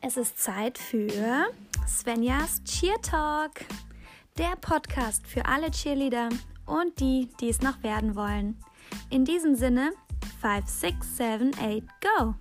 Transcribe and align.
Es 0.00 0.16
ist 0.16 0.38
Zeit 0.38 0.78
für 0.78 1.48
Svenjas 1.86 2.62
Cheer 2.62 3.00
Talk, 3.02 3.64
der 4.38 4.54
Podcast 4.60 5.26
für 5.26 5.44
alle 5.44 5.72
Cheerleader 5.72 6.28
und 6.66 7.00
die, 7.00 7.28
die 7.40 7.48
es 7.48 7.62
noch 7.62 7.82
werden 7.82 8.14
wollen. 8.14 8.62
In 9.10 9.24
diesem 9.24 9.56
Sinne, 9.56 9.90
5, 10.40 10.68
6, 10.68 11.16
7, 11.16 11.50
8, 11.54 11.82
go! 12.00 12.34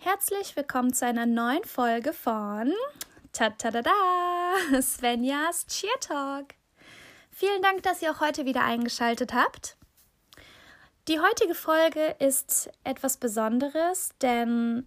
Herzlich 0.00 0.54
willkommen 0.54 0.92
zu 0.92 1.06
einer 1.06 1.24
neuen 1.24 1.64
Folge 1.64 2.12
von 2.12 2.74
ta 3.32 3.48
ta 3.50 3.70
da 3.70 3.80
da 3.80 4.82
Svenjas 4.82 5.66
Cheer 5.66 5.98
Talk. 6.00 6.48
Vielen 7.30 7.62
Dank, 7.62 7.82
dass 7.84 8.02
ihr 8.02 8.12
auch 8.12 8.20
heute 8.20 8.44
wieder 8.44 8.64
eingeschaltet 8.64 9.32
habt. 9.32 9.78
Die 11.06 11.20
heutige 11.20 11.54
Folge 11.54 12.16
ist 12.18 12.70
etwas 12.82 13.18
Besonderes, 13.18 14.14
denn 14.22 14.86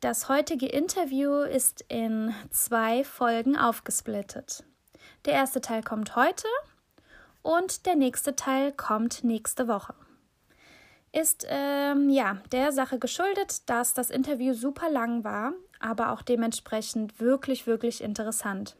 das 0.00 0.28
heutige 0.28 0.66
Interview 0.66 1.42
ist 1.42 1.84
in 1.86 2.34
zwei 2.50 3.04
Folgen 3.04 3.56
aufgesplittet. 3.56 4.64
Der 5.26 5.34
erste 5.34 5.60
Teil 5.60 5.84
kommt 5.84 6.16
heute 6.16 6.48
und 7.42 7.86
der 7.86 7.94
nächste 7.94 8.34
Teil 8.34 8.72
kommt 8.72 9.22
nächste 9.22 9.68
Woche. 9.68 9.94
Ist 11.12 11.46
ähm, 11.48 12.10
ja 12.10 12.38
der 12.50 12.72
Sache 12.72 12.98
geschuldet, 12.98 13.70
dass 13.70 13.94
das 13.94 14.10
Interview 14.10 14.52
super 14.52 14.90
lang 14.90 15.22
war, 15.22 15.52
aber 15.78 16.10
auch 16.10 16.22
dementsprechend 16.22 17.20
wirklich, 17.20 17.68
wirklich 17.68 18.02
interessant. 18.02 18.76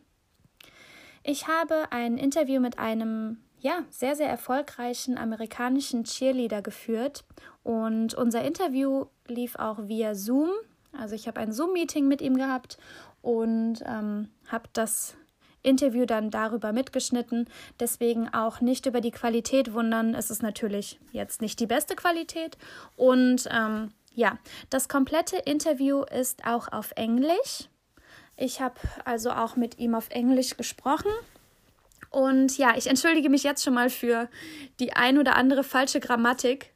Ich 1.22 1.46
habe 1.46 1.92
ein 1.92 2.18
Interview 2.18 2.60
mit 2.60 2.80
einem 2.80 3.38
ja, 3.60 3.84
sehr, 3.90 4.16
sehr 4.16 4.28
erfolgreichen 4.28 5.18
amerikanischen 5.18 6.04
Cheerleader 6.04 6.62
geführt. 6.62 7.24
Und 7.62 8.14
unser 8.14 8.42
Interview 8.42 9.06
lief 9.26 9.56
auch 9.56 9.78
via 9.86 10.14
Zoom. 10.14 10.50
Also 10.92 11.14
ich 11.14 11.28
habe 11.28 11.40
ein 11.40 11.52
Zoom-Meeting 11.52 12.08
mit 12.08 12.20
ihm 12.20 12.36
gehabt 12.36 12.78
und 13.22 13.82
ähm, 13.86 14.28
habe 14.48 14.68
das 14.72 15.14
Interview 15.62 16.06
dann 16.06 16.30
darüber 16.30 16.72
mitgeschnitten. 16.72 17.48
Deswegen 17.78 18.32
auch 18.32 18.60
nicht 18.60 18.86
über 18.86 19.00
die 19.00 19.10
Qualität 19.10 19.74
wundern. 19.74 20.14
Es 20.14 20.30
ist 20.30 20.42
natürlich 20.42 20.98
jetzt 21.12 21.42
nicht 21.42 21.60
die 21.60 21.66
beste 21.66 21.96
Qualität. 21.96 22.56
Und 22.96 23.46
ähm, 23.52 23.92
ja, 24.14 24.38
das 24.70 24.88
komplette 24.88 25.36
Interview 25.36 26.02
ist 26.02 26.46
auch 26.46 26.68
auf 26.72 26.92
Englisch. 26.96 27.68
Ich 28.36 28.62
habe 28.62 28.80
also 29.04 29.32
auch 29.32 29.56
mit 29.56 29.78
ihm 29.78 29.94
auf 29.94 30.08
Englisch 30.08 30.56
gesprochen. 30.56 31.10
Und 32.10 32.58
ja, 32.58 32.76
ich 32.76 32.88
entschuldige 32.88 33.30
mich 33.30 33.44
jetzt 33.44 33.64
schon 33.64 33.74
mal 33.74 33.88
für 33.88 34.28
die 34.80 34.92
ein 34.92 35.18
oder 35.18 35.36
andere 35.36 35.64
falsche 35.64 36.00
Grammatik. 36.00 36.74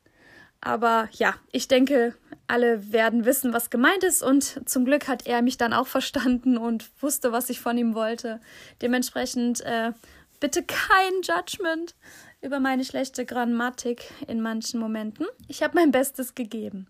Aber 0.60 1.08
ja, 1.12 1.34
ich 1.52 1.68
denke, 1.68 2.14
alle 2.46 2.92
werden 2.92 3.24
wissen, 3.26 3.52
was 3.52 3.68
gemeint 3.68 4.02
ist. 4.04 4.22
Und 4.22 4.68
zum 4.68 4.84
Glück 4.84 5.08
hat 5.08 5.26
er 5.26 5.42
mich 5.42 5.58
dann 5.58 5.72
auch 5.72 5.86
verstanden 5.86 6.56
und 6.56 6.90
wusste, 7.02 7.32
was 7.32 7.50
ich 7.50 7.60
von 7.60 7.76
ihm 7.76 7.94
wollte. 7.94 8.40
Dementsprechend 8.80 9.60
äh, 9.62 9.92
bitte 10.40 10.62
kein 10.62 11.12
Judgment 11.22 11.94
über 12.40 12.60
meine 12.60 12.84
schlechte 12.84 13.26
Grammatik 13.26 14.10
in 14.28 14.40
manchen 14.40 14.78
Momenten. 14.78 15.26
Ich 15.48 15.62
habe 15.62 15.74
mein 15.74 15.90
Bestes 15.90 16.34
gegeben. 16.34 16.86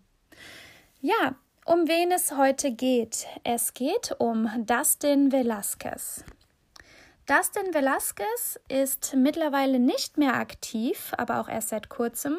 Ja, 1.00 1.37
um 1.65 1.89
wen 1.89 2.12
es 2.12 2.37
heute 2.37 2.72
geht. 2.72 3.27
Es 3.42 3.72
geht 3.72 4.15
um 4.19 4.50
Dustin 4.67 5.33
Velasquez. 5.33 6.25
Dustin 7.27 7.72
Velasquez 7.72 8.61
ist 8.69 9.14
mittlerweile 9.17 9.78
nicht 9.78 10.19
mehr 10.19 10.34
aktiv, 10.34 11.12
aber 11.17 11.41
auch 11.41 11.48
erst 11.48 11.70
seit 11.70 11.89
kurzem. 11.89 12.36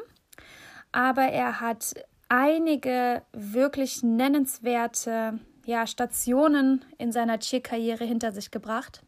Aber 0.92 1.24
er 1.24 1.60
hat 1.60 1.96
einige 2.30 3.24
wirklich 3.34 4.04
nennenswerte 4.04 5.40
ja, 5.66 5.88
Stationen 5.88 6.86
in 7.00 7.12
seiner 7.12 7.40
Cheer-Karriere 7.40 8.06
hinter 8.06 8.32
sich 8.32 8.52
gebracht. 8.52 9.02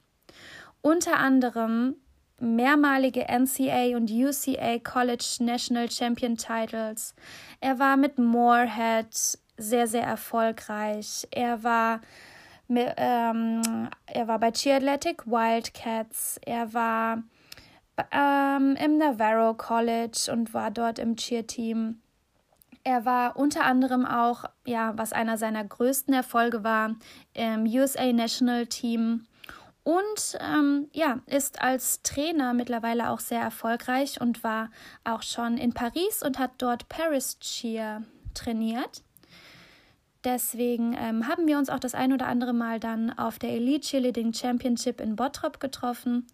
Unter 0.81 1.17
anderem 1.17 1.95
mehrmalige 2.39 3.25
NCA 3.27 3.95
und 3.95 4.11
UCA 4.11 4.79
College 4.79 5.37
National 5.41 5.89
Champion 5.91 6.37
Titles. 6.37 7.13
Er 7.61 7.77
war 7.77 7.97
mit 7.97 8.17
Moorhead 8.17 9.07
sehr, 9.57 9.87
sehr 9.87 10.03
erfolgreich. 10.03 11.27
Er 11.31 11.63
war 11.63 12.01
ähm, 12.69 13.89
er 14.05 14.27
war 14.27 14.39
bei 14.39 14.51
Cheerathletic 14.51 15.25
Wildcats, 15.25 16.39
er 16.45 16.73
war 16.73 17.23
ähm, 18.11 18.77
im 18.83 18.97
Navarro 18.97 19.53
College 19.53 20.29
und 20.31 20.53
war 20.53 20.71
dort 20.71 20.99
im 20.99 21.15
Cheer-Team. 21.15 22.01
Er 22.83 23.05
war 23.05 23.35
unter 23.35 23.65
anderem 23.65 24.05
auch, 24.05 24.45
ja, 24.65 24.93
was 24.97 25.13
einer 25.13 25.37
seiner 25.37 25.63
größten 25.63 26.13
Erfolge 26.13 26.63
war, 26.63 26.95
im 27.33 27.65
USA 27.65 28.11
National 28.13 28.67
Team 28.67 29.27
und 29.87 30.37
ähm, 30.41 30.89
ja, 30.91 31.21
ist 31.27 31.61
als 31.61 32.01
Trainer 32.01 32.53
mittlerweile 32.53 33.09
auch 33.09 33.21
sehr 33.21 33.39
erfolgreich 33.39 34.19
und 34.19 34.43
war 34.43 34.69
auch 35.05 35.21
schon 35.21 35.57
in 35.57 35.71
Paris 35.71 36.23
und 36.23 36.39
hat 36.39 36.51
dort 36.57 36.89
Paris 36.89 37.39
Cheer 37.39 38.03
trainiert. 38.33 39.01
Deswegen 40.23 40.95
ähm, 40.97 41.27
haben 41.27 41.47
wir 41.47 41.57
uns 41.57 41.69
auch 41.69 41.79
das 41.79 41.95
ein 41.95 42.11
oder 42.11 42.27
andere 42.27 42.53
Mal 42.53 42.79
dann 42.79 43.17
auf 43.17 43.39
der 43.39 43.51
Elite 43.51 43.87
Cheerleading 43.87 44.33
Championship 44.33 44.99
in 44.99 45.15
Bottrop 45.15 45.59
getroffen. 45.59 46.27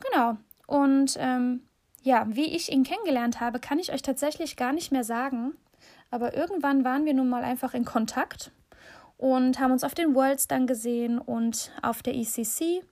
Genau. 0.00 0.36
Und 0.66 1.16
ähm, 1.18 1.62
ja, 2.02 2.26
wie 2.28 2.54
ich 2.54 2.72
ihn 2.72 2.84
kennengelernt 2.84 3.40
habe, 3.40 3.60
kann 3.60 3.78
ich 3.78 3.92
euch 3.92 4.02
tatsächlich 4.02 4.56
gar 4.56 4.72
nicht 4.72 4.92
mehr 4.92 5.04
sagen. 5.04 5.54
Aber 6.10 6.36
irgendwann 6.36 6.84
waren 6.84 7.04
wir 7.04 7.14
nun 7.14 7.28
mal 7.28 7.44
einfach 7.44 7.74
in 7.74 7.84
Kontakt 7.84 8.52
und 9.16 9.58
haben 9.58 9.72
uns 9.72 9.84
auf 9.84 9.94
den 9.94 10.14
Worlds 10.14 10.48
dann 10.48 10.66
gesehen 10.66 11.18
und 11.18 11.72
auf 11.82 12.02
der 12.02 12.14
ECC. 12.14 12.84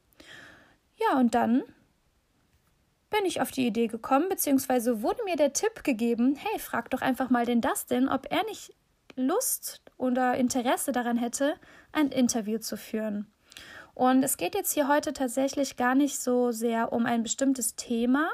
Ja, 0.97 1.19
und 1.19 1.35
dann 1.35 1.63
bin 3.11 3.25
ich 3.27 3.41
auf 3.41 3.51
die 3.51 3.67
Idee 3.67 3.87
gekommen, 3.87 4.29
beziehungsweise 4.29 5.03
wurde 5.03 5.23
mir 5.25 5.37
der 5.37 5.53
Tipp 5.53 5.85
gegeben, 5.85 6.35
hey, 6.37 6.59
frag 6.59 6.91
doch 6.91 7.03
einfach 7.03 7.29
mal 7.29 7.45
den 7.45 7.61
Dustin, 7.61 8.09
ob 8.09 8.27
er 8.31 8.45
nicht 8.45 8.75
Lust 9.15 9.82
oder 10.03 10.35
Interesse 10.35 10.91
daran 10.91 11.17
hätte, 11.17 11.55
ein 11.93 12.09
Interview 12.09 12.59
zu 12.59 12.77
führen. 12.77 13.33
Und 13.95 14.23
es 14.23 14.37
geht 14.37 14.55
jetzt 14.55 14.73
hier 14.73 14.89
heute 14.89 15.13
tatsächlich 15.13 15.77
gar 15.77 15.95
nicht 15.95 16.19
so 16.19 16.51
sehr 16.51 16.93
um 16.93 17.07
ein 17.07 17.23
bestimmtes 17.23 17.77
Thema, 17.77 18.29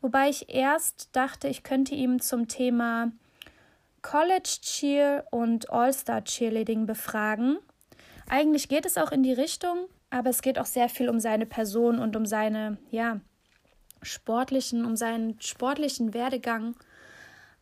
wobei 0.00 0.30
ich 0.30 0.54
erst 0.54 1.14
dachte, 1.14 1.48
ich 1.48 1.62
könnte 1.62 1.94
ihm 1.94 2.20
zum 2.20 2.48
Thema 2.48 3.12
College 4.00 4.58
Cheer 4.62 5.26
und 5.30 5.70
All-Star 5.70 6.24
Cheerleading 6.24 6.86
befragen. 6.86 7.58
Eigentlich 8.28 8.68
geht 8.68 8.86
es 8.86 8.96
auch 8.96 9.12
in 9.12 9.22
die 9.22 9.32
Richtung, 9.32 9.88
aber 10.10 10.30
es 10.30 10.40
geht 10.40 10.58
auch 10.58 10.66
sehr 10.66 10.88
viel 10.88 11.10
um 11.10 11.20
seine 11.20 11.44
Person 11.46 11.98
und 11.98 12.16
um 12.16 12.24
seine, 12.24 12.78
ja, 12.90 13.20
sportlichen, 14.00 14.86
um 14.86 14.96
seinen 14.96 15.40
sportlichen 15.40 16.14
Werdegang 16.14 16.76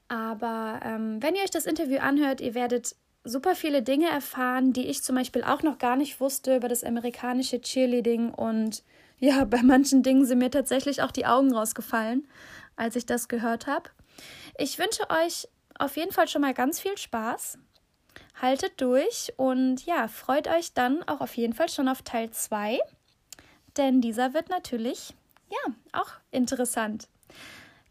aber 0.09 0.81
ähm, 0.85 1.23
wenn 1.23 1.35
ihr 1.35 1.43
euch 1.43 1.51
das 1.51 1.67
Interview 1.67 1.99
anhört, 1.99 2.41
ihr 2.41 2.55
werdet 2.55 2.95
super 3.27 3.55
viele 3.55 3.83
Dinge 3.83 4.09
erfahren, 4.09 4.73
die 4.73 4.87
ich 4.87 5.03
zum 5.03 5.17
Beispiel 5.17 5.45
auch 5.45 5.63
noch 5.63 5.79
gar 5.79 5.97
nicht 5.97 6.21
wusste 6.21 6.57
über 6.57 6.69
das 6.69 6.85
amerikanische 6.85 7.61
Cheerleading. 7.61 8.33
Und 8.33 8.83
ja, 9.19 9.45
bei 9.47 9.63
manchen 9.63 10.03
Dingen 10.03 10.25
sind 10.25 10.39
mir 10.39 10.51
tatsächlich 10.51 11.03
auch 11.03 11.11
die 11.11 11.27
Augen 11.27 11.53
rausgefallen, 11.55 12.27
als 12.77 12.97
ich 12.97 13.07
das 13.07 13.29
gehört 13.29 13.67
habe. 13.67 13.91
Ich 14.59 14.79
wünsche 14.79 15.03
euch 15.11 15.49
auf 15.79 15.97
jeden 15.97 16.13
Fall 16.13 16.29
schon 16.29 16.43
mal 16.43 16.55
ganz 16.55 16.81
viel 16.81 16.97
Spaß. 16.97 17.59
Haltet 18.41 18.81
durch 18.81 19.33
und 19.37 19.85
ja, 19.85 20.09
freut 20.09 20.49
euch 20.49 20.73
dann 20.73 21.03
auch 21.05 21.21
auf 21.21 21.37
jeden 21.37 21.53
Fall 21.55 21.69
schon 21.69 21.89
auf 21.89 22.03
Teil 22.03 22.31
2, 22.31 22.79
denn 23.77 24.01
dieser 24.01 24.35
wird 24.35 24.51
natürlich 24.51 25.15
ja 25.51 25.73
auch 25.93 26.11
interessant. 26.31 27.09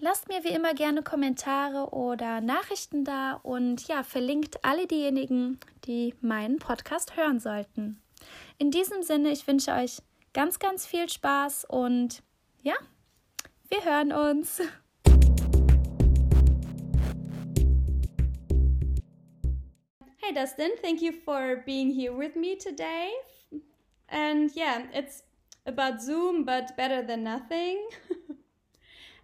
Lasst 0.01 0.27
mir 0.27 0.43
wie 0.43 0.49
immer 0.49 0.73
gerne 0.73 1.03
Kommentare 1.03 1.93
oder 1.93 2.41
Nachrichten 2.41 3.05
da 3.05 3.39
und 3.43 3.87
ja, 3.87 4.03
verlinkt 4.03 4.65
alle 4.65 4.87
diejenigen, 4.87 5.57
die 5.85 6.13
meinen 6.19 6.59
Podcast 6.59 7.15
hören 7.15 7.39
sollten. 7.39 8.01
In 8.57 8.71
diesem 8.71 9.03
Sinne, 9.03 9.31
ich 9.31 9.47
wünsche 9.47 9.71
euch 9.71 10.01
ganz, 10.33 10.59
ganz 10.59 10.85
viel 10.85 11.07
Spaß 11.09 11.63
und 11.69 12.23
ja, 12.61 12.73
wir 13.69 13.85
hören 13.85 14.11
uns. 14.11 14.59
Hey 20.17 20.33
Dustin, 20.33 20.71
thank 20.81 21.01
you 21.01 21.13
for 21.13 21.63
being 21.65 21.89
here 21.89 22.11
with 22.11 22.35
me 22.35 22.57
today. 22.57 23.11
And 24.09 24.53
yeah, 24.57 24.81
it's 24.93 25.23
about 25.65 26.01
Zoom, 26.01 26.43
but 26.43 26.75
better 26.75 27.01
than 27.01 27.23
nothing. 27.23 27.77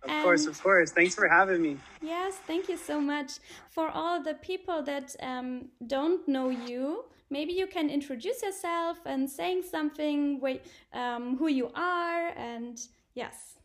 Of 0.03 0.09
and 0.09 0.23
course, 0.23 0.47
of 0.47 0.61
course. 0.61 0.91
Thanks 0.91 1.15
for 1.15 1.27
having 1.27 1.61
me. 1.61 1.77
Yes, 2.01 2.35
thank 2.47 2.67
you 2.67 2.77
so 2.77 2.99
much. 2.99 3.33
For 3.69 3.89
all 3.89 4.21
the 4.21 4.33
people 4.35 4.81
that 4.83 5.15
um, 5.21 5.69
don't 5.85 6.27
know 6.27 6.49
you, 6.49 7.05
maybe 7.29 7.53
you 7.53 7.67
can 7.67 7.89
introduce 7.89 8.41
yourself 8.41 8.97
and 9.05 9.29
saying 9.29 9.63
something, 9.69 10.39
wait, 10.39 10.63
um, 10.93 11.37
who 11.37 11.47
you 11.47 11.71
are, 11.75 12.29
and 12.35 12.79
yes. 13.13 13.57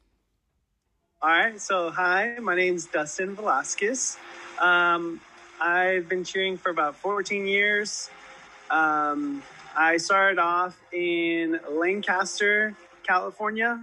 All 1.23 1.31
right. 1.31 1.59
So, 1.59 1.91
hi, 1.91 2.37
my 2.41 2.55
name's 2.55 2.85
Dustin 2.87 3.35
Velasquez. 3.35 4.19
Um, 4.61 5.21
I've 5.61 6.09
been 6.09 6.25
cheering 6.25 6.59
for 6.59 6.69
about 6.69 6.95
14 6.97 7.47
years. 7.47 8.11
Um, 8.71 9.43
I 9.75 9.97
started 9.97 10.39
off 10.39 10.79
in 10.93 11.59
Lancaster, 11.71 12.75
California, 13.03 13.83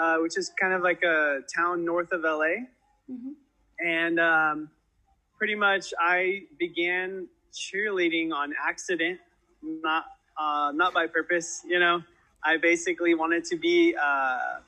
uh, 0.00 0.16
which 0.18 0.38
is 0.38 0.50
kind 0.58 0.72
of 0.72 0.82
like 0.82 1.02
a 1.02 1.40
town 1.54 1.84
north 1.84 2.10
of 2.12 2.22
LA. 2.22 2.64
Mhm. 3.10 3.34
And 3.78 4.18
um, 4.20 4.70
pretty 5.36 5.54
much 5.54 5.92
I 6.00 6.44
began 6.58 7.28
cheerleading 7.52 8.32
on 8.32 8.54
accident, 8.58 9.20
not 9.62 10.04
uh, 10.38 10.72
not 10.74 10.94
by 10.94 11.06
purpose. 11.06 11.62
You 11.66 11.78
know, 11.78 12.02
I 12.42 12.56
basically 12.56 13.14
wanted 13.14 13.44
to 13.46 13.56
be 13.56 13.94
uh, 13.94 14.60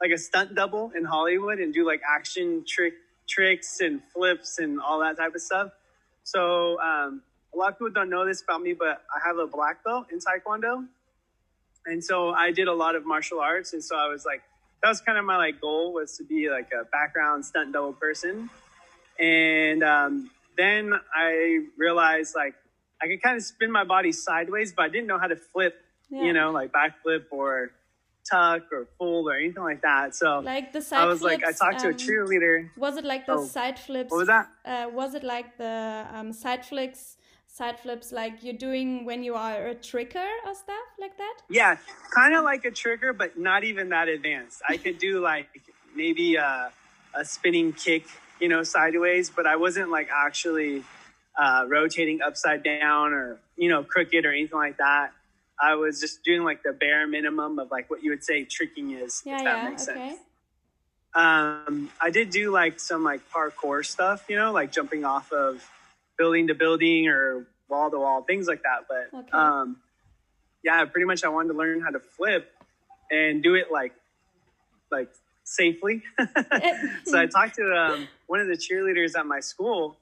like 0.00 0.10
a 0.10 0.18
stunt 0.18 0.54
double 0.54 0.92
in 0.96 1.04
Hollywood 1.04 1.58
and 1.58 1.74
do 1.74 1.86
like 1.86 2.00
action 2.08 2.64
trick 2.66 2.94
tricks 3.28 3.80
and 3.80 4.00
flips 4.12 4.58
and 4.58 4.80
all 4.80 5.00
that 5.00 5.18
type 5.18 5.34
of 5.34 5.42
stuff. 5.42 5.70
So 6.24 6.80
um, 6.80 7.22
a 7.54 7.58
lot 7.58 7.72
of 7.72 7.78
people 7.78 7.90
don't 7.90 8.08
know 8.08 8.24
this 8.26 8.42
about 8.42 8.62
me, 8.62 8.72
but 8.72 9.02
I 9.14 9.26
have 9.26 9.38
a 9.38 9.46
black 9.46 9.84
belt 9.84 10.06
in 10.12 10.18
Taekwondo, 10.18 10.86
and 11.86 12.02
so 12.02 12.30
I 12.30 12.52
did 12.52 12.68
a 12.68 12.72
lot 12.74 12.94
of 12.96 13.06
martial 13.06 13.40
arts. 13.40 13.72
And 13.72 13.82
so 13.82 13.96
I 13.96 14.08
was 14.08 14.24
like, 14.24 14.42
that 14.82 14.88
was 14.88 15.00
kind 15.00 15.18
of 15.18 15.24
my 15.24 15.36
like 15.36 15.60
goal 15.60 15.92
was 15.92 16.16
to 16.18 16.24
be 16.24 16.48
like 16.50 16.70
a 16.72 16.84
background 16.84 17.44
stunt 17.44 17.72
double 17.72 17.92
person. 17.92 18.48
And 19.18 19.82
um, 19.82 20.30
then 20.56 20.92
I 21.14 21.64
realized 21.76 22.34
like 22.34 22.54
I 23.02 23.06
could 23.06 23.22
kind 23.22 23.36
of 23.36 23.42
spin 23.42 23.70
my 23.70 23.84
body 23.84 24.12
sideways, 24.12 24.72
but 24.72 24.84
I 24.84 24.88
didn't 24.88 25.06
know 25.06 25.18
how 25.18 25.26
to 25.28 25.36
flip, 25.36 25.74
Yeah. 26.10 26.24
you 26.24 26.32
know, 26.32 26.50
like 26.52 26.72
backflip 26.72 27.24
or 27.30 27.70
tuck 28.30 28.72
or 28.72 28.86
fold 28.98 29.26
or 29.28 29.36
anything 29.36 29.62
like 29.62 29.82
that. 29.82 30.14
So 30.14 30.40
Like 30.40 30.72
the 30.72 30.82
side 30.82 31.00
I 31.02 31.06
was 31.06 31.22
like, 31.22 31.42
I 31.42 31.46
flips, 31.46 31.58
talked 31.58 31.78
to 31.80 31.86
a 31.88 31.90
um, 31.90 31.96
cheerleader. 31.96 32.70
Was 32.76 32.96
it 32.96 33.04
like 33.04 33.26
the 33.26 33.32
Oh, 33.38 33.44
side 33.46 33.78
flips? 33.78 34.10
What 34.10 34.18
was 34.18 34.26
that? 34.28 34.48
Uh, 34.64 34.88
was 34.92 35.14
it 35.14 35.24
like 35.24 35.56
the 35.58 36.06
um, 36.12 36.32
side 36.32 36.64
flips? 36.64 37.16
Side 37.58 37.80
flips 37.80 38.12
like 38.12 38.44
you're 38.44 38.54
doing 38.54 39.04
when 39.04 39.24
you 39.24 39.34
are 39.34 39.66
a 39.66 39.74
tricker 39.74 40.30
or 40.46 40.54
stuff 40.54 40.88
like 40.96 41.18
that? 41.18 41.38
Yeah, 41.50 41.76
kind 42.14 42.36
of 42.36 42.44
like 42.44 42.64
a 42.64 42.70
tricker, 42.70 43.12
but 43.12 43.36
not 43.36 43.64
even 43.64 43.88
that 43.88 44.06
advanced. 44.06 44.62
I 44.68 44.76
could 44.76 45.00
do 45.00 45.20
like 45.20 45.48
maybe 45.92 46.36
a, 46.36 46.70
a 47.14 47.24
spinning 47.24 47.72
kick, 47.72 48.04
you 48.40 48.46
know, 48.46 48.62
sideways, 48.62 49.28
but 49.28 49.44
I 49.48 49.56
wasn't 49.56 49.90
like 49.90 50.08
actually 50.14 50.84
uh, 51.36 51.64
rotating 51.66 52.22
upside 52.22 52.62
down 52.62 53.12
or, 53.12 53.40
you 53.56 53.68
know, 53.68 53.82
crooked 53.82 54.24
or 54.24 54.30
anything 54.30 54.56
like 54.56 54.76
that. 54.76 55.10
I 55.60 55.74
was 55.74 56.00
just 56.00 56.22
doing 56.22 56.44
like 56.44 56.62
the 56.62 56.72
bare 56.72 57.08
minimum 57.08 57.58
of 57.58 57.72
like 57.72 57.90
what 57.90 58.04
you 58.04 58.10
would 58.10 58.22
say 58.22 58.44
tricking 58.44 58.92
is, 58.92 59.20
Yeah, 59.26 59.38
if 59.38 59.44
that 59.44 59.64
yeah, 59.64 59.68
makes 59.68 59.88
okay. 59.88 60.08
sense. 60.10 60.20
Um, 61.12 61.90
I 62.00 62.10
did 62.10 62.30
do 62.30 62.52
like 62.52 62.78
some 62.78 63.02
like 63.02 63.28
parkour 63.32 63.84
stuff, 63.84 64.26
you 64.28 64.36
know, 64.36 64.52
like 64.52 64.70
jumping 64.70 65.04
off 65.04 65.32
of 65.32 65.68
building 66.18 66.48
to 66.48 66.54
building 66.54 67.08
or 67.08 67.46
wall 67.68 67.90
to 67.90 67.98
wall, 67.98 68.22
things 68.22 68.46
like 68.46 68.62
that. 68.62 68.86
But 68.88 69.18
Okay. 69.18 69.30
um, 69.32 69.76
yeah, 70.62 70.84
pretty 70.84 71.06
much 71.06 71.24
I 71.24 71.28
wanted 71.28 71.52
to 71.52 71.58
learn 71.58 71.80
how 71.80 71.90
to 71.90 72.00
flip 72.00 72.50
and 73.10 73.42
do 73.42 73.54
it 73.54 73.70
like 73.70 73.92
like 74.90 75.08
safely. 75.44 76.02
so 77.04 77.18
I 77.18 77.26
talked 77.26 77.56
to 77.56 77.72
um, 77.74 78.08
one 78.26 78.40
of 78.40 78.48
the 78.48 78.56
cheerleaders 78.56 79.16
at 79.18 79.26
my 79.26 79.40
school 79.40 79.96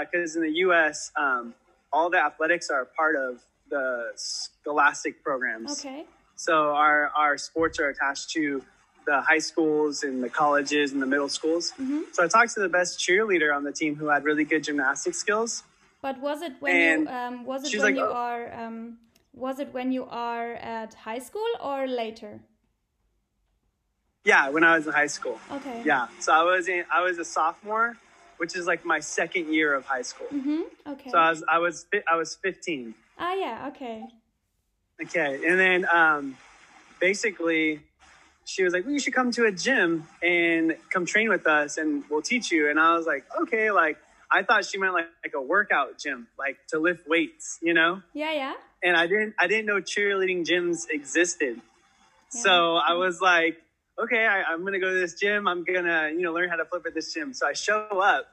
because 0.00 0.36
in 0.36 0.42
the 0.42 0.52
U.S. 0.66 1.10
Um, 1.16 1.54
all 1.92 2.10
the 2.10 2.18
athletics 2.18 2.70
are 2.70 2.84
part 2.84 3.16
of 3.16 3.40
the 3.70 4.12
scholastic 4.16 5.22
programs. 5.22 5.80
Okay. 5.80 6.04
So 6.36 6.74
our 6.74 7.10
our 7.16 7.36
sports 7.36 7.80
are 7.80 7.88
attached 7.88 8.30
to 8.30 8.62
the 9.10 9.18
high 9.30 9.42
schools 9.50 9.94
and 10.06 10.16
the 10.26 10.32
colleges 10.42 10.86
and 10.92 11.00
the 11.04 11.10
middle 11.14 11.30
schools. 11.38 11.64
Mhm. 11.80 12.00
So 12.14 12.18
I 12.26 12.28
talked 12.36 12.52
to 12.56 12.60
the 12.66 12.72
best 12.78 12.92
cheerleader 13.04 13.50
on 13.56 13.62
the 13.68 13.74
team 13.80 13.92
who 14.00 14.06
had 14.14 14.20
really 14.30 14.44
good 14.52 14.62
gymnastic 14.68 15.14
skills. 15.24 15.50
But 16.06 16.14
was 16.28 16.38
it 16.48 16.54
when 16.64 16.74
And 16.90 17.02
you 17.02 17.14
um, 17.20 17.34
was 17.52 17.60
it 17.66 17.70
when 17.78 17.86
like, 17.88 17.98
you 18.02 18.08
"Oh." 18.16 18.26
are 18.28 18.42
um, 18.62 18.80
was 19.44 19.56
it 19.64 19.68
when 19.76 19.88
you 19.96 20.04
are 20.30 20.50
at 20.78 20.90
high 21.08 21.22
school 21.28 21.50
or 21.70 21.78
later? 22.02 22.32
Yeah, 24.30 24.44
when 24.54 24.62
I 24.70 24.72
was 24.76 24.84
in 24.88 24.92
high 25.02 25.12
school. 25.18 25.36
Okay. 25.56 25.78
Yeah, 25.90 26.04
so 26.24 26.28
I 26.40 26.42
was 26.52 26.64
in, 26.74 26.84
I 26.98 27.00
was 27.08 27.16
a 27.18 27.24
sophomore, 27.24 27.90
which 28.40 28.52
is 28.58 28.64
like 28.72 28.82
my 28.94 29.00
second 29.18 29.44
year 29.56 29.70
of 29.78 29.82
high 29.94 30.06
school. 30.12 30.30
Mhm. 30.40 30.62
Okay. 30.92 31.10
So 31.12 31.16
I 31.26 31.30
was 31.32 31.40
I 31.56 31.58
was 31.66 31.76
I 32.12 32.14
was 32.22 32.30
15. 32.46 32.94
ah 33.26 33.34
yeah. 33.44 33.68
Okay. 33.70 33.98
Okay, 35.04 35.30
and 35.48 35.56
then 35.64 35.80
um, 36.00 36.24
basically, 37.00 37.80
she 38.48 38.64
was 38.64 38.72
like, 38.72 38.84
well, 38.84 38.94
"You 38.94 38.98
should 38.98 39.12
come 39.12 39.30
to 39.32 39.44
a 39.44 39.52
gym 39.52 40.08
and 40.22 40.74
come 40.90 41.04
train 41.04 41.28
with 41.28 41.46
us, 41.46 41.76
and 41.76 42.02
we'll 42.08 42.22
teach 42.22 42.50
you." 42.50 42.70
And 42.70 42.80
I 42.80 42.96
was 42.96 43.06
like, 43.06 43.24
"Okay." 43.42 43.70
Like 43.70 43.98
I 44.32 44.42
thought 44.42 44.64
she 44.64 44.78
meant 44.78 44.94
like, 44.94 45.06
like 45.22 45.34
a 45.34 45.42
workout 45.42 45.98
gym, 45.98 46.28
like 46.38 46.56
to 46.68 46.78
lift 46.78 47.06
weights, 47.06 47.58
you 47.62 47.74
know. 47.74 48.02
Yeah. 48.14 48.32
Yeah. 48.32 48.54
And 48.82 48.96
I 48.96 49.06
didn't 49.06 49.34
I 49.38 49.46
didn't 49.48 49.66
know 49.66 49.80
cheerleading 49.80 50.46
gyms 50.46 50.88
existed. 50.90 51.60
Yeah. 52.34 52.40
So 52.42 52.76
I 52.76 52.94
was 52.94 53.20
like, 53.20 53.58
"Okay, 54.02 54.24
I, 54.26 54.42
I'm 54.44 54.64
gonna 54.64 54.80
go 54.80 54.94
to 54.94 54.98
this 54.98 55.14
gym. 55.14 55.46
I'm 55.46 55.62
gonna 55.62 56.10
you 56.10 56.22
know 56.22 56.32
learn 56.32 56.48
how 56.48 56.56
to 56.56 56.64
flip 56.64 56.84
at 56.86 56.94
this 56.94 57.12
gym." 57.12 57.34
So 57.34 57.46
I 57.46 57.52
show 57.52 58.00
up, 58.00 58.28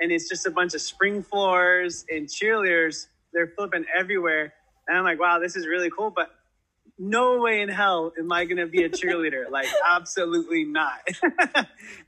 and 0.00 0.10
it's 0.10 0.28
just 0.28 0.46
a 0.46 0.50
bunch 0.50 0.74
of 0.74 0.80
spring 0.80 1.22
floors 1.22 2.04
and 2.10 2.26
cheerleaders. 2.26 3.06
They're 3.32 3.52
flipping 3.56 3.84
everywhere. 3.96 4.52
And 4.88 4.98
I'm 4.98 5.04
like, 5.04 5.20
wow, 5.20 5.38
this 5.38 5.54
is 5.54 5.68
really 5.68 5.90
cool, 5.96 6.10
but 6.10 6.30
no 7.02 7.40
way 7.40 7.62
in 7.62 7.70
hell 7.70 8.12
am 8.18 8.30
I 8.30 8.44
going 8.44 8.58
to 8.58 8.66
be 8.66 8.82
a 8.84 8.90
cheerleader. 8.90 9.50
like, 9.50 9.66
absolutely 9.88 10.64
not. 10.64 10.98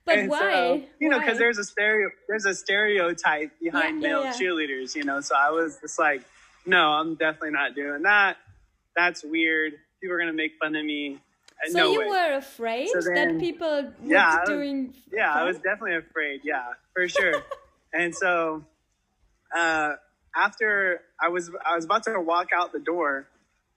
But 0.04 0.18
And 0.18 0.30
so, 0.30 0.38
why? 0.38 0.84
you 1.00 1.08
know, 1.08 1.18
because 1.18 1.38
there's 1.38 1.56
a 1.58 1.64
stereo, 1.64 2.10
there's 2.28 2.44
a 2.44 2.54
stereotype 2.54 3.52
behind 3.60 4.02
Yeah, 4.02 4.08
male 4.08 4.24
yeah. 4.24 4.32
cheerleaders. 4.32 4.94
You 4.94 5.04
know, 5.04 5.20
so 5.22 5.34
I 5.34 5.50
was 5.50 5.78
just 5.80 5.98
like, 5.98 6.22
no, 6.66 6.78
I'm 6.78 7.14
definitely 7.14 7.52
not 7.52 7.74
doing 7.74 8.02
that. 8.02 8.36
That's 8.94 9.24
weird. 9.24 9.72
People 10.00 10.14
are 10.14 10.18
going 10.18 10.30
to 10.30 10.36
make 10.36 10.52
fun 10.60 10.76
of 10.76 10.84
me. 10.84 11.18
Uh, 11.64 11.70
So 11.70 11.78
no 11.78 11.92
you 11.92 12.00
way. 12.00 12.06
were 12.08 12.34
afraid 12.36 12.88
So 12.88 13.00
that 13.14 13.38
people 13.40 13.84
would 14.00 14.10
Yeah, 14.10 14.44
doing 14.44 14.92
Yeah, 15.10 15.32
I 15.32 15.44
was 15.44 15.56
definitely 15.56 15.96
afraid. 15.96 16.42
Yeah, 16.44 16.64
for 16.92 17.08
sure. 17.08 17.42
and 17.94 18.14
so, 18.14 18.64
uh, 19.56 19.92
after 20.36 21.00
I 21.20 21.28
was 21.28 21.50
I 21.64 21.76
was 21.76 21.84
about 21.86 22.02
to 22.04 22.20
walk 22.20 22.48
out 22.54 22.72
the 22.72 22.80
door, 22.80 23.26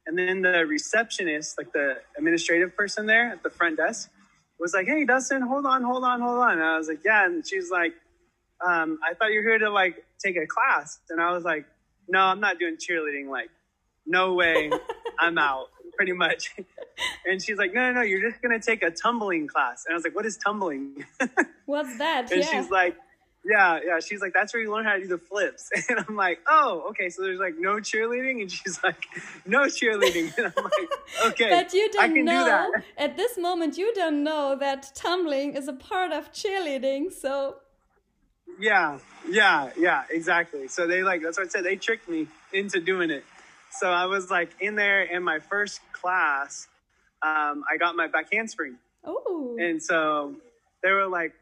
and 0.06 0.18
then 0.18 0.42
the 0.42 0.66
receptionist, 0.66 1.58
like 1.58 1.72
the 1.74 1.98
administrative 2.18 2.76
person 2.76 3.06
there 3.06 3.30
at 3.30 3.44
the 3.44 3.50
front 3.50 3.78
desk, 3.78 4.10
was 4.60 4.74
like, 4.74 4.88
"Hey, 4.88 5.06
Dustin, 5.06 5.42
hold 5.42 5.66
on, 5.66 5.84
hold 5.84 6.04
on, 6.04 6.22
hold 6.22 6.40
on." 6.40 6.54
And 6.54 6.64
I 6.64 6.78
was 6.78 6.88
like, 6.88 7.04
"Yeah," 7.04 7.26
and 7.26 7.46
she's 7.46 7.72
like, 7.72 7.94
um, 8.66 9.00
"I 9.04 9.14
thought 9.14 9.32
you 9.32 9.42
were 9.42 9.50
here 9.50 9.60
to 9.60 9.70
like 9.70 10.06
take 10.24 10.38
a 10.38 10.48
class," 10.48 11.00
and 11.10 11.22
I 11.22 11.32
was 11.32 11.44
like, 11.44 11.66
"No, 12.08 12.20
I'm 12.20 12.40
not 12.40 12.60
doing 12.60 12.78
cheerleading. 12.78 13.30
Like, 13.30 13.50
no 14.06 14.34
way, 14.34 14.72
I'm 15.20 15.38
out." 15.38 15.68
Pretty 15.98 16.12
much. 16.12 16.50
And 17.26 17.42
she's 17.42 17.58
like, 17.58 17.74
no, 17.74 17.82
no, 17.88 17.94
no, 17.94 18.02
you're 18.02 18.22
just 18.22 18.42
going 18.42 18.58
to 18.60 18.66
take 18.66 18.84
a 18.84 18.92
tumbling 18.92 19.48
class. 19.48 19.86
And 19.86 19.94
I 19.94 19.96
was 19.96 20.04
like, 20.04 20.16
what 20.16 20.26
is 20.26 20.38
tumbling? 20.38 21.06
What's 21.66 21.98
that? 21.98 22.32
And 22.32 22.42
yeah. 22.42 22.52
she's 22.52 22.70
like, 22.70 22.96
yeah, 23.46 23.80
yeah. 23.86 24.00
She's 24.00 24.22
like, 24.22 24.34
that's 24.34 24.54
where 24.54 24.64
you 24.64 24.72
learn 24.72 24.86
how 24.86 24.94
to 24.94 25.02
do 25.02 25.08
the 25.08 25.18
flips. 25.18 25.70
And 25.90 26.04
I'm 26.08 26.16
like, 26.16 26.40
oh, 26.50 26.88
okay. 26.90 27.10
So 27.10 27.22
there's 27.22 27.40
like 27.40 27.56
no 27.60 27.76
cheerleading. 27.76 28.42
And 28.42 28.52
she's 28.52 28.80
like, 28.84 29.06
no 29.46 29.62
cheerleading. 29.66 30.34
And 30.38 30.52
I'm 30.58 30.64
like, 30.64 30.90
okay, 31.28 31.50
but 31.50 31.72
you 31.74 31.90
don't 31.92 32.14
can 32.14 32.26
know 32.26 32.44
do 32.46 32.52
that. 32.52 32.84
at 32.98 33.18
this 33.18 33.38
moment 33.38 33.78
you 33.78 33.94
don't 33.94 34.24
know 34.24 34.56
that 34.60 34.92
tumbling 34.96 35.56
is 35.56 35.68
a 35.68 35.74
part 35.74 36.12
of 36.12 36.32
cheerleading 36.32 37.12
so 37.12 37.58
Yeah, 38.60 39.00
yeah, 39.30 39.70
yeah, 39.78 40.04
exactly. 40.10 40.68
So 40.68 40.88
they 40.88 41.04
like, 41.04 41.22
that's 41.22 41.38
what 41.38 41.48
I 41.48 41.50
said. 41.50 41.64
They 41.64 41.76
tricked 41.76 42.10
me 42.10 42.28
into 42.52 42.80
doing 42.80 43.12
it. 43.12 43.24
So 43.70 43.90
I 43.90 44.06
was 44.06 44.32
like 44.32 44.50
in 44.60 44.76
there 44.76 45.04
in 45.04 45.22
my 45.24 45.40
first 45.40 45.82
class, 45.92 46.68
um, 47.22 47.64
I 47.72 47.78
got 47.78 47.96
my 47.96 48.08
back 48.08 48.32
handspring. 48.34 48.76
oh 49.04 49.56
And 49.60 49.82
so 49.84 50.36
they 50.82 50.92
were 50.92 51.08
like, 51.08 51.34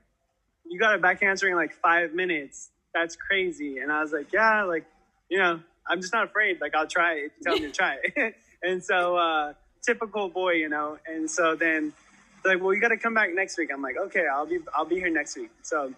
you 0.65 0.79
got 0.79 0.95
a 0.95 0.97
back 0.97 1.21
handspring 1.21 1.51
in 1.51 1.57
like 1.57 1.73
five 1.73 2.13
minutes. 2.13 2.69
That's 2.93 3.15
crazy. 3.15 3.79
And 3.79 3.91
I 3.91 4.01
was 4.01 4.11
like, 4.11 4.31
yeah, 4.31 4.63
like, 4.63 4.85
you 5.29 5.39
know, 5.39 5.59
I'm 5.87 6.01
just 6.01 6.13
not 6.13 6.25
afraid. 6.25 6.61
Like, 6.61 6.75
I'll 6.75 6.87
try 6.87 7.15
it 7.15 7.25
if 7.25 7.31
you 7.37 7.43
tell 7.43 7.55
me 7.55 7.61
to 7.67 7.71
try 7.71 7.97
it. 8.03 8.35
and 8.63 8.83
so, 8.83 9.15
uh, 9.17 9.53
typical 9.85 10.29
boy, 10.29 10.53
you 10.53 10.69
know. 10.69 10.97
And 11.07 11.29
so 11.29 11.55
then 11.55 11.93
like, 12.45 12.61
well, 12.61 12.73
you 12.73 12.81
got 12.81 12.89
to 12.89 12.97
come 12.97 13.13
back 13.13 13.29
next 13.33 13.57
week. 13.57 13.69
I'm 13.73 13.81
like, 13.81 13.95
okay, 13.97 14.25
I'll 14.31 14.45
be, 14.45 14.59
I'll 14.75 14.85
be 14.85 14.95
here 14.95 15.09
next 15.09 15.37
week. 15.37 15.51
So 15.61 15.93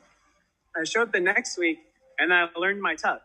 I 0.76 0.84
showed 0.84 1.04
up 1.04 1.12
the 1.12 1.20
next 1.20 1.58
week 1.58 1.80
and 2.20 2.34
I 2.34 2.48
learned 2.56 2.82
my 2.82 2.96
tuck. 2.96 3.22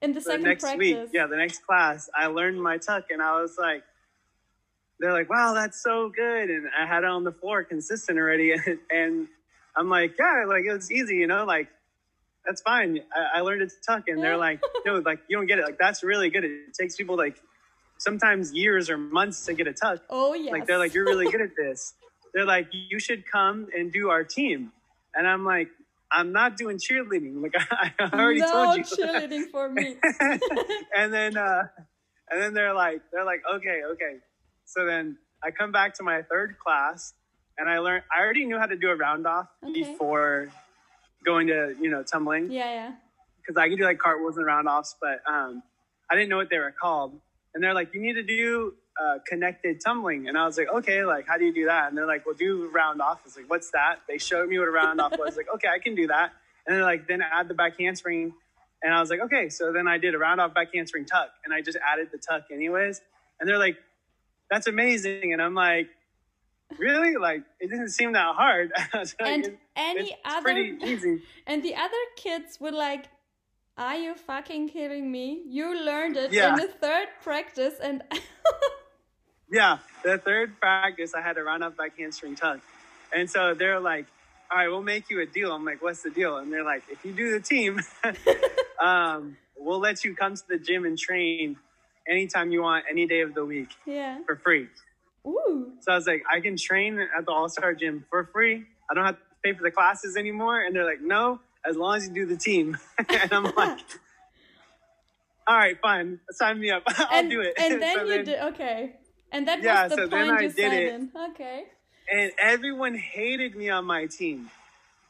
in 0.00 0.12
the 0.12 0.20
The 0.20 0.24
second 0.24 0.44
next 0.44 0.64
practice 0.64 0.78
week, 0.78 1.08
yeah, 1.12 1.26
the 1.26 1.36
next 1.36 1.64
class, 1.66 2.08
I 2.16 2.26
learned 2.26 2.62
my 2.62 2.78
tuck 2.78 3.04
and 3.10 3.22
I 3.22 3.40
was 3.40 3.56
like, 3.58 3.82
they're 5.00 5.12
like, 5.12 5.28
wow, 5.28 5.54
that's 5.54 5.82
so 5.82 6.10
good. 6.14 6.50
And 6.50 6.68
I 6.78 6.86
had 6.86 7.02
it 7.02 7.10
on 7.10 7.24
the 7.24 7.32
floor 7.32 7.64
consistent 7.64 8.18
already. 8.18 8.54
And 8.90 9.28
I'm 9.76 9.88
like, 9.88 10.14
yeah, 10.18 10.44
like 10.46 10.64
it 10.64 10.72
was 10.72 10.90
easy, 10.90 11.16
you 11.16 11.26
know, 11.26 11.44
like 11.44 11.68
that's 12.46 12.62
fine. 12.62 13.00
I, 13.14 13.38
I 13.38 13.40
learned 13.40 13.62
it 13.62 13.70
to 13.70 13.76
tuck. 13.86 14.08
And 14.08 14.22
they're 14.22 14.36
like, 14.36 14.60
no, 14.86 14.96
like 14.98 15.20
you 15.28 15.36
don't 15.36 15.46
get 15.46 15.58
it. 15.58 15.64
Like 15.64 15.78
that's 15.78 16.02
really 16.02 16.30
good. 16.30 16.44
It 16.44 16.74
takes 16.78 16.96
people 16.96 17.16
like 17.16 17.36
sometimes 17.98 18.52
years 18.52 18.90
or 18.90 18.98
months 18.98 19.46
to 19.46 19.54
get 19.54 19.66
a 19.66 19.72
tuck. 19.72 20.00
oh 20.10 20.34
yeah. 20.34 20.52
Like 20.52 20.66
they're 20.66 20.78
like, 20.78 20.94
you're 20.94 21.04
really 21.06 21.30
good 21.30 21.40
at 21.40 21.50
this. 21.56 21.94
They're 22.32 22.44
like, 22.44 22.68
you 22.72 22.98
should 22.98 23.24
come 23.30 23.68
and 23.76 23.92
do 23.92 24.10
our 24.10 24.24
team. 24.24 24.72
And 25.14 25.26
I'm 25.26 25.44
like, 25.44 25.68
I'm 26.10 26.32
not 26.32 26.56
doing 26.56 26.78
cheerleading. 26.78 27.42
Like 27.42 27.54
I, 27.56 27.92
I 27.98 28.20
already 28.20 28.40
no 28.40 28.52
told 28.52 28.76
you. 28.78 28.84
cheerleading 28.84 29.50
for 29.50 29.68
me. 29.68 29.96
and 30.96 31.12
then 31.12 31.36
uh, 31.36 31.62
and 32.30 32.40
then 32.42 32.54
they're 32.54 32.74
like 32.74 33.02
they're 33.12 33.24
like 33.24 33.42
okay 33.56 33.80
okay. 33.92 34.16
So 34.64 34.86
then 34.86 35.18
I 35.42 35.50
come 35.50 35.72
back 35.72 35.94
to 35.94 36.02
my 36.02 36.22
third 36.22 36.56
class 36.58 37.14
and 37.58 37.68
I 37.68 37.78
learned 37.78 38.04
I 38.14 38.20
already 38.22 38.44
knew 38.44 38.58
how 38.58 38.66
to 38.66 38.76
do 38.76 38.90
a 38.90 38.96
round 38.96 39.26
off 39.26 39.48
Okay. 39.64 39.72
before 39.82 40.48
going 41.24 41.46
to 41.48 41.74
you 41.80 41.90
know 41.90 42.02
tumbling 42.02 42.50
yeah, 42.50 42.72
yeah. 42.72 42.92
because 43.40 43.56
I 43.56 43.68
could 43.68 43.78
do 43.78 43.84
like 43.84 43.98
cartwheels 43.98 44.36
and 44.36 44.46
round 44.46 44.68
offs, 44.68 44.94
but 45.00 45.20
um, 45.26 45.62
I 46.10 46.14
didn't 46.14 46.28
know 46.28 46.36
what 46.36 46.50
they 46.50 46.58
were 46.58 46.74
called. 46.78 47.18
And 47.54 47.62
they're 47.62 47.74
like, 47.74 47.94
you 47.94 48.00
need 48.02 48.14
to 48.14 48.22
do 48.24 48.74
uh, 49.00 49.18
connected 49.26 49.80
tumbling. 49.84 50.28
And 50.28 50.36
I 50.36 50.44
was 50.44 50.58
like, 50.58 50.68
okay, 50.68 51.04
like, 51.04 51.26
how 51.26 51.38
do 51.38 51.44
you 51.44 51.54
do 51.54 51.66
that? 51.66 51.88
And 51.88 51.96
they're 51.96 52.06
like, 52.06 52.26
well, 52.26 52.34
do 52.34 52.68
round 52.74 53.00
off. 53.00 53.22
Like, 53.36 53.48
what's 53.48 53.70
that? 53.70 54.00
They 54.08 54.18
showed 54.18 54.48
me 54.48 54.58
what 54.58 54.66
a 54.66 54.72
round 54.72 55.00
off 55.00 55.12
was. 55.12 55.20
Was 55.20 55.36
like, 55.36 55.46
okay, 55.54 55.68
I 55.68 55.78
can 55.78 55.94
do 55.94 56.08
that. 56.08 56.32
And 56.66 56.76
they're 56.76 56.82
like, 56.84 57.06
then 57.06 57.22
add 57.22 57.46
the 57.48 57.54
back 57.54 57.78
handspring. 57.78 58.32
And 58.82 58.92
I 58.92 59.00
was 59.00 59.08
like, 59.08 59.20
okay. 59.20 59.48
So 59.50 59.72
then 59.72 59.86
I 59.86 59.98
did 59.98 60.14
a 60.14 60.18
round 60.18 60.40
off 60.40 60.52
back 60.52 60.74
handspring 60.74 61.06
tuck 61.06 61.30
and 61.44 61.54
I 61.54 61.62
just 61.62 61.78
added 61.90 62.08
the 62.12 62.18
tuck 62.18 62.46
anyways. 62.52 63.00
And 63.38 63.48
they're 63.48 63.58
like, 63.58 63.76
that's 64.50 64.66
amazing. 64.66 65.32
And 65.32 65.40
I'm 65.40 65.54
like, 65.54 65.88
really? 66.78 67.16
Like, 67.16 67.42
it 67.60 67.68
didn't 67.70 67.90
seem 67.90 68.12
that 68.12 68.34
hard. 68.34 68.72
I 68.92 68.98
was 68.98 69.14
like, 69.20 69.28
And 69.30 69.46
"It- 69.46 69.58
any 69.76 70.00
it's 70.10 70.20
other 70.24 70.42
pretty 70.42 70.76
easy. 70.84 71.22
and 71.46 71.62
the 71.62 71.74
other 71.74 72.02
kids 72.16 72.58
were 72.60 72.72
like, 72.72 73.06
"Are 73.76 73.96
you 73.96 74.14
fucking 74.14 74.68
kidding 74.68 75.10
me? 75.10 75.42
You 75.46 75.74
learned 75.84 76.16
it 76.16 76.32
Yeah. 76.32 76.50
in 76.50 76.56
the 76.56 76.68
third 76.68 77.08
practice 77.22 77.74
and 77.82 78.02
Yeah, 79.50 79.78
the 80.02 80.18
third 80.18 80.58
practice, 80.58 81.14
I 81.14 81.20
had 81.20 81.34
to 81.34 81.44
run 81.44 81.62
up 81.62 81.76
back 81.76 81.96
handspring 81.98 82.34
tuck. 82.34 82.60
And 83.14 83.30
so 83.30 83.54
they're 83.54 83.78
like, 83.78 84.06
all 84.50 84.58
right, 84.58 84.68
we'll 84.68 84.82
make 84.82 85.10
you 85.10 85.20
a 85.20 85.26
deal. 85.26 85.52
I'm 85.52 85.64
like, 85.64 85.80
what's 85.82 86.02
the 86.02 86.10
deal? 86.10 86.38
And 86.38 86.52
they're 86.52 86.64
like, 86.64 86.82
if 86.90 87.04
you 87.04 87.12
do 87.12 87.30
the 87.30 87.40
team, 87.40 87.80
um, 88.82 89.36
we'll 89.56 89.78
let 89.80 90.04
you 90.04 90.14
come 90.16 90.34
to 90.34 90.42
the 90.48 90.58
gym 90.58 90.84
and 90.84 90.98
train 90.98 91.56
anytime 92.08 92.50
you 92.50 92.62
want, 92.62 92.84
any 92.90 93.06
day 93.06 93.20
of 93.20 93.34
the 93.34 93.44
week 93.44 93.70
yeah. 93.86 94.18
for 94.26 94.36
free. 94.36 94.66
Ooh. 95.26 95.72
So 95.80 95.92
I 95.92 95.96
was 95.96 96.06
like, 96.06 96.22
I 96.32 96.40
can 96.40 96.56
train 96.56 96.98
at 96.98 97.26
the 97.26 97.32
All 97.32 97.48
Star 97.48 97.74
Gym 97.74 98.04
for 98.10 98.24
free. 98.32 98.64
I 98.90 98.94
don't 98.94 99.04
have 99.06 99.16
to 99.16 99.22
pay 99.42 99.52
for 99.54 99.62
the 99.62 99.70
classes 99.70 100.16
anymore. 100.16 100.60
And 100.62 100.74
they're 100.74 100.84
like, 100.84 101.00
no, 101.02 101.40
as 101.68 101.76
long 101.76 101.96
as 101.96 102.06
you 102.08 102.14
do 102.14 102.26
the 102.26 102.36
team. 102.36 102.76
and 102.98 103.32
I'm 103.32 103.44
like, 103.44 103.78
all 105.46 105.56
right, 105.56 105.76
fine, 105.80 106.20
sign 106.30 106.58
me 106.60 106.70
up. 106.70 106.82
I'll 106.88 107.20
and, 107.20 107.30
do 107.30 107.40
it. 107.40 107.54
And 107.58 107.82
then 107.82 107.96
So 107.96 108.04
you 108.04 108.22
did 108.24 108.38
okay. 108.54 108.96
And 109.32 109.48
that 109.48 109.62
Yeah, 109.62 109.84
was 109.84 109.90
the 109.90 109.96
so 109.96 110.06
then 110.06 110.26
point 110.28 110.38
I 110.38 110.42
you 110.42 110.52
did 110.52 110.72
it. 110.72 110.94
in. 110.94 111.10
Okay. 111.32 111.64
and 112.12 112.32
everyone 112.38 112.94
hated 112.94 113.56
me 113.56 113.70
on 113.70 113.84
my 113.84 114.06
team. 114.06 114.50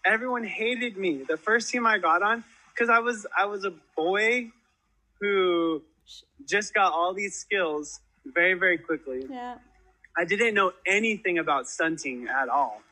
Everyone 0.07 0.45
hated 0.45 0.97
me. 0.97 1.25
The 1.29 1.37
first 1.37 1.71
team 1.71 1.87
I 1.87 1.99
got 1.99 2.23
on, 2.23 2.45
because 2.73 2.89
I 2.91 2.99
was 3.01 3.27
I 3.37 3.47
was 3.47 3.65
a 3.65 3.73
boy 3.97 4.51
who 5.21 5.83
just 6.47 6.75
got 6.75 6.93
all 6.93 7.15
these 7.15 7.35
skills 7.39 8.01
very 8.27 8.55
very 8.55 8.79
quickly. 8.79 9.25
Yeah. 9.29 9.57
I 10.17 10.25
didn't 10.25 10.55
know 10.55 10.73
anything 10.87 11.39
about 11.39 11.69
stunting 11.69 12.29
at 12.29 12.49
all. 12.49 12.83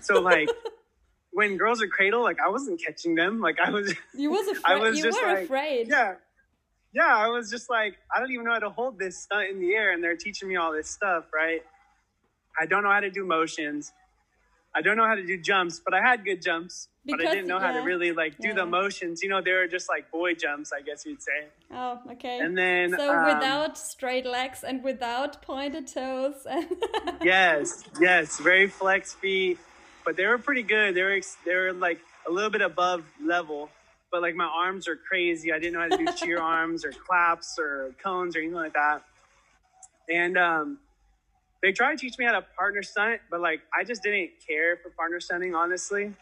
So 0.00 0.20
like 0.20 0.48
when 1.32 1.56
girls 1.56 1.82
are 1.82 1.88
cradle, 1.88 2.22
like 2.22 2.38
I 2.44 2.48
wasn't 2.48 2.80
catching 2.84 3.14
them. 3.14 3.40
Like 3.40 3.58
I 3.64 3.70
was 3.70 3.94
You 4.14 4.30
was 4.30 4.58
I 4.64 4.76
was 4.76 4.96
you 4.98 5.04
just 5.04 5.20
were 5.20 5.28
like, 5.28 5.44
afraid. 5.44 5.88
yeah. 5.88 6.14
Yeah, 6.94 7.16
I 7.16 7.28
was 7.28 7.50
just 7.50 7.70
like, 7.70 7.94
I 8.14 8.20
don't 8.20 8.30
even 8.32 8.44
know 8.44 8.52
how 8.52 8.58
to 8.58 8.68
hold 8.68 8.98
this 8.98 9.16
stunt 9.22 9.48
in 9.48 9.60
the 9.60 9.72
air, 9.72 9.92
and 9.94 10.04
they're 10.04 10.14
teaching 10.16 10.46
me 10.46 10.56
all 10.56 10.72
this 10.74 10.90
stuff, 10.90 11.24
right? 11.32 11.62
I 12.60 12.66
don't 12.66 12.82
know 12.82 12.90
how 12.90 13.00
to 13.00 13.10
do 13.10 13.24
motions. 13.24 13.92
I 14.74 14.80
don't 14.80 14.96
know 14.96 15.06
how 15.06 15.14
to 15.14 15.24
do 15.26 15.36
jumps, 15.36 15.80
but 15.84 15.92
I 15.94 16.00
had 16.00 16.24
good 16.24 16.40
jumps. 16.42 16.88
but 17.04 17.20
I 17.20 17.30
didn't 17.34 17.48
know 17.48 17.58
how 17.58 17.72
to 17.72 17.80
really 17.80 18.12
like 18.12 18.38
do 18.38 18.48
Yeah. 18.48 18.54
the 18.54 18.66
motions. 18.66 19.22
You 19.22 19.28
know, 19.28 19.40
they 19.42 19.52
were 19.52 19.66
just 19.66 19.88
like 19.88 20.10
boy 20.10 20.34
jumps, 20.34 20.72
I 20.72 20.80
guess 20.82 21.04
you'd 21.04 21.20
say. 21.22 21.48
Oh, 21.72 22.00
okay. 22.12 22.38
And 22.38 22.56
then 22.56 22.94
so 22.96 23.10
um, 23.12 23.24
without 23.34 23.76
straight 23.76 24.24
legs 24.24 24.62
and 24.64 24.82
without 24.84 25.42
pointed 25.42 25.88
toes 25.88 26.46
yes, 27.22 27.84
yes, 28.00 28.38
very 28.38 28.68
flex 28.68 29.14
feet, 29.14 29.58
but 30.04 30.16
they 30.16 30.26
were 30.26 30.38
pretty 30.38 30.62
good. 30.62 30.94
They 30.94 31.02
were 31.02 31.20
they 31.44 31.54
were 31.56 31.72
like 31.72 32.00
a 32.26 32.30
little 32.30 32.50
bit 32.50 32.62
above 32.62 33.04
level, 33.22 33.68
but 34.10 34.22
like 34.22 34.34
my 34.36 34.46
arms 34.64 34.86
are 34.88 34.96
crazy. 34.96 35.52
I 35.52 35.58
didn't 35.58 35.74
know 35.74 35.80
how 35.80 35.88
to 35.88 36.04
do 36.04 36.06
cheer 36.16 36.38
arms 36.40 36.84
or 36.84 36.92
claps 36.92 37.58
or 37.58 37.94
cones 38.02 38.36
or 38.36 38.38
anything 38.38 38.54
like 38.56 38.74
that. 38.74 39.02
And 40.08 40.38
um, 40.38 40.78
they 41.62 41.72
tried 41.72 41.92
to 41.92 41.96
teach 41.98 42.18
me 42.18 42.24
how 42.24 42.32
to 42.32 42.44
partner 42.58 42.82
stunt, 42.82 43.20
but 43.30 43.40
like 43.40 43.60
I 43.78 43.84
just 43.84 44.02
didn't 44.02 44.30
care 44.46 44.76
for 44.82 44.90
partner 44.90 45.20
stunting, 45.20 45.54
honestly. 45.54 46.12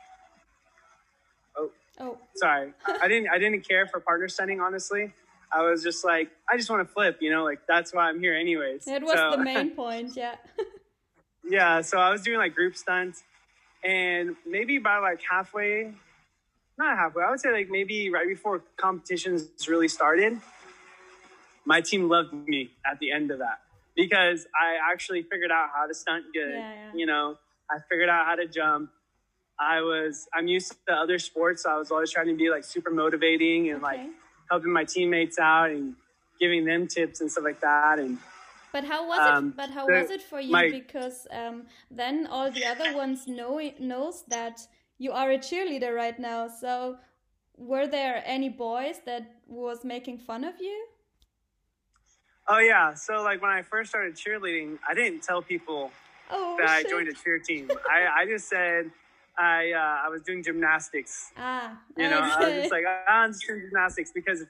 Oh, 1.56 1.70
oh, 1.98 2.18
sorry, 2.36 2.72
I 2.86 3.08
didn't 3.08 3.30
I 3.30 3.38
didn't 3.38 3.66
care 3.66 3.86
for 3.86 4.00
partner 4.00 4.28
stunting, 4.28 4.60
honestly. 4.60 5.12
I 5.52 5.62
was 5.62 5.82
just 5.82 6.04
like, 6.04 6.30
I 6.48 6.56
just 6.56 6.70
want 6.70 6.86
to 6.86 6.92
flip, 6.94 7.18
you 7.20 7.30
know, 7.30 7.42
like 7.42 7.60
that's 7.66 7.92
why 7.92 8.08
I'm 8.08 8.20
here, 8.20 8.34
anyways. 8.34 8.86
It 8.86 9.02
was 9.02 9.14
So- 9.14 9.30
the 9.32 9.38
main 9.52 9.70
point. 9.70 10.14
Yeah. 10.16 10.36
yeah, 11.48 11.80
so 11.80 11.98
I 11.98 12.10
was 12.12 12.22
doing 12.22 12.38
like 12.38 12.54
group 12.54 12.76
stunts, 12.76 13.24
and 13.82 14.36
maybe 14.46 14.78
by 14.78 14.98
like 14.98 15.20
halfway, 15.28 15.92
not 16.78 16.96
halfway, 16.98 17.24
I 17.24 17.30
would 17.30 17.40
say 17.40 17.50
like 17.50 17.68
maybe 17.70 18.10
right 18.10 18.28
before 18.28 18.62
competitions 18.76 19.48
really 19.66 19.88
started, 19.88 20.38
my 21.64 21.80
team 21.80 22.08
loved 22.08 22.32
me 22.34 22.70
at 22.88 22.98
the 23.00 23.10
end 23.10 23.30
of 23.30 23.38
that 23.38 23.60
because 24.02 24.46
I 24.66 24.70
actually 24.92 25.22
figured 25.30 25.50
out 25.58 25.68
how 25.74 25.86
to 25.86 25.94
stunt 25.94 26.24
good. 26.32 26.54
Yeah, 26.54 26.74
yeah. 26.82 26.92
You 27.00 27.06
know, 27.06 27.36
I 27.70 27.76
figured 27.88 28.08
out 28.08 28.24
how 28.26 28.36
to 28.42 28.46
jump. 28.46 28.90
I 29.58 29.76
was 29.82 30.26
I'm 30.34 30.48
used 30.48 30.72
to 30.88 30.92
other 30.94 31.18
sports, 31.18 31.62
so 31.64 31.70
I 31.70 31.76
was 31.82 31.90
always 31.90 32.10
trying 32.10 32.28
to 32.34 32.36
be 32.44 32.48
like 32.50 32.64
super 32.64 32.90
motivating 33.02 33.70
and 33.70 33.82
like 33.82 34.00
helping 34.50 34.72
my 34.72 34.84
teammates 34.84 35.38
out 35.38 35.68
and 35.70 35.94
giving 36.42 36.64
them 36.64 36.86
tips 36.96 37.20
and 37.20 37.30
stuff 37.30 37.44
like 37.44 37.60
that 37.60 37.98
and 37.98 38.18
But 38.72 38.84
how 38.84 39.00
was 39.12 39.20
Um, 39.20 39.48
it? 39.48 39.56
But 39.62 39.70
how 39.78 39.84
the- 39.86 39.98
was 40.00 40.10
it 40.16 40.22
for 40.22 40.40
you? 40.40 40.52
my- 40.52 40.70
because 40.80 41.18
um, 41.40 41.56
then 42.00 42.26
all 42.34 42.48
the 42.58 42.64
other 42.72 42.88
ones 43.02 43.26
know 43.26 43.52
knows 43.92 44.16
that 44.28 44.56
you 45.04 45.10
are 45.20 45.30
a 45.38 45.38
cheerleader 45.48 45.92
right 46.04 46.18
now. 46.18 46.40
So 46.62 46.70
were 47.70 47.86
there 47.96 48.16
any 48.36 48.48
boys 48.48 48.96
that 49.08 49.24
was 49.46 49.78
making 49.84 50.18
fun 50.28 50.42
of 50.44 50.54
you? 50.68 50.76
Oh 52.52 52.58
yeah, 52.58 52.94
so 52.94 53.22
like 53.22 53.40
when 53.40 53.52
I 53.52 53.62
first 53.62 53.90
started 53.90 54.14
cheerleading, 54.16 54.78
I 54.88 54.92
didn't 54.94 55.22
tell 55.22 55.40
people 55.40 55.92
Oh, 56.32 56.56
that 56.58 56.68
I 56.68 56.82
joined 56.82 57.08
a 57.08 57.12
cheer 57.12 57.38
team. 57.38 57.68
I, 57.90 58.22
I 58.22 58.26
just 58.26 58.48
said 58.48 58.90
I 59.38 59.70
uh, 59.72 60.06
I 60.06 60.08
was 60.08 60.22
doing 60.22 60.42
gymnastics. 60.42 61.30
Ah, 61.36 61.78
You 61.96 62.08
know, 62.08 62.18
I 62.20 62.40
was 62.48 62.54
just 62.60 62.72
like 62.72 62.84
"Ah, 62.86 63.22
I'm 63.22 63.30
just 63.32 63.46
doing 63.46 63.60
gymnastics 63.60 64.10
because 64.12 64.40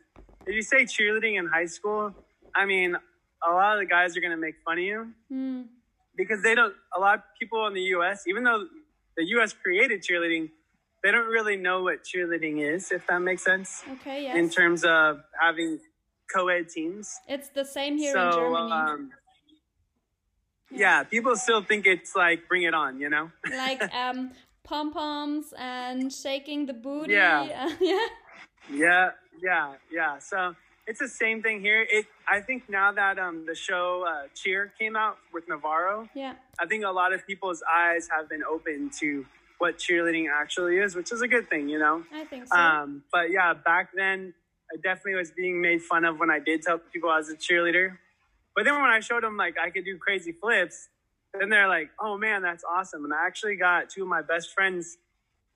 if 0.47 0.55
you 0.55 0.63
say 0.63 0.85
cheerleading 0.85 1.39
in 1.39 1.47
high 1.47 1.67
school, 1.67 2.15
I 2.57 2.65
mean, 2.65 2.97
a 3.49 3.53
lot 3.53 3.75
of 3.75 3.81
the 3.81 3.87
guys 3.87 4.17
are 4.17 4.21
gonna 4.21 4.37
make 4.49 4.57
fun 4.65 4.79
of 4.79 4.85
you 4.85 5.13
Hmm. 5.29 5.63
because 6.17 6.43
they 6.43 6.55
don't. 6.55 6.75
A 6.97 7.01
lot 7.01 7.15
of 7.19 7.23
people 7.39 7.67
in 7.67 7.75
the 7.75 7.87
U.S., 7.97 8.25
even 8.27 8.45
though 8.45 8.65
the 9.19 9.25
U.S. 9.37 9.53
created 9.53 10.03
cheerleading, 10.03 10.49
they 11.05 11.11
don't 11.13 11.29
really 11.29 11.57
know 11.57 11.83
what 11.83 11.97
cheerleading 12.05 12.57
is. 12.75 12.93
If 12.93 13.07
that 13.09 13.21
makes 13.21 13.45
sense, 13.45 13.85
Okay, 13.97 14.25
yes. 14.25 14.37
in 14.37 14.49
terms 14.51 14.85
of 14.85 15.21
having 15.41 15.81
co-ed 16.35 16.69
teams. 16.69 17.19
it's 17.29 17.49
the 17.51 17.65
same 17.65 17.97
here 17.99 18.13
so 18.13 18.27
in 18.27 18.33
Germany. 18.33 18.73
um, 18.73 19.11
yeah, 20.71 21.03
people 21.03 21.35
still 21.37 21.63
think 21.63 21.87
it's 21.87 22.15
like 22.15 22.49
bring 22.49 22.63
it 22.63 22.75
on, 22.75 23.01
you 23.01 23.09
know? 23.11 23.31
like 23.57 23.83
um, 23.95 24.31
pom 24.63 24.93
poms 24.93 25.53
and 25.59 26.13
shaking 26.13 26.67
the 26.67 26.73
booty. 26.75 27.13
Yeah. 27.15 27.71
yeah. 27.81 28.07
Yeah, 28.73 29.11
yeah, 29.43 29.73
yeah. 29.91 30.19
So 30.21 30.55
it's 30.87 31.01
the 31.01 31.09
same 31.09 31.43
thing 31.43 31.61
here. 31.61 31.85
It 31.91 32.07
I 32.29 32.41
think 32.41 32.69
now 32.69 32.93
that 32.93 33.19
um 33.19 33.47
the 33.47 33.55
show 33.55 34.05
uh, 34.09 34.29
Cheer 34.35 34.73
came 34.79 34.97
out 34.97 35.17
with 35.33 35.49
Navarro, 35.49 36.09
Yeah. 36.15 36.35
I 36.59 36.67
think 36.67 36.85
a 36.85 36.91
lot 36.91 37.13
of 37.13 37.27
people's 37.27 37.63
eyes 37.69 38.09
have 38.11 38.29
been 38.29 38.45
open 38.45 38.91
to 39.01 39.27
what 39.59 39.79
cheerleading 39.79 40.27
actually 40.33 40.79
is, 40.79 40.95
which 40.95 41.13
is 41.13 41.21
a 41.21 41.29
good 41.29 41.51
thing, 41.51 41.69
you 41.69 41.79
know. 41.79 42.03
I 42.15 42.25
think 42.25 42.47
so. 42.47 42.57
Um, 42.57 43.03
but 43.13 43.31
yeah, 43.31 43.53
back 43.55 43.89
then 43.95 44.35
I 44.73 44.77
definitely 44.77 45.17
was 45.17 45.31
being 45.31 45.61
made 45.61 45.83
fun 45.83 46.05
of 46.05 46.19
when 46.19 46.31
I 46.31 46.39
did 46.39 46.63
tell 46.63 46.79
people 46.79 47.11
I 47.11 47.17
was 47.19 47.29
a 47.31 47.37
cheerleader. 47.37 47.99
But 48.55 48.65
then 48.65 48.75
when 48.75 48.91
I 48.91 49.01
showed 49.01 49.23
them 49.23 49.37
like 49.37 49.57
I 49.59 49.71
could 49.71 49.85
do 49.85 49.99
crazy 49.99 50.33
flips, 50.33 50.89
then 51.39 51.49
they're 51.49 51.69
like, 51.69 51.91
"Oh 52.01 52.19
man, 52.19 52.43
that's 52.43 52.65
awesome!" 52.65 53.05
And 53.05 53.15
I 53.15 53.27
actually 53.27 53.57
got 53.57 53.91
two 53.91 54.03
of 54.03 54.09
my 54.09 54.23
best 54.23 54.53
friends 54.53 54.99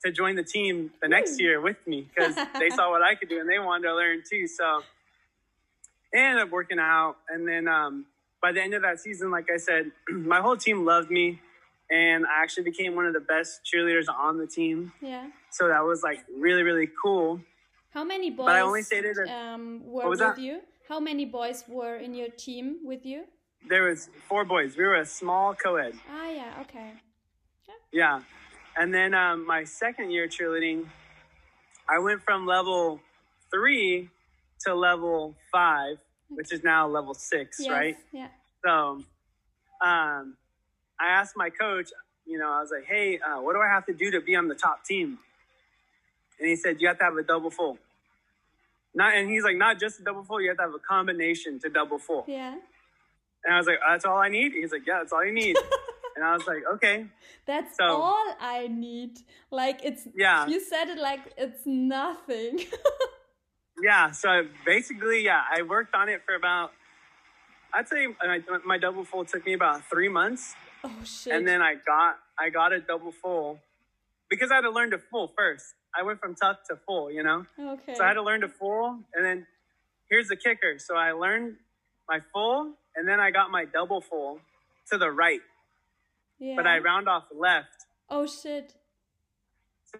to 0.04 0.12
join 0.12 0.37
the 0.37 0.42
team 0.44 0.90
the 1.00 1.09
next 1.09 1.40
year 1.40 1.61
with 1.61 1.85
me 1.87 2.09
because 2.14 2.35
they 2.59 2.71
saw 2.71 2.90
what 2.90 3.02
I 3.02 3.14
could 3.14 3.28
do 3.28 3.40
and 3.40 3.49
they 3.49 3.59
wanted 3.59 3.88
to 3.88 3.94
learn 3.94 4.23
too. 4.28 4.47
So 4.47 4.83
it 6.12 6.18
ended 6.18 6.42
up 6.44 6.50
working 6.50 6.78
out. 6.78 7.16
And 7.28 7.49
then 7.49 7.66
um, 7.68 8.06
by 8.40 8.52
the 8.52 8.62
end 8.62 8.75
of 8.75 8.83
that 8.83 9.00
season, 9.00 9.30
like 9.30 9.49
I 9.52 9.56
said, 9.56 9.90
my 10.09 10.40
whole 10.40 10.56
team 10.56 10.85
loved 10.85 11.11
me, 11.11 11.40
and 11.90 12.25
I 12.26 12.42
actually 12.42 12.64
became 12.64 12.94
one 12.94 13.06
of 13.06 13.14
the 13.14 13.21
best 13.21 13.61
cheerleaders 13.64 14.06
on 14.09 14.38
the 14.38 14.47
team. 14.47 14.92
yeah. 15.00 15.28
So 15.50 15.68
that 15.68 15.85
was 15.85 16.02
like 16.02 16.18
really, 16.37 16.62
really 16.62 16.88
cool. 17.02 17.40
How 17.94 18.02
many 18.02 18.28
boys 18.28 18.48
I 18.48 18.60
only 18.60 18.82
stated 18.82 19.16
that- 19.16 19.30
um, 19.30 19.80
were 19.86 20.10
with 20.10 20.18
that? 20.18 20.36
you? 20.36 20.62
How 20.88 20.98
many 20.98 21.24
boys 21.24 21.64
were 21.68 21.94
in 21.96 22.12
your 22.12 22.28
team 22.28 22.80
with 22.84 23.06
you? 23.06 23.24
There 23.68 23.84
was 23.84 24.10
four 24.28 24.44
boys. 24.44 24.76
We 24.76 24.84
were 24.84 24.96
a 24.96 25.06
small 25.06 25.54
co-ed. 25.54 25.94
Ah, 26.10 26.28
yeah, 26.28 26.60
okay. 26.62 26.92
Yeah. 27.92 28.22
And 28.76 28.92
then 28.92 29.14
um, 29.14 29.46
my 29.46 29.62
second 29.62 30.10
year 30.10 30.26
cheerleading, 30.26 30.88
I 31.88 32.00
went 32.00 32.20
from 32.22 32.46
level 32.46 33.00
three 33.52 34.10
to 34.66 34.74
level 34.74 35.36
five, 35.52 35.98
which 36.28 36.52
is 36.52 36.64
now 36.64 36.88
level 36.88 37.14
six, 37.14 37.60
Yes, 37.60 37.70
right? 37.70 37.96
Yeah. 38.12 38.28
So, 38.64 39.04
um, 39.80 40.36
I 41.00 41.06
asked 41.10 41.36
my 41.36 41.48
coach, 41.48 41.90
you 42.26 42.38
know, 42.38 42.50
I 42.50 42.60
was 42.60 42.72
like, 42.72 42.86
hey, 42.86 43.20
uh, 43.20 43.40
what 43.40 43.52
do 43.52 43.60
I 43.60 43.68
have 43.68 43.86
to 43.86 43.94
do 43.94 44.10
to 44.10 44.20
be 44.20 44.34
on 44.34 44.48
the 44.48 44.56
top 44.56 44.84
team? 44.84 45.20
And 46.38 46.48
he 46.48 46.56
said, 46.56 46.80
you 46.80 46.88
have 46.88 46.98
to 46.98 47.04
have 47.04 47.16
a 47.16 47.22
double 47.22 47.50
full. 47.50 47.78
Not, 48.94 49.14
and 49.14 49.28
he's 49.30 49.42
like, 49.44 49.56
not 49.56 49.80
just 49.80 50.00
a 50.00 50.04
double 50.04 50.22
full, 50.22 50.40
you 50.40 50.48
have 50.48 50.56
to 50.58 50.62
have 50.64 50.74
a 50.74 50.78
combination 50.78 51.58
to 51.60 51.68
double 51.68 51.98
full. 51.98 52.24
Yeah. 52.28 52.54
And 53.44 53.54
I 53.54 53.58
was 53.58 53.66
like, 53.66 53.78
that's 53.86 54.04
all 54.04 54.18
I 54.18 54.28
need? 54.28 54.52
He's 54.52 54.72
like, 54.72 54.86
yeah, 54.86 54.98
that's 54.98 55.12
all 55.12 55.24
you 55.24 55.32
need. 55.32 55.56
and 56.16 56.24
I 56.24 56.32
was 56.34 56.46
like, 56.46 56.62
okay, 56.74 57.06
That's 57.46 57.76
So- 57.76 57.84
all 58.00 58.34
I 58.40 58.68
need. 58.68 59.18
Like 59.50 59.80
it's 59.84 60.06
yeah. 60.14 60.46
you 60.46 60.60
said 60.60 60.88
it 60.88 60.98
like 60.98 61.20
it's 61.36 61.62
nothing. 61.66 62.60
Yeah, 63.82 64.12
so 64.12 64.42
basically, 64.64 65.24
yeah, 65.24 65.42
I 65.52 65.62
worked 65.62 65.94
on 65.96 66.08
it 66.08 66.22
for 66.24 66.36
about, 66.36 66.70
I'd 67.72 67.88
say 67.88 68.06
my, 68.24 68.40
my 68.64 68.78
double 68.78 69.04
full 69.04 69.24
took 69.24 69.44
me 69.44 69.52
about 69.52 69.82
three 69.90 70.08
months. 70.08 70.54
oh 70.84 70.90
shit. 71.04 71.34
and 71.34 71.46
then 71.46 71.60
I 71.60 71.74
got 71.74 72.16
I 72.38 72.50
got 72.50 72.72
a 72.72 72.78
double 72.80 73.10
full 73.10 73.58
because 74.34 74.50
I 74.50 74.56
had 74.56 74.62
to 74.62 74.70
learn 74.70 74.90
to 74.90 74.98
full 74.98 75.32
first. 75.36 75.74
I 75.96 76.02
went 76.02 76.20
from 76.20 76.34
tuck 76.34 76.66
to 76.68 76.76
full, 76.86 77.10
you 77.10 77.22
know. 77.22 77.46
okay. 77.58 77.94
So 77.94 78.04
I 78.04 78.08
had 78.08 78.14
to 78.14 78.22
learn 78.22 78.40
to 78.40 78.48
full, 78.48 78.98
and 79.14 79.24
then 79.24 79.46
here's 80.10 80.28
the 80.28 80.36
kicker. 80.36 80.78
So 80.78 80.96
I 80.96 81.12
learned 81.12 81.56
my 82.08 82.20
full, 82.32 82.72
and 82.96 83.08
then 83.08 83.20
I 83.20 83.30
got 83.30 83.50
my 83.50 83.64
double 83.64 84.00
full 84.00 84.40
to 84.90 84.98
the 84.98 85.10
right, 85.10 85.40
yeah. 86.38 86.54
but 86.56 86.66
I 86.66 86.78
round 86.78 87.08
off 87.08 87.24
left. 87.34 87.86
Oh 88.10 88.26
shit. 88.26 88.74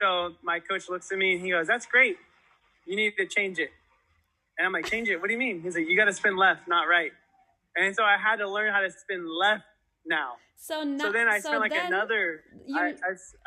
So 0.01 0.35
my 0.43 0.59
coach 0.59 0.89
looks 0.89 1.11
at 1.13 1.19
me 1.19 1.35
and 1.35 1.45
he 1.45 1.51
goes, 1.51 1.67
"That's 1.67 1.87
great. 1.87 2.17
You 2.87 2.97
need 2.97 3.15
to 3.17 3.27
change 3.27 3.59
it." 3.59 3.71
And 4.59 4.67
I'm 4.67 4.73
like, 4.73 4.87
"Change 4.87 5.09
it? 5.09 5.21
What 5.21 5.29
do 5.29 5.33
you 5.33 5.39
mean?" 5.39 5.63
He's 5.63 5.77
like, 5.77 5.89
"You 5.89 5.97
got 5.97 6.07
to 6.07 6.13
spin 6.13 6.37
left, 6.37 6.67
not 6.69 6.89
right." 6.89 7.13
And 7.77 7.95
so 7.95 8.03
I 8.03 8.17
had 8.17 8.37
to 8.37 8.49
learn 8.49 8.73
how 8.73 8.81
to 8.81 8.91
spin 8.91 9.27
left 9.41 9.65
now. 10.07 10.35
So 10.57 10.83
now 10.83 11.05
so 11.07 11.13
then 11.13 11.29
I 11.29 11.39
so 11.41 11.49
spent 11.51 11.61
like 11.61 11.73
another 11.73 12.43
you- 12.67 12.79
I, 12.79 12.95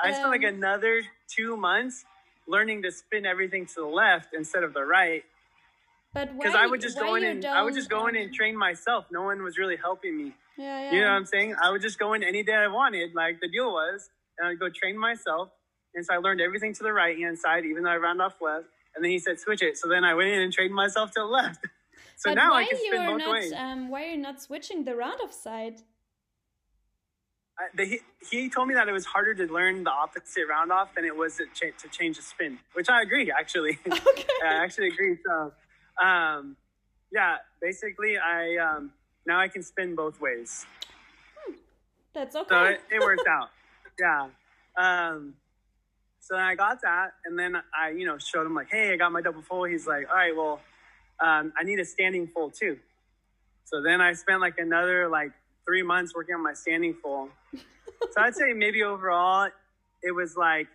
I, 0.04 0.10
I 0.10 0.12
spent 0.14 0.30
like 0.30 0.44
um, 0.44 0.56
another 0.56 1.02
two 1.28 1.58
months 1.58 2.06
learning 2.48 2.84
to 2.84 2.92
spin 2.92 3.26
everything 3.26 3.66
to 3.66 3.74
the 3.76 3.86
left 3.86 4.30
instead 4.34 4.64
of 4.64 4.74
the 4.74 4.84
right 4.84 5.24
but 6.14 6.36
because 6.38 6.56
I 6.56 6.66
would 6.66 6.82
just 6.82 6.98
go 6.98 7.16
in 7.16 7.24
and 7.24 7.46
I 7.46 7.64
would 7.64 7.74
just 7.76 7.90
go 7.90 8.08
in 8.08 8.16
um, 8.16 8.22
and 8.24 8.34
train 8.34 8.58
myself. 8.58 9.06
No 9.12 9.24
one 9.24 9.44
was 9.44 9.58
really 9.58 9.76
helping 9.76 10.18
me. 10.18 10.34
Yeah, 10.58 10.82
yeah. 10.82 10.92
You 10.94 11.02
know 11.02 11.08
what 11.10 11.14
I'm 11.14 11.26
saying? 11.26 11.56
I 11.62 11.70
would 11.72 11.82
just 11.82 12.00
go 12.00 12.14
in 12.14 12.24
any 12.24 12.42
day 12.44 12.54
I 12.54 12.68
wanted. 12.68 13.14
Like 13.14 13.40
the 13.40 13.48
deal 13.48 13.72
was, 13.72 14.10
and 14.40 14.48
I'd 14.48 14.60
go 14.60 14.68
train 14.70 14.98
myself. 14.98 15.50
And 15.94 16.06
so 16.06 16.16
I 16.16 16.18
learned 16.18 16.42
everything 16.42 16.74
to 16.74 16.84
the 16.84 16.94
right 16.94 17.18
hand 17.18 17.38
side, 17.38 17.66
even 17.66 17.84
though 17.84 17.92
I 17.92 17.98
round 17.98 18.22
off 18.22 18.42
left. 18.42 18.66
And 18.96 19.04
then 19.04 19.12
he 19.12 19.20
said 19.20 19.40
switch 19.40 19.62
it. 19.62 19.78
So 19.78 19.88
then 19.88 20.04
I 20.04 20.14
went 20.16 20.30
in 20.30 20.42
and 20.42 20.52
trained 20.52 20.74
myself 20.74 21.12
to 21.12 21.20
the 21.22 21.26
left. 21.26 21.66
So 22.16 22.32
but 22.32 22.36
now 22.36 22.56
I 22.56 22.66
can 22.66 22.78
spin 22.80 23.06
both 23.06 23.20
not, 23.20 23.32
ways. 23.32 23.54
um 23.56 23.90
why 23.90 24.04
are 24.04 24.08
you're 24.08 24.18
not 24.18 24.42
switching 24.42 24.84
the 24.84 24.96
round 24.96 25.20
off 25.24 25.34
side? 25.34 25.82
I, 27.60 27.64
the, 27.76 27.86
he, 27.86 28.00
he 28.30 28.50
told 28.50 28.68
me 28.68 28.76
that 28.76 28.88
it 28.88 28.92
was 28.92 29.06
harder 29.06 29.34
to 29.34 29.52
learn 29.52 29.84
the 29.84 29.90
opposite 29.90 30.48
round 30.48 30.72
off 30.72 30.94
than 30.96 31.06
it 31.06 31.16
was 31.16 31.38
to, 31.38 31.72
to 31.72 31.88
change 31.90 32.18
the 32.18 32.24
spin, 32.24 32.60
which 32.74 32.90
I 32.90 33.02
agree, 33.02 33.32
actually. 33.32 33.80
Okay. 33.90 34.26
I 34.44 34.64
actually 34.64 34.88
agree. 34.88 35.18
So, 35.26 35.54
um, 36.04 36.56
yeah, 37.12 37.38
basically, 37.62 38.18
I 38.18 38.58
um, 38.58 38.92
now 39.26 39.40
I 39.40 39.48
can 39.48 39.64
spin 39.64 39.96
both 39.96 40.20
ways. 40.20 40.66
That's 42.14 42.36
okay. 42.36 42.48
So 42.50 42.64
it, 42.64 42.82
it 42.92 43.00
worked 43.00 43.28
out. 43.30 43.50
Yeah. 44.00 44.28
Um, 44.78 45.34
so 46.20 46.36
then 46.36 46.44
I 46.44 46.56
got 46.56 46.82
that, 46.82 47.12
and 47.26 47.38
then 47.38 47.56
I, 47.56 47.90
you 47.92 48.06
know, 48.06 48.18
showed 48.18 48.46
him 48.46 48.54
like, 48.54 48.70
"Hey, 48.70 48.94
I 48.94 48.98
got 48.98 49.12
my 49.12 49.22
double 49.22 49.42
full." 49.42 49.64
He's 49.64 49.88
like, 49.88 50.08
"All 50.10 50.16
right, 50.16 50.36
well, 50.36 50.60
um, 51.20 51.53
I 51.58 51.64
need 51.64 51.79
a 51.79 51.86
standing 51.86 52.27
full 52.27 52.51
too." 52.51 52.77
So 53.66 53.81
then 53.81 54.01
I 54.01 54.14
spent 54.14 54.42
like 54.42 54.58
another 54.58 55.08
like 55.08 55.31
three 55.66 55.84
months 55.84 56.16
working 56.16 56.36
on 56.36 56.44
my 56.44 56.53
standing 56.53 56.96
full. 56.96 57.29
so 58.12 58.22
I'd 58.22 58.36
say 58.36 58.53
maybe 58.53 58.83
overall, 58.83 59.50
it 60.03 60.12
was 60.12 60.36
like 60.36 60.68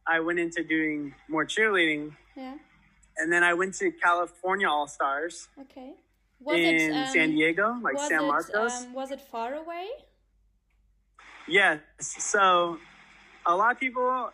I 0.08 0.18
went 0.18 0.40
into 0.40 0.64
doing 0.64 1.14
more 1.28 1.46
cheerleading. 1.46 2.10
Yeah. 2.36 2.56
And 3.16 3.32
then 3.32 3.44
I 3.44 3.54
went 3.54 3.74
to 3.74 3.92
California 3.92 4.68
All 4.68 4.88
Stars 4.88 5.46
Okay. 5.60 5.92
Was 6.40 6.58
in 6.58 6.64
it 6.64 6.96
um, 6.96 7.06
San 7.06 7.30
Diego, 7.30 7.76
like 7.80 7.94
was 7.94 8.08
San 8.08 8.24
it, 8.24 8.26
Marcos. 8.26 8.72
um, 8.86 8.92
was 8.92 9.10
it 9.12 9.20
far 9.20 9.54
away? 9.54 9.86
Yes. 11.46 11.78
So 12.00 12.78
a 13.46 13.54
lot 13.54 13.72
of 13.72 13.78
people 13.78 14.30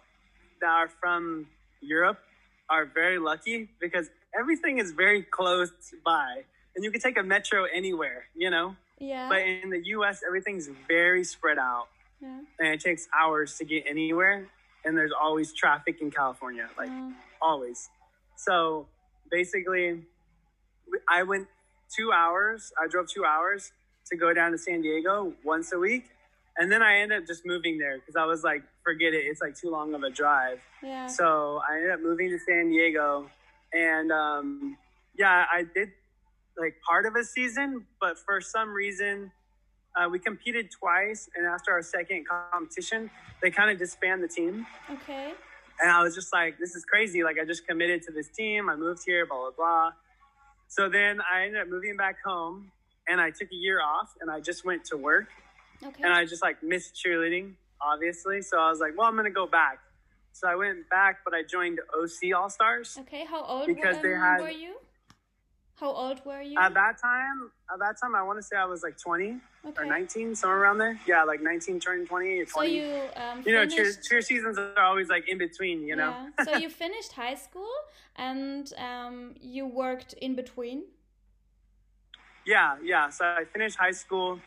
that 0.62 0.66
are 0.70 0.88
from 0.88 1.46
Europe 1.82 2.18
are 2.70 2.86
very 2.86 3.18
lucky 3.18 3.68
because 3.80 4.08
everything 4.38 4.78
is 4.78 4.92
very 4.92 5.22
close 5.22 5.70
by 6.04 6.44
and 6.76 6.84
you 6.84 6.90
can 6.90 7.00
take 7.00 7.18
a 7.18 7.22
metro 7.22 7.64
anywhere, 7.64 8.26
you 8.36 8.50
know? 8.50 8.76
Yeah. 8.98 9.28
But 9.28 9.40
in 9.40 9.70
the 9.70 9.82
US, 9.96 10.20
everything's 10.26 10.68
very 10.86 11.24
spread 11.24 11.58
out 11.58 11.88
yeah. 12.20 12.40
and 12.58 12.68
it 12.68 12.80
takes 12.80 13.08
hours 13.18 13.56
to 13.58 13.64
get 13.64 13.84
anywhere. 13.88 14.46
And 14.84 14.96
there's 14.96 15.12
always 15.20 15.52
traffic 15.52 16.00
in 16.00 16.10
California, 16.10 16.68
like 16.78 16.90
Uh, 16.90 17.10
always. 17.42 17.88
So 18.36 18.86
basically, 19.30 20.02
I 21.08 21.22
went 21.24 21.48
two 21.94 22.12
hours. 22.12 22.72
I 22.80 22.86
drove 22.86 23.08
two 23.08 23.24
hours 23.24 23.72
to 24.10 24.16
go 24.16 24.32
down 24.32 24.52
to 24.52 24.58
San 24.58 24.82
Diego 24.82 25.32
once 25.44 25.72
a 25.72 25.78
week. 25.78 26.04
And 26.58 26.70
then 26.72 26.82
I 26.82 26.98
ended 26.98 27.22
up 27.22 27.26
just 27.26 27.44
moving 27.44 27.78
there 27.78 27.98
because 27.98 28.16
I 28.16 28.24
was 28.24 28.42
like, 28.44 28.62
forget 28.84 29.12
it. 29.12 29.24
It's 29.26 29.42
like 29.42 29.56
too 29.56 29.70
long 29.70 29.94
of 29.94 30.02
a 30.04 30.10
drive. 30.10 30.60
yeah. 30.82 31.06
So 31.06 31.60
I 31.68 31.76
ended 31.76 31.90
up 31.90 32.00
moving 32.00 32.30
to 32.30 32.38
San 32.38 32.70
Diego. 32.70 33.28
And 33.74 34.10
um, 34.12 34.78
yeah, 35.18 35.44
I 35.52 35.64
did 35.74 35.90
like 36.58 36.74
part 36.88 37.06
of 37.06 37.14
a 37.16 37.24
season, 37.24 37.86
but 38.00 38.18
for 38.18 38.40
some 38.40 38.72
reason, 38.72 39.30
uh, 39.96 40.08
we 40.08 40.18
competed 40.18 40.70
twice. 40.70 41.28
And 41.36 41.46
after 41.46 41.72
our 41.72 41.82
second 41.82 42.26
competition, 42.28 43.10
they 43.42 43.50
kind 43.50 43.70
of 43.70 43.78
disbanded 43.78 44.30
the 44.30 44.34
team. 44.34 44.66
okay. 44.90 45.32
And 45.80 45.90
I 45.90 46.02
was 46.02 46.14
just 46.14 46.32
like, 46.32 46.58
this 46.58 46.74
is 46.74 46.84
crazy. 46.86 47.22
Like, 47.22 47.36
I 47.40 47.44
just 47.44 47.66
committed 47.66 48.02
to 48.04 48.12
this 48.12 48.28
team. 48.28 48.70
I 48.70 48.76
moved 48.76 49.02
here, 49.04 49.26
blah, 49.26 49.36
blah, 49.36 49.50
blah. 49.56 49.90
So 50.68 50.88
then 50.88 51.20
I 51.20 51.44
ended 51.44 51.60
up 51.60 51.68
moving 51.68 51.96
back 51.98 52.16
home 52.24 52.72
and 53.06 53.20
I 53.20 53.30
took 53.30 53.52
a 53.52 53.54
year 53.54 53.80
off 53.82 54.14
and 54.20 54.30
I 54.30 54.40
just 54.40 54.64
went 54.64 54.84
to 54.86 54.96
work 54.96 55.26
Okay. 55.84 56.02
and 56.02 56.12
I 56.12 56.24
just 56.24 56.42
like 56.42 56.62
missed 56.62 56.94
cheerleading, 56.96 57.52
obviously. 57.80 58.40
So 58.40 58.58
I 58.58 58.70
was 58.70 58.80
like, 58.80 58.92
well, 58.96 59.06
I'm 59.06 59.14
going 59.14 59.26
to 59.26 59.30
go 59.30 59.46
back. 59.46 59.78
So 60.32 60.48
I 60.48 60.54
went 60.56 60.88
back, 60.88 61.18
but 61.24 61.34
I 61.34 61.42
joined 61.42 61.78
OC 61.94 62.34
All 62.34 62.48
Stars. 62.48 62.96
okay. 63.02 63.24
How 63.26 63.44
old 63.44 63.66
because 63.66 63.96
um, 63.96 64.02
they 64.02 64.10
had- 64.12 64.40
were 64.40 64.48
you? 64.50 64.76
How 65.76 65.90
old 65.92 66.24
were 66.24 66.40
you? 66.40 66.58
At 66.58 66.72
that 66.72 66.98
time, 67.02 67.50
at 67.72 67.78
that 67.78 68.00
time, 68.00 68.14
I 68.14 68.22
want 68.22 68.38
to 68.38 68.42
say 68.42 68.56
I 68.56 68.64
was 68.64 68.82
like 68.82 68.96
20 68.96 69.36
okay. 69.66 69.82
or 69.82 69.84
19, 69.84 70.34
somewhere 70.34 70.58
around 70.58 70.78
there. 70.78 70.98
Yeah, 71.06 71.24
like 71.24 71.42
19, 71.42 71.80
turning 71.80 72.06
20 72.06 72.40
or 72.40 72.46
20. 72.46 72.48
So 72.48 72.62
you 72.62 73.00
um 73.14 73.42
you 73.44 73.52
know, 73.52 73.66
cheer, 73.66 73.92
cheer 74.08 74.22
seasons 74.22 74.56
are 74.56 74.78
always 74.78 75.08
like 75.10 75.28
in 75.28 75.36
between, 75.36 75.86
you 75.86 75.94
know? 75.94 76.14
Yeah. 76.38 76.44
so 76.44 76.56
you 76.56 76.70
finished 76.84 77.12
high 77.12 77.34
school 77.34 77.70
and 78.16 78.72
um 78.78 79.34
you 79.40 79.66
worked 79.66 80.14
in 80.14 80.34
between. 80.34 80.84
Yeah, 82.46 82.76
yeah. 82.82 83.10
So 83.10 83.26
I 83.26 83.44
finished 83.44 83.76
high 83.76 83.90
school. 83.90 84.40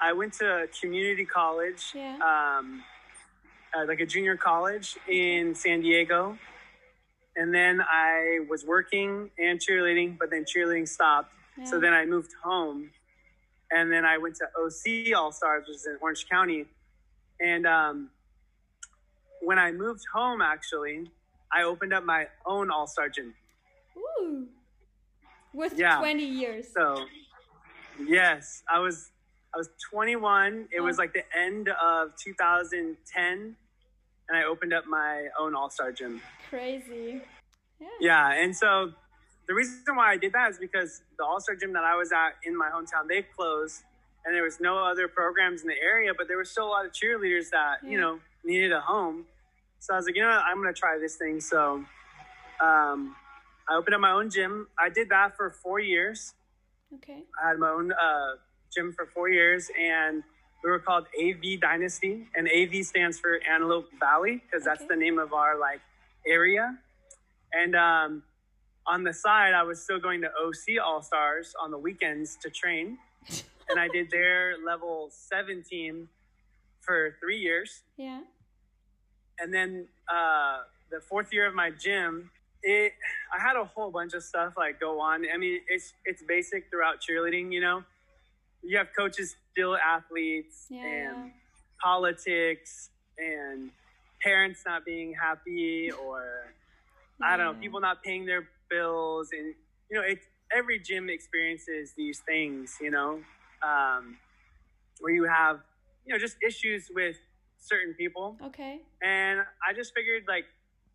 I 0.00 0.12
went 0.12 0.34
to 0.34 0.68
community 0.78 1.24
college. 1.24 1.92
Yeah. 1.94 2.18
Um, 2.18 2.82
uh, 3.74 3.86
like 3.86 4.00
a 4.00 4.06
junior 4.06 4.36
college 4.36 4.96
in 5.08 5.54
San 5.54 5.80
Diego, 5.80 6.38
and 7.36 7.54
then 7.54 7.80
I 7.80 8.40
was 8.48 8.64
working 8.64 9.30
and 9.38 9.58
cheerleading, 9.58 10.18
but 10.18 10.30
then 10.30 10.44
cheerleading 10.44 10.88
stopped. 10.88 11.32
So 11.64 11.78
then 11.78 11.92
I 11.92 12.04
moved 12.04 12.32
home, 12.42 12.90
and 13.70 13.92
then 13.92 14.04
I 14.04 14.18
went 14.18 14.36
to 14.36 14.46
OC 14.58 15.14
All 15.16 15.30
Stars, 15.30 15.66
which 15.68 15.76
is 15.76 15.86
in 15.86 15.96
Orange 16.00 16.26
County, 16.28 16.66
and 17.40 17.64
um, 17.66 18.10
when 19.40 19.58
I 19.58 19.70
moved 19.70 20.02
home, 20.12 20.40
actually, 20.42 21.10
I 21.52 21.62
opened 21.62 21.92
up 21.92 22.04
my 22.04 22.26
own 22.44 22.70
All 22.70 22.86
Star 22.88 23.08
gym. 23.08 23.34
Ooh. 23.96 24.48
With 25.52 25.74
Yeah. 25.78 25.98
20 25.98 26.24
years. 26.24 26.72
So, 26.72 27.06
yes, 28.04 28.62
I 28.68 28.80
was 28.80 29.10
I 29.54 29.56
was 29.58 29.68
21. 29.88 30.68
It 30.72 30.80
was 30.80 30.98
Oh. 30.98 31.02
like 31.02 31.12
the 31.12 31.22
end 31.38 31.68
of 31.68 32.16
2010, 32.16 33.54
and 34.28 34.38
I 34.38 34.44
opened 34.44 34.72
up 34.72 34.86
my 34.86 35.28
own 35.38 35.54
All 35.54 35.70
Star 35.70 35.92
gym. 35.92 36.20
Crazy. 36.48 37.22
Yeah. 37.80 37.88
Yeah, 38.00 38.32
and 38.32 38.56
so 38.56 38.92
the 39.46 39.54
reason 39.54 39.96
why 39.96 40.12
I 40.12 40.16
did 40.16 40.32
that 40.32 40.50
is 40.50 40.58
because 40.58 41.02
the 41.18 41.24
All 41.24 41.40
Star 41.40 41.54
gym 41.54 41.72
that 41.74 41.84
I 41.84 41.96
was 41.96 42.12
at 42.12 42.36
in 42.44 42.56
my 42.56 42.68
hometown 42.68 43.08
they 43.08 43.22
closed, 43.22 43.82
and 44.24 44.34
there 44.34 44.42
was 44.42 44.60
no 44.60 44.78
other 44.78 45.08
programs 45.08 45.62
in 45.62 45.68
the 45.68 45.80
area, 45.82 46.12
but 46.16 46.28
there 46.28 46.36
were 46.36 46.44
still 46.44 46.66
a 46.66 46.72
lot 46.72 46.86
of 46.86 46.92
cheerleaders 46.92 47.50
that 47.50 47.78
you 47.86 48.00
know 48.00 48.20
needed 48.44 48.72
a 48.72 48.80
home. 48.80 49.24
So 49.80 49.92
I 49.92 49.96
was 49.96 50.06
like, 50.06 50.16
you 50.16 50.22
know, 50.22 50.28
what? 50.28 50.44
I'm 50.44 50.56
gonna 50.56 50.72
try 50.72 50.98
this 50.98 51.16
thing. 51.16 51.40
So 51.40 51.84
um, 52.62 53.16
I 53.68 53.76
opened 53.76 53.94
up 53.94 54.00
my 54.00 54.12
own 54.12 54.30
gym. 54.30 54.68
I 54.78 54.88
did 54.88 55.10
that 55.10 55.36
for 55.36 55.50
four 55.50 55.78
years. 55.80 56.32
Okay. 56.94 57.24
I 57.42 57.48
had 57.48 57.58
my 57.58 57.68
own 57.68 57.92
uh, 57.92 58.36
gym 58.72 58.92
for 58.92 59.06
four 59.06 59.28
years, 59.28 59.70
and 59.78 60.22
we 60.64 60.70
were 60.70 60.78
called 60.78 61.06
AV 61.22 61.60
Dynasty, 61.60 62.26
and 62.34 62.48
AV 62.48 62.84
stands 62.86 63.18
for 63.18 63.38
Antelope 63.48 63.88
Valley 64.00 64.42
because 64.44 64.64
that's 64.64 64.80
Okay. 64.80 64.88
the 64.88 64.96
name 64.96 65.18
of 65.18 65.32
our 65.34 65.58
like 65.58 65.80
area. 66.26 66.78
And 67.52 67.76
um, 67.76 68.22
on 68.86 69.04
the 69.04 69.12
side, 69.12 69.52
I 69.54 69.62
was 69.62 69.82
still 69.82 70.00
going 70.00 70.22
to 70.22 70.28
OC 70.28 70.82
All 70.84 71.02
Stars 71.02 71.54
on 71.62 71.70
the 71.70 71.78
weekends 71.78 72.36
to 72.42 72.50
train, 72.50 72.98
and 73.68 73.78
I 73.78 73.88
did 73.88 74.10
their 74.10 74.56
level 74.64 75.10
seven 75.12 75.62
team 75.62 76.08
for 76.80 77.16
three 77.20 77.38
years 77.38 77.80
Yeah. 77.96 78.20
and 79.38 79.54
then 79.54 79.88
uh, 80.06 80.58
the 80.90 81.00
fourth 81.00 81.32
year 81.32 81.46
of 81.46 81.54
my 81.54 81.70
gym, 81.70 82.30
it 82.62 82.92
I 83.34 83.40
had 83.40 83.56
a 83.56 83.64
whole 83.64 83.90
bunch 83.90 84.12
of 84.12 84.22
stuff 84.22 84.52
like 84.58 84.80
go 84.80 85.00
on. 85.00 85.24
I 85.32 85.38
mean, 85.38 85.60
it's 85.68 85.94
it's 86.04 86.22
basic 86.22 86.68
throughout 86.70 86.96
cheerleading. 87.00 87.52
You 87.52 87.60
know, 87.62 87.84
you 88.66 88.78
have 88.78 88.88
coaches 88.96 89.36
still 89.52 89.76
athletes 89.76 90.66
Yeah. 90.70 90.86
and 90.86 91.32
politics 91.82 92.90
and 93.18 93.70
parents 94.22 94.62
not 94.66 94.84
being 94.84 95.14
happy 95.20 95.90
or 95.92 96.54
I 97.22 97.36
don't 97.36 97.46
know 97.46 97.54
people 97.60 97.80
not 97.80 98.02
paying 98.02 98.26
their 98.26 98.48
bills 98.70 99.28
and 99.32 99.54
you 99.90 99.96
know 99.98 100.02
it 100.06 100.18
every 100.54 100.78
gym 100.78 101.08
experiences 101.10 101.92
these 101.96 102.20
things. 102.26 102.76
You 102.80 102.90
know, 102.90 103.20
um, 103.62 104.18
where 105.00 105.12
you 105.14 105.24
have 105.24 105.60
you 106.04 106.12
know 106.14 106.18
just 106.18 106.36
issues 106.46 106.88
with 106.94 107.16
certain 107.58 107.94
people 107.94 108.36
Okay. 108.42 108.80
and 109.02 109.40
I 109.40 109.72
just 109.74 109.92
figured 109.94 110.24
like 110.28 110.44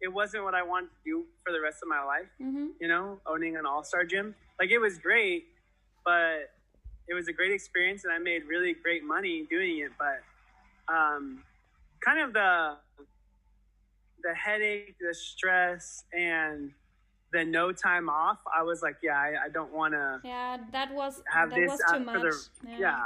it 0.01 0.07
wasn't 0.13 0.43
what 0.43 0.53
I 0.55 0.63
wanted 0.63 0.87
to 0.89 1.01
do 1.05 1.25
for 1.45 1.51
the 1.51 1.61
rest 1.61 1.77
of 1.83 1.89
my 1.89 2.03
life. 2.03 2.29
Mm-hmm. 2.41 2.67
You 2.79 2.87
know, 2.87 3.19
owning 3.27 3.57
an 3.57 3.65
all 3.65 3.83
star 3.83 4.05
gym, 4.05 4.35
like 4.59 4.71
it 4.71 4.79
was 4.79 4.97
great, 4.97 5.45
but 6.05 6.49
was 7.19 7.27
a 7.27 7.33
great 7.33 7.51
experience, 7.51 8.03
and 8.05 8.13
I 8.13 8.19
made 8.19 8.41
really 8.53 8.73
great 8.85 9.03
money 9.03 9.45
doing 9.49 9.79
it. 9.85 9.91
But 10.03 10.19
um, 10.93 11.43
kind 12.05 12.19
of 12.21 12.33
the 12.33 12.77
the 14.23 14.33
headache, 14.33 14.95
the 14.99 15.13
stress, 15.13 16.03
and 16.13 16.71
the 17.31 17.43
no 17.45 17.71
time 17.71 18.09
off. 18.09 18.39
I 18.57 18.63
was 18.63 18.81
like, 18.81 18.97
yeah, 19.03 19.17
I, 19.17 19.45
I 19.45 19.49
don't 19.49 19.73
want 19.73 19.93
to 19.93 20.19
Yeah, 20.23 20.57
that 20.71 20.93
was 20.93 21.21
have 21.31 21.49
that 21.51 21.55
this 21.59 21.69
was 21.71 21.81
too 21.91 21.99
much. 21.99 22.21
the 22.21 22.33
yeah. 22.79 22.99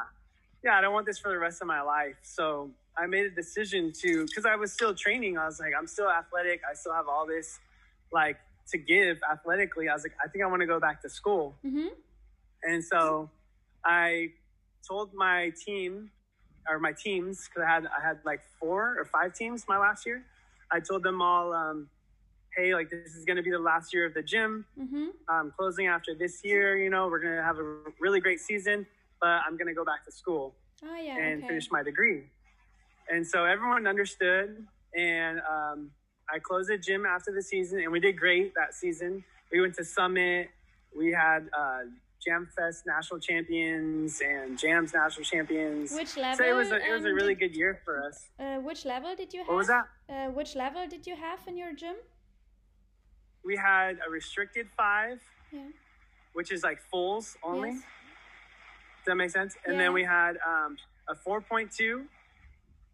yeah 0.63 0.77
i 0.77 0.81
don't 0.81 0.93
want 0.93 1.05
this 1.05 1.19
for 1.19 1.29
the 1.29 1.37
rest 1.47 1.61
of 1.61 1.67
my 1.67 1.81
life 1.81 2.15
so 2.21 2.69
i 2.97 3.05
made 3.05 3.25
a 3.25 3.29
decision 3.43 3.91
to 4.01 4.25
because 4.27 4.45
i 4.45 4.55
was 4.55 4.71
still 4.77 4.93
training 5.05 5.37
i 5.37 5.45
was 5.45 5.59
like 5.59 5.73
i'm 5.77 5.87
still 5.95 6.09
athletic 6.09 6.61
i 6.69 6.73
still 6.73 6.93
have 6.99 7.07
all 7.13 7.25
this 7.35 7.59
like 8.19 8.37
to 8.71 8.77
give 8.77 9.17
athletically 9.29 9.85
i 9.89 9.93
was 9.93 10.03
like 10.03 10.15
i 10.23 10.27
think 10.29 10.41
i 10.43 10.47
want 10.47 10.61
to 10.61 10.65
go 10.75 10.79
back 10.87 11.01
to 11.01 11.09
school 11.09 11.45
Mm-hmm. 11.65 11.87
and 12.69 12.79
so 12.91 13.29
i 13.85 14.29
told 14.87 15.13
my 15.13 15.51
team 15.65 16.09
or 16.69 16.79
my 16.79 16.91
teams 16.93 17.47
because 17.47 17.63
i 17.67 17.71
had 17.73 17.85
i 17.87 18.05
had 18.07 18.17
like 18.25 18.41
four 18.59 18.95
or 18.99 19.05
five 19.05 19.33
teams 19.33 19.65
my 19.67 19.77
last 19.77 20.05
year 20.05 20.23
i 20.71 20.79
told 20.79 21.03
them 21.03 21.21
all 21.21 21.53
um, 21.53 21.89
hey 22.55 22.73
like 22.73 22.89
this 22.89 23.15
is 23.15 23.25
going 23.25 23.37
to 23.37 23.43
be 23.43 23.51
the 23.51 23.59
last 23.59 23.93
year 23.93 24.05
of 24.05 24.13
the 24.13 24.21
gym 24.23 24.65
Mm-hmm. 24.79 25.05
um, 25.33 25.53
closing 25.57 25.87
after 25.87 26.13
this 26.13 26.41
year. 26.43 26.77
You 26.77 26.89
know, 26.89 27.07
we're 27.07 27.19
going 27.21 27.35
to 27.35 27.41
have 27.43 27.57
a 27.57 27.63
really 27.99 28.19
great 28.19 28.39
season, 28.39 28.85
but 29.21 29.27
I'm 29.45 29.55
going 29.57 29.67
to 29.67 29.73
go 29.73 29.85
back 29.85 30.03
to 30.05 30.11
school 30.11 30.53
Oh 30.83 30.95
yeah. 30.97 31.17
and 31.17 31.37
okay. 31.39 31.47
finish 31.47 31.71
my 31.71 31.81
degree. 31.83 32.23
And 33.09 33.25
so 33.25 33.45
everyone 33.45 33.87
understood. 33.87 34.65
And 34.97 35.39
um, 35.49 35.91
I 36.33 36.39
closed 36.39 36.69
the 36.69 36.77
gym 36.77 37.05
after 37.05 37.31
the 37.31 37.41
season, 37.41 37.79
and 37.79 37.91
we 37.91 37.99
did 37.99 38.17
great 38.19 38.53
that 38.55 38.73
season. 38.75 39.23
We 39.51 39.61
went 39.61 39.75
to 39.75 39.85
Summit. 39.85 40.49
We 40.97 41.11
had 41.11 41.49
uh, 41.57 41.81
Jam 42.25 42.47
Fest 42.55 42.83
national 42.85 43.19
champions 43.19 44.21
and 44.21 44.57
JAMZ 44.57 44.93
national 44.93 45.23
champions. 45.25 45.91
Which 45.91 46.15
level? 46.17 46.37
so 46.37 46.43
it 46.49 46.55
was 46.55 46.71
a, 46.71 46.75
it 46.77 46.91
was 46.93 47.05
a 47.05 47.09
um, 47.09 47.15
really 47.15 47.35
good 47.35 47.55
year 47.55 47.79
for 47.83 48.03
us. 48.07 48.29
Uh, 48.39 48.57
which 48.57 48.85
level 48.85 49.15
did 49.15 49.33
you 49.33 49.39
have? 49.41 49.47
What 49.49 49.57
was 49.57 49.67
that? 49.67 49.85
Uh, 50.09 50.27
which 50.31 50.55
level 50.55 50.87
did 50.87 51.05
you 51.05 51.15
have 51.15 51.39
in 51.47 51.57
your 51.57 51.73
gym? 51.73 51.95
We 53.45 53.57
had 53.57 53.97
a 54.05 54.09
restricted 54.09 54.67
five, 54.77 55.19
Yeah. 55.51 55.67
which 56.33 56.51
is 56.51 56.63
like 56.63 56.79
fulls 56.91 57.35
only. 57.43 57.69
Yes. 57.71 57.81
Does 57.81 59.05
that 59.07 59.15
make 59.15 59.31
sense? 59.31 59.57
And 59.65 59.75
Yeah. 59.75 59.83
then 59.83 59.93
we 59.93 60.03
had 60.03 60.37
um, 60.47 60.77
a 61.09 61.15
4.2, 61.15 62.05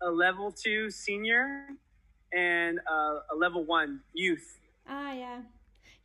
a 0.01 0.09
level 0.09 0.51
two 0.51 0.89
senior, 0.89 1.67
and 2.33 2.79
uh, 2.91 3.19
a 3.31 3.35
level 3.35 3.63
one 3.65 4.01
youth. 4.13 4.59
Ah, 4.87 5.11
yeah. 5.13 5.41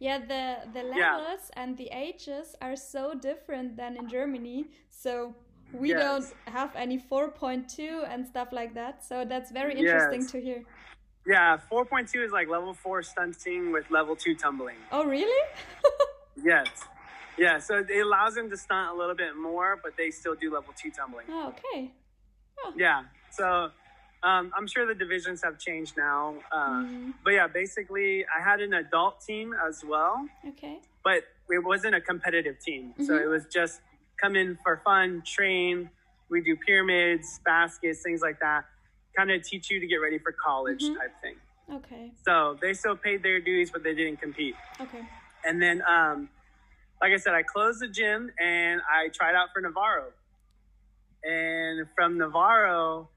Yeah, 0.04 0.18
the, 0.18 0.68
the 0.74 0.84
Yeah. 0.84 1.16
levels 1.16 1.50
and 1.56 1.78
the 1.78 1.88
ages 1.90 2.54
are 2.60 2.76
so 2.76 3.14
different 3.14 3.74
than 3.76 3.96
in 3.96 4.06
Germany. 4.06 4.66
So 4.90 5.34
we 5.72 5.88
Yes. 5.88 5.98
don't 6.04 6.26
have 6.54 6.76
any 6.76 6.98
4.2 6.98 8.04
and 8.12 8.26
stuff 8.26 8.48
like 8.52 8.74
that. 8.74 9.02
So 9.02 9.24
that's 9.24 9.50
very 9.50 9.74
interesting 9.74 10.20
Yes. 10.20 10.32
to 10.32 10.40
hear. 10.42 10.62
Yeah, 11.26 11.56
4.2 11.72 12.22
is 12.22 12.32
like 12.32 12.48
level 12.48 12.74
four 12.74 13.02
stunting 13.02 13.72
with 13.72 13.90
level 13.90 14.14
two 14.14 14.34
tumbling. 14.34 14.76
Oh, 14.92 15.04
really? 15.04 15.42
Yes. 16.44 16.68
Yeah, 17.38 17.58
so 17.60 17.78
it 17.78 18.00
allows 18.06 18.34
them 18.34 18.50
to 18.50 18.56
stunt 18.56 18.90
a 18.90 18.94
little 19.00 19.14
bit 19.14 19.34
more, 19.36 19.80
but 19.82 19.96
they 19.96 20.10
still 20.10 20.34
do 20.34 20.52
level 20.52 20.74
two 20.76 20.90
tumbling. 20.90 21.26
oh, 21.30 21.48
okay. 21.54 21.92
Yeah. 22.76 23.04
So 23.30 23.70
um, 24.24 24.50
I'm 24.56 24.66
sure 24.66 24.86
the 24.86 24.94
divisions 24.94 25.42
have 25.44 25.58
changed 25.58 25.96
now. 25.96 26.34
Uh, 26.50 26.82
Mhm. 26.82 27.14
But 27.24 27.30
yeah, 27.34 27.46
basically, 27.46 28.24
I 28.26 28.40
had 28.42 28.60
an 28.60 28.72
adult 28.74 29.20
team 29.20 29.54
as 29.54 29.84
well. 29.84 30.28
Okay. 30.48 30.80
but 31.04 31.22
it 31.50 31.62
wasn't 31.62 31.94
a 31.94 32.00
competitive 32.00 32.58
team. 32.60 32.94
So 33.06 33.12
Mhm. 33.12 33.24
it 33.24 33.26
was 33.26 33.44
just 33.52 33.82
come 34.22 34.36
in 34.36 34.56
for 34.64 34.78
fun, 34.78 35.20
train. 35.20 35.90
We 36.30 36.40
do 36.40 36.56
pyramids, 36.56 37.40
baskets, 37.44 38.00
things 38.02 38.22
like 38.22 38.38
that. 38.40 38.64
Kind 39.14 39.30
of 39.30 39.42
teach 39.42 39.70
you 39.70 39.78
to 39.80 39.86
get 39.86 39.96
ready 39.96 40.18
for 40.18 40.32
college 40.32 40.82
Mhm. 40.82 40.96
type 40.98 41.14
thing. 41.20 41.36
Okay. 41.70 42.12
So 42.26 42.54
they 42.62 42.72
still 42.72 42.96
paid 42.96 43.22
their 43.22 43.38
dues, 43.38 43.70
but 43.70 43.82
they 43.82 43.94
didn't 43.94 44.18
compete. 44.18 44.56
Okay. 44.80 45.04
And 45.44 45.60
then, 45.60 45.82
um, 45.86 46.30
like 47.02 47.12
I 47.12 47.18
said, 47.18 47.34
I 47.34 47.42
closed 47.42 47.80
the 47.82 47.88
gym 47.88 48.32
and 48.40 48.80
I 48.88 49.10
tried 49.10 49.34
out 49.34 49.52
for 49.52 49.60
Navarro. 49.60 50.14
And 51.22 51.86
from 51.94 52.16
Navarro, 52.18 53.10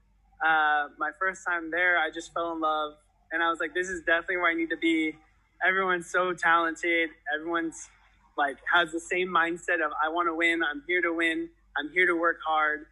uh, 0.44 0.88
my 0.98 1.10
first 1.18 1.42
time 1.46 1.70
there, 1.70 1.98
I 1.98 2.10
just 2.12 2.32
fell 2.32 2.52
in 2.52 2.60
love. 2.60 2.94
And 3.32 3.42
I 3.42 3.50
was 3.50 3.60
like, 3.60 3.74
this 3.74 3.88
is 3.88 4.00
definitely 4.02 4.38
where 4.38 4.50
I 4.50 4.54
need 4.54 4.70
to 4.70 4.76
be. 4.76 5.14
Everyone's 5.66 6.10
so 6.10 6.32
talented. 6.32 7.10
Everyone's 7.34 7.88
like 8.36 8.56
has 8.72 8.92
the 8.92 9.00
same 9.00 9.28
mindset 9.28 9.84
of 9.84 9.92
I 10.02 10.08
want 10.08 10.28
to 10.28 10.34
win. 10.34 10.62
I'm 10.62 10.82
here 10.86 11.02
to 11.02 11.12
win. 11.12 11.48
I'm 11.76 11.90
here 11.90 12.06
to 12.06 12.14
work 12.14 12.38
hard. 12.46 12.86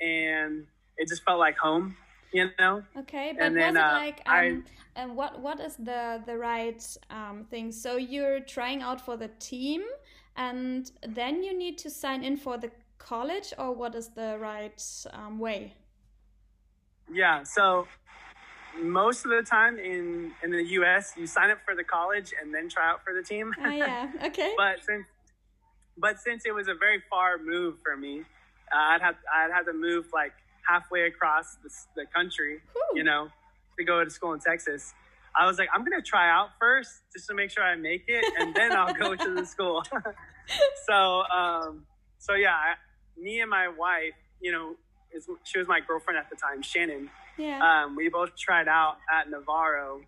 And 0.00 0.66
it 0.96 1.08
just 1.08 1.24
felt 1.24 1.38
like 1.38 1.56
home, 1.58 1.96
you 2.32 2.48
know? 2.58 2.82
Okay, 2.96 3.32
but 3.36 3.46
And 3.46 3.54
was 3.56 3.74
then, 3.74 3.76
it 3.76 3.80
uh, 3.80 3.92
like 3.92 4.22
I- 4.26 4.48
um, 4.48 4.64
and 4.96 5.16
what 5.16 5.40
what 5.40 5.60
is 5.60 5.76
the 5.76 6.20
the 6.26 6.36
right 6.36 6.82
um 7.10 7.46
thing? 7.50 7.70
So 7.72 7.96
you're 7.96 8.40
trying 8.40 8.82
out 8.82 9.00
for 9.00 9.16
the 9.16 9.28
team, 9.38 9.82
and 10.36 10.90
then 11.06 11.42
you 11.42 11.56
need 11.56 11.78
to 11.78 11.90
sign 11.90 12.24
in 12.24 12.36
for 12.36 12.58
the 12.58 12.70
college, 12.98 13.52
or 13.58 13.72
what 13.72 13.94
is 13.94 14.08
the 14.08 14.36
right 14.40 14.82
um, 15.12 15.38
way? 15.38 15.74
Yeah. 17.12 17.42
So 17.42 17.86
most 18.80 19.24
of 19.24 19.30
the 19.30 19.42
time 19.42 19.78
in 19.78 20.32
in 20.42 20.50
the 20.50 20.62
U.S., 20.80 21.14
you 21.16 21.26
sign 21.26 21.50
up 21.50 21.58
for 21.64 21.74
the 21.74 21.84
college 21.84 22.32
and 22.40 22.54
then 22.54 22.68
try 22.68 22.88
out 22.90 23.02
for 23.04 23.14
the 23.14 23.22
team. 23.22 23.52
Ah, 23.60 23.70
yeah. 23.70 24.10
Okay. 24.26 24.54
but 24.56 24.84
since 24.84 25.06
but 25.96 26.20
since 26.20 26.44
it 26.46 26.54
was 26.54 26.68
a 26.68 26.74
very 26.74 27.02
far 27.10 27.38
move 27.38 27.76
for 27.82 27.96
me, 27.96 28.20
uh, 28.72 28.76
I'd 28.76 29.00
have 29.00 29.16
I'd 29.32 29.50
have 29.52 29.66
to 29.66 29.72
move 29.72 30.06
like 30.12 30.32
halfway 30.68 31.06
across 31.06 31.56
the, 31.62 31.70
the 31.96 32.06
country, 32.14 32.60
Whew. 32.72 32.98
you 32.98 33.04
know, 33.04 33.28
to 33.78 33.84
go 33.84 34.04
to 34.04 34.10
school 34.10 34.32
in 34.32 34.40
Texas. 34.40 34.92
I 35.36 35.46
was 35.46 35.58
like, 35.58 35.68
I'm 35.74 35.84
gonna 35.84 36.02
try 36.02 36.30
out 36.30 36.50
first 36.60 36.90
just 37.12 37.26
to 37.28 37.34
make 37.34 37.50
sure 37.50 37.62
I 37.62 37.76
make 37.76 38.04
it, 38.08 38.24
and 38.38 38.54
then 38.54 38.72
I'll 38.72 38.94
go 38.94 39.14
to 39.14 39.34
the 39.34 39.46
school. 39.46 39.82
so, 40.88 41.22
um, 41.24 41.86
so 42.18 42.34
yeah, 42.34 42.54
I, 42.54 42.74
me 43.20 43.40
and 43.40 43.50
my 43.50 43.68
wife, 43.68 44.14
you 44.40 44.52
know, 44.52 44.74
is, 45.14 45.28
she 45.44 45.58
was 45.58 45.68
my 45.68 45.80
girlfriend 45.80 46.18
at 46.18 46.28
the 46.30 46.36
time, 46.36 46.62
Shannon. 46.62 47.10
Yeah. 47.36 47.84
Um, 47.84 47.96
we 47.96 48.08
both 48.08 48.36
tried 48.36 48.68
out 48.68 48.96
at 49.12 49.30
Navarro, 49.30 50.00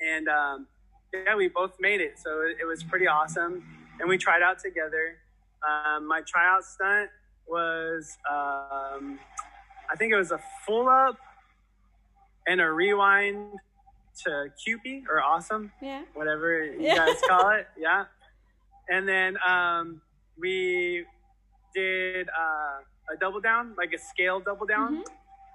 and 0.00 0.28
um, 0.28 0.66
yeah, 1.12 1.34
we 1.36 1.48
both 1.48 1.72
made 1.80 2.00
it. 2.00 2.18
So 2.18 2.42
it, 2.42 2.58
it 2.60 2.64
was 2.64 2.82
pretty 2.82 3.06
awesome, 3.06 3.64
and 3.98 4.08
we 4.08 4.16
tried 4.18 4.42
out 4.42 4.58
together. 4.58 5.16
Um, 5.68 6.06
my 6.08 6.22
tryout 6.26 6.64
stunt 6.64 7.10
was, 7.46 8.16
um, 8.30 9.18
I 9.90 9.96
think 9.96 10.12
it 10.12 10.16
was 10.16 10.30
a 10.30 10.40
full 10.66 10.88
up 10.88 11.16
and 12.46 12.60
a 12.60 12.70
rewind 12.70 13.52
to 14.24 14.46
Cupid 14.64 15.04
or 15.10 15.22
awesome, 15.22 15.72
yeah. 15.82 16.02
whatever 16.14 16.64
you 16.64 16.76
Yeah. 16.80 16.96
guys 16.96 17.20
call 17.28 17.50
it. 17.50 17.66
Yeah. 17.78 18.04
And 18.88 19.06
then 19.08 19.36
um, 19.46 20.00
we 20.38 21.04
did 21.74 22.28
uh, 22.28 22.78
a 23.12 23.16
double 23.16 23.40
down, 23.40 23.74
like 23.76 23.92
a 23.92 23.98
scale 23.98 24.40
double 24.40 24.66
down. 24.66 24.98
Mhm. 24.98 25.06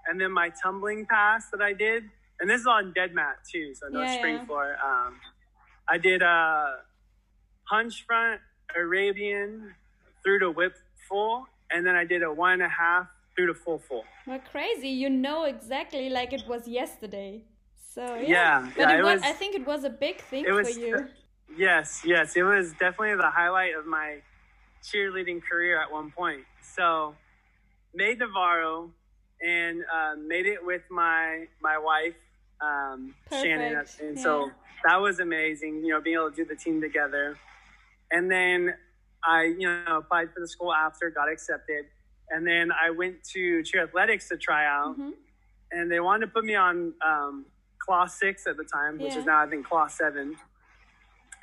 And 0.07 0.21
then 0.21 0.31
my 0.31 0.49
tumbling 0.61 1.05
pass 1.05 1.49
that 1.51 1.61
I 1.61 1.73
did, 1.73 2.09
and 2.39 2.49
this 2.49 2.61
is 2.61 2.67
on 2.67 2.93
dead 2.93 3.13
mat 3.13 3.37
too, 3.51 3.73
so 3.73 3.87
no 3.87 4.01
Yeah, 4.01 4.17
spring 4.17 4.35
yeah. 4.35 4.45
floor. 4.45 4.77
Um, 4.83 5.19
I 5.87 5.97
did 5.97 6.21
a 6.21 6.83
punch 7.67 8.05
front 8.05 8.41
Arabian 8.75 9.73
through 10.23 10.39
to 10.39 10.51
whip 10.51 10.75
full, 11.07 11.47
and 11.71 11.85
then 11.85 11.95
I 11.95 12.03
did 12.05 12.21
a 12.23 12.31
one 12.31 12.53
and 12.53 12.63
a 12.63 12.69
half 12.69 13.07
through 13.35 13.47
to 13.47 13.53
full 13.53 13.79
full. 13.79 14.05
Well, 14.27 14.39
crazy. 14.51 14.89
You 14.89 15.09
know 15.09 15.43
exactly 15.45 16.09
like 16.09 16.33
it 16.33 16.43
was 16.47 16.67
yesterday. 16.67 17.43
So 17.75 18.15
yeah. 18.15 18.25
Yeah, 18.27 18.71
But 18.77 18.89
yeah, 18.89 18.97
it 18.99 19.03
was, 19.03 19.21
was- 19.21 19.23
I 19.23 19.33
think 19.33 19.55
it 19.55 19.65
was 19.65 19.83
a 19.83 19.89
big 19.89 20.19
thing 20.21 20.45
it 20.45 20.51
was- 20.51 20.73
for 20.73 20.79
you. 20.79 21.09
Yes, 21.57 22.03
yes, 22.03 22.35
it 22.35 22.41
was 22.43 22.71
definitely 22.73 23.15
the 23.15 23.29
highlight 23.29 23.75
of 23.75 23.85
my 23.85 24.21
cheerleading 24.83 25.41
career 25.43 25.79
at 25.79 25.89
one 25.91 26.09
point. 26.11 26.43
So, 26.61 27.15
made 27.95 28.19
Navarro 28.19 28.91
and 29.45 29.84
uh, 29.93 30.15
made 30.15 30.45
it 30.45 30.63
with 30.63 30.84
my 30.89 31.45
my 31.62 31.77
wife 31.77 32.15
um, 32.62 33.15
Shannon, 33.31 33.84
and 34.01 34.17
yeah. 34.17 34.23
so 34.23 34.51
that 34.86 34.97
was 35.01 35.19
amazing. 35.19 35.84
You 35.84 35.93
know, 35.93 36.01
being 36.01 36.15
able 36.17 36.29
to 36.29 36.36
do 36.36 36.45
the 36.45 36.55
team 36.55 36.81
together, 36.81 37.38
and 38.12 38.29
then 38.31 38.75
I 39.23 39.43
you 39.43 39.67
know 39.67 39.97
applied 39.97 40.34
for 40.34 40.39
the 40.39 40.47
school 40.47 40.73
after, 40.73 41.10
got 41.10 41.29
accepted, 41.31 41.86
and 42.29 42.45
then 42.47 42.71
I 42.71 42.91
went 42.91 43.23
to 43.34 43.63
cheer 43.63 43.84
athletics 43.84 44.29
to 44.29 44.38
try 44.38 44.65
out, 44.65 44.97
Mhm. 44.97 45.13
and 45.71 45.91
they 45.91 45.99
wanted 45.99 46.27
to 46.27 46.31
put 46.31 46.45
me 46.45 46.55
on 46.55 46.93
um, 47.05 47.45
class 47.79 48.17
six 48.19 48.47
at 48.47 48.58
the 48.58 48.63
time, 48.63 48.99
which 48.99 49.13
Yeah. 49.13 49.19
is 49.21 49.25
now 49.25 49.41
I 49.41 49.47
think 49.47 49.67
class 49.67 49.97
seven. 49.97 50.38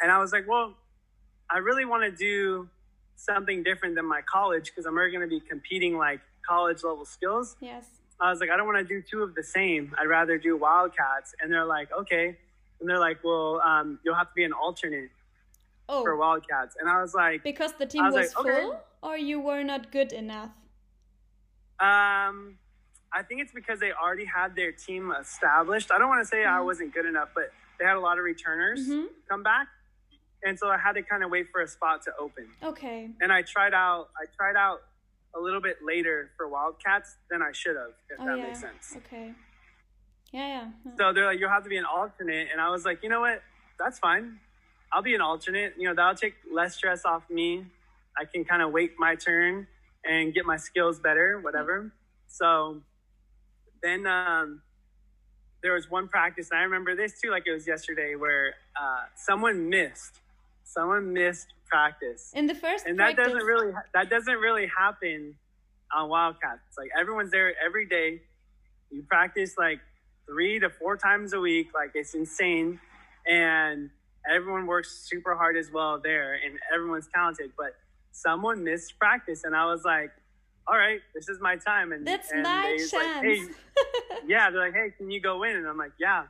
And 0.01 0.11
I 0.11 0.19
was 0.19 0.33
like, 0.33 0.49
well, 0.49 0.75
I 1.49 1.59
really 1.59 1.85
want 1.85 2.03
to 2.03 2.11
do 2.11 2.69
something 3.15 3.63
different 3.63 3.95
than 3.95 4.05
my 4.05 4.21
college 4.23 4.65
because 4.71 4.85
I'm 4.85 4.97
already 4.97 5.13
going 5.13 5.29
to 5.29 5.29
be 5.29 5.39
competing 5.39 5.97
like 5.97 6.21
college 6.47 6.83
level 6.85 7.05
skills. 7.05 7.57
Yes. 7.61 7.87
I 8.21 8.31
was 8.31 8.41
like, 8.41 8.51
I 8.51 8.57
don't 8.57 8.67
want 8.67 8.79
to 8.79 8.85
do 8.85 9.03
two 9.03 9.23
of 9.23 9.35
the 9.35 9.43
same. 9.43 9.95
I'd 9.99 10.07
rather 10.07 10.39
do 10.39 10.57
Wildcats. 10.57 11.35
And 11.41 11.53
they're 11.53 11.65
like, 11.65 11.89
okay. 11.93 12.37
And 12.81 12.89
they're 12.89 12.99
like, 13.01 13.19
well, 13.25 13.61
um, 13.65 13.99
you'll 14.05 14.15
have 14.15 14.29
to 14.29 14.35
be 14.35 14.45
an 14.45 14.53
alternate 14.53 15.11
for 15.89 16.13
Oh, 16.15 16.17
Wildcats. 16.17 16.77
And 16.79 16.89
I 16.89 17.01
was 17.01 17.15
like, 17.15 17.43
because 17.43 17.73
the 17.75 17.87
team 17.87 18.05
was 18.05 18.15
was, 18.15 18.35
like, 18.35 18.47
okay. 18.47 18.61
full, 18.63 18.81
or 19.03 19.17
you 19.17 19.41
were 19.41 19.63
not 19.65 19.91
good 19.91 20.13
enough. 20.13 20.51
Um, 21.81 22.59
I 23.13 23.23
think 23.27 23.41
it's 23.43 23.53
because 23.53 23.81
they 23.81 23.93
already 23.93 24.25
had 24.25 24.55
their 24.55 24.73
team 24.73 25.13
established. 25.21 25.91
I 25.91 25.99
don't 25.99 26.09
want 26.09 26.23
to 26.23 26.27
say 26.29 26.45
I 26.45 26.59
Mhm. 26.59 26.65
wasn't 26.65 26.95
good 26.95 27.07
enough, 27.07 27.31
but 27.35 27.53
they 27.79 27.85
had 27.85 27.97
a 27.97 28.01
lot 28.01 28.19
of 28.19 28.25
returners 28.25 28.89
Mhm. 28.89 29.09
come 29.29 29.43
back, 29.43 29.67
and 30.45 30.59
so 30.59 30.71
I 30.71 30.79
had 30.79 30.93
to 30.93 31.03
kind 31.03 31.25
of 31.25 31.31
wait 31.31 31.51
for 31.51 31.61
a 31.61 31.67
spot 31.67 32.03
to 32.03 32.17
open. 32.17 32.55
Okay. 32.63 33.11
And 33.21 33.33
I 33.33 33.43
tried 33.43 33.75
out. 33.75 34.11
I 34.17 34.27
tried 34.37 34.57
out 34.57 34.83
a 35.37 35.41
little 35.41 35.61
bit 35.61 35.79
later 35.85 36.31
for 36.37 36.49
Wildcats 36.49 37.17
than 37.31 37.43
I 37.43 37.53
should 37.53 37.77
have, 37.77 37.93
if 38.11 38.21
Oh 38.21 38.27
that 38.27 38.39
yeah. 38.39 38.45
makes 38.45 38.61
sense. 38.61 38.95
Okay. 38.97 39.33
Yeah, 40.33 40.47
yeah. 40.47 40.69
yeah. 40.87 40.93
So 40.99 41.13
they're 41.13 41.27
like, 41.27 41.39
you'll 41.39 41.51
have 41.51 41.65
to 41.65 41.69
be 41.69 41.77
an 41.77 41.85
alternate, 41.85 42.49
and 42.53 42.61
I 42.61 42.71
was 42.71 42.85
like, 42.85 43.03
you 43.03 43.09
know 43.09 43.21
what? 43.21 43.43
That's 43.79 43.99
fine. 43.99 44.39
I'll 44.93 45.03
be 45.03 45.15
an 45.15 45.21
alternate. 45.21 45.75
You 45.79 45.89
know, 45.89 45.95
that'll 45.95 46.15
take 46.15 46.35
less 46.51 46.77
stress 46.77 47.05
off 47.05 47.23
me. 47.31 47.67
I 48.17 48.25
can 48.27 48.45
kind 48.45 48.63
of 48.63 48.73
wait 48.73 48.93
my 48.99 49.15
turn 49.15 49.67
and 50.05 50.35
get 50.35 50.45
my 50.45 50.57
skills 50.57 51.01
better, 51.01 51.41
whatever. 51.41 51.93
So 52.29 52.83
then 53.83 54.07
um, 54.07 54.63
there 55.63 55.75
was 55.75 55.91
one 55.91 56.09
practice, 56.09 56.49
and 56.51 56.61
I 56.61 56.65
remember 56.65 56.95
this 56.95 57.21
too, 57.21 57.31
like 57.31 57.45
it 57.47 57.53
was 57.53 57.67
yesterday, 57.67 58.15
where 58.17 58.55
uh, 58.77 59.05
someone 59.17 59.69
missed. 59.69 60.21
Someone 60.65 61.13
missed 61.13 61.49
practice, 61.77 62.31
In 62.35 62.47
the 62.47 62.55
first 62.55 62.85
and 62.87 62.99
that 62.99 63.15
practice. 63.15 63.33
doesn't 63.33 63.47
really 63.47 63.73
that 63.95 64.11
doesn't 64.11 64.37
really 64.37 64.67
happen 64.79 65.35
on 65.95 66.09
Wildcats. 66.11 66.61
Like 66.77 66.91
everyone's 66.99 67.31
there 67.31 67.55
every 67.65 67.87
day. 67.87 68.21
You 68.91 69.03
practice 69.09 69.55
like 69.57 69.81
three 70.27 70.61
to 70.61 70.69
four 70.69 70.97
times 70.99 71.33
a 71.33 71.41
week. 71.41 71.69
Like 71.75 71.93
it's 71.95 72.15
insane, 72.15 72.79
and 73.27 73.89
everyone 74.31 74.67
works 74.67 74.91
super 75.11 75.35
hard 75.35 75.57
as 75.57 75.71
well 75.73 75.99
there, 75.99 76.35
and 76.35 76.59
everyone's 76.75 77.09
talented. 77.15 77.53
But 77.57 77.75
someone 78.13 78.63
missed 78.63 78.99
practice, 78.99 79.45
and 79.45 79.57
I 79.57 79.65
was 79.65 79.83
like, 79.85 80.11
"All 80.69 80.77
right, 80.77 81.01
this 81.15 81.29
is 81.31 81.41
my 81.41 81.57
time." 81.57 81.93
And 81.93 82.07
That's 82.07 82.31
and 82.31 82.43
my 82.43 82.73
was 82.79 82.93
like, 82.93 83.03
chance. 83.03 83.25
"Hey, 83.25 83.55
yeah, 84.27 84.51
they're 84.51 84.61
like, 84.61 84.75
hey, 84.75 84.93
can 84.97 85.11
you 85.11 85.21
go 85.21 85.43
in? 85.43 85.57
And 85.57 85.67
I'm 85.67 85.79
like, 85.79 85.93
yeah. 85.99 86.25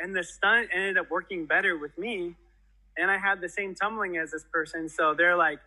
And 0.00 0.16
the 0.16 0.24
stunt 0.24 0.68
ended 0.74 0.98
up 0.98 1.10
working 1.10 1.46
better 1.46 1.78
with 1.78 1.96
me. 1.98 2.34
And 3.00 3.10
I 3.10 3.18
had 3.18 3.40
the 3.40 3.48
same 3.48 3.74
tumbling 3.74 4.16
as 4.16 4.30
this 4.30 4.44
person. 4.52 4.88
So 4.88 5.14
they're 5.14 5.36
like, 5.36 5.58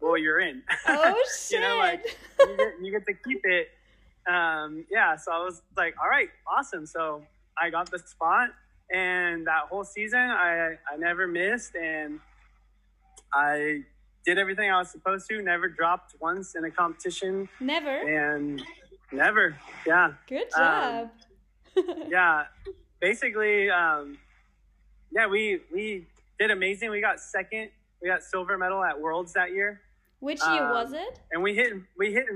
well, 0.00 0.16
you're 0.16 0.40
in. 0.40 0.62
oh 0.88 1.24
shit. 1.48 1.60
you 1.60 1.60
know, 1.60 1.76
like, 1.78 2.04
you 2.38 2.56
get, 2.56 2.72
you 2.82 2.92
get 2.92 3.06
to 3.06 3.14
keep 3.14 3.40
it. 3.44 3.68
Um, 4.26 4.86
yeah. 4.90 5.16
So 5.16 5.32
I 5.32 5.38
was 5.38 5.62
like, 5.76 5.94
all 6.02 6.08
right, 6.08 6.28
awesome. 6.46 6.86
So 6.86 7.22
I 7.60 7.70
got 7.70 7.90
the 7.90 7.98
spot. 7.98 8.50
And 8.92 9.46
that 9.46 9.64
whole 9.70 9.84
season, 9.84 10.18
I, 10.18 10.76
I 10.90 10.96
never 10.98 11.26
missed. 11.26 11.74
And 11.74 12.20
I 13.32 13.82
did 14.24 14.38
everything 14.38 14.70
I 14.70 14.78
was 14.78 14.90
supposed 14.90 15.28
to, 15.28 15.42
never 15.42 15.68
dropped 15.68 16.14
once 16.20 16.54
in 16.54 16.64
a 16.64 16.70
competition. 16.70 17.48
Never. 17.60 17.90
And 17.90 18.62
never. 19.12 19.56
Yeah 19.86 20.12
Good 20.28 20.52
um, 20.56 20.62
job. 20.62 21.10
yeah, 22.08 22.44
basically, 23.00 23.70
um, 23.70 24.18
yeah, 25.10 25.26
we 25.26 25.60
we 25.72 26.06
did 26.38 26.50
amazing. 26.50 26.90
We 26.90 27.00
got 27.00 27.20
second. 27.20 27.70
We 28.02 28.08
got 28.08 28.22
silver 28.22 28.58
medal 28.58 28.82
at 28.84 29.00
Worlds 29.00 29.32
that 29.34 29.52
year, 29.52 29.80
Which 30.20 30.40
year 30.48 30.64
um, 30.64 30.70
was 30.70 30.92
it? 30.92 31.20
and 31.30 31.42
we 31.42 31.54
hit 31.54 31.72
we 31.98 32.12
hit. 32.12 32.26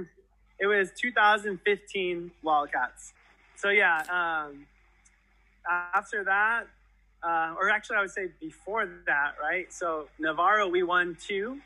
It 0.61 0.67
was 0.67 0.91
2015 1.01 2.31
Wildcats. 2.43 3.13
So 3.57 3.69
yeah, 3.69 3.99
um, 4.11 4.67
after 5.95 6.25
that, 6.25 6.65
uh, 7.23 7.55
or 7.59 7.71
actually, 7.71 7.97
I 7.97 8.01
would 8.01 8.11
say 8.11 8.29
before 8.41 8.87
that, 9.07 9.35
right? 9.41 9.73
So 9.73 10.09
Navarro, 10.19 10.69
we 10.69 10.83
won 10.83 11.17
two, 11.21 11.61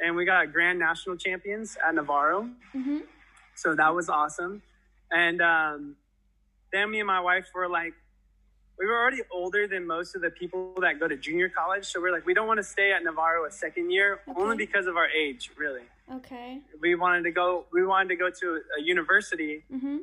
and 0.00 0.16
we 0.16 0.24
got 0.24 0.52
grand 0.52 0.78
national 0.78 1.16
champions 1.16 1.76
at 1.86 1.94
Navarro. 1.94 2.48
hmm 2.72 2.98
So 3.54 3.74
that 3.74 3.94
was 3.94 4.08
awesome. 4.08 4.62
And 5.10 5.40
um, 5.40 5.96
then 6.72 6.90
me 6.90 6.98
and 7.00 7.06
my 7.06 7.20
wife 7.20 7.46
were 7.54 7.68
like, 7.68 7.94
we 8.78 8.86
were 8.86 9.00
already 9.00 9.22
older 9.32 9.66
than 9.66 9.86
most 9.86 10.14
of 10.14 10.22
the 10.22 10.30
people 10.30 10.74
that 10.80 11.00
go 11.00 11.08
to 11.08 11.16
junior 11.16 11.48
college. 11.48 11.86
So 11.86 12.00
we're 12.00 12.12
like, 12.12 12.26
we 12.26 12.34
don't 12.34 12.46
want 12.46 12.58
to 12.58 12.64
stay 12.64 12.92
at 12.92 13.02
Navarro 13.02 13.46
a 13.46 13.50
second 13.50 13.90
year, 13.90 14.20
only 14.36 14.56
because 14.56 14.86
of 14.86 14.96
our 14.96 15.08
age, 15.08 15.50
really. 15.56 15.82
Okay. 16.12 16.60
We 16.80 16.94
wanted 16.94 17.22
to 17.24 17.30
go. 17.30 17.64
We 17.72 17.84
wanted 17.84 18.08
to 18.10 18.16
go 18.16 18.30
to 18.30 18.60
a 18.78 18.82
university 18.82 19.64
hmm 19.70 19.98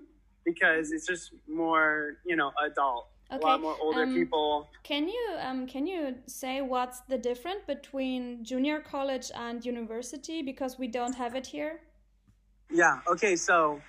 because 0.45 0.91
it's 0.91 1.07
just 1.07 1.31
more, 1.47 2.17
you 2.25 2.35
know, 2.35 2.51
adult. 2.65 3.07
Okay. 3.31 3.41
A 3.41 3.47
lot 3.47 3.61
more 3.61 3.77
older 3.81 4.03
um, 4.03 4.13
people. 4.13 4.67
Can 4.83 5.07
you 5.07 5.37
um 5.39 5.65
can 5.67 5.87
you 5.87 6.15
say 6.25 6.61
what's 6.61 6.99
the 7.01 7.17
difference 7.17 7.61
between 7.65 8.43
junior 8.43 8.81
college 8.81 9.31
and 9.35 9.65
university 9.65 10.41
because 10.41 10.77
we 10.77 10.87
don't 10.87 11.13
have 11.13 11.33
it 11.35 11.47
here? 11.47 11.79
Yeah. 12.69 12.99
Okay. 13.09 13.37
So, 13.37 13.81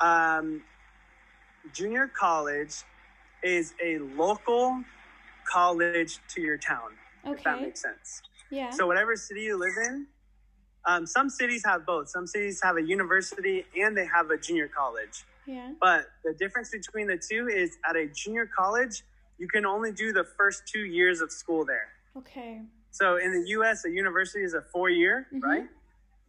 um, 0.00 0.62
junior 1.74 2.06
college 2.08 2.84
is 3.44 3.74
a 3.84 3.98
local 3.98 4.82
college 5.50 6.18
to 6.34 6.40
your 6.40 6.56
town. 6.56 6.90
If 7.24 7.42
that 7.44 7.60
makes 7.60 7.80
sense. 7.82 8.22
Yeah. 8.50 8.70
So 8.70 8.86
whatever 8.86 9.16
city 9.16 9.42
you 9.42 9.58
live 9.58 9.72
in, 9.86 10.06
um, 10.86 11.06
some 11.06 11.30
cities 11.30 11.62
have 11.64 11.86
both. 11.86 12.08
Some 12.10 12.26
cities 12.26 12.60
have 12.62 12.76
a 12.76 12.82
university 12.82 13.64
and 13.76 13.96
they 13.96 14.06
have 14.06 14.30
a 14.30 14.36
junior 14.36 14.68
college. 14.68 15.24
yeah. 15.46 15.72
But 15.80 16.06
the 16.24 16.34
difference 16.34 16.70
between 16.70 17.06
the 17.06 17.16
two 17.18 17.48
is 17.48 17.76
at 17.88 17.96
a 17.96 18.06
junior 18.08 18.46
college, 18.58 19.02
you 19.38 19.48
can 19.48 19.64
only 19.64 19.92
do 19.92 20.12
the 20.12 20.24
first 20.36 20.62
two 20.70 20.84
years 20.84 21.20
of 21.22 21.32
school 21.32 21.64
there. 21.64 21.88
Okay. 22.16 22.60
So 22.90 23.16
in 23.16 23.32
the 23.32 23.48
U.S., 23.50 23.84
a 23.86 23.90
university 23.90 24.44
is 24.44 24.54
a 24.54 24.60
four 24.62 24.88
year, 24.90 25.26
Mhm. 25.32 25.42
right? 25.42 25.68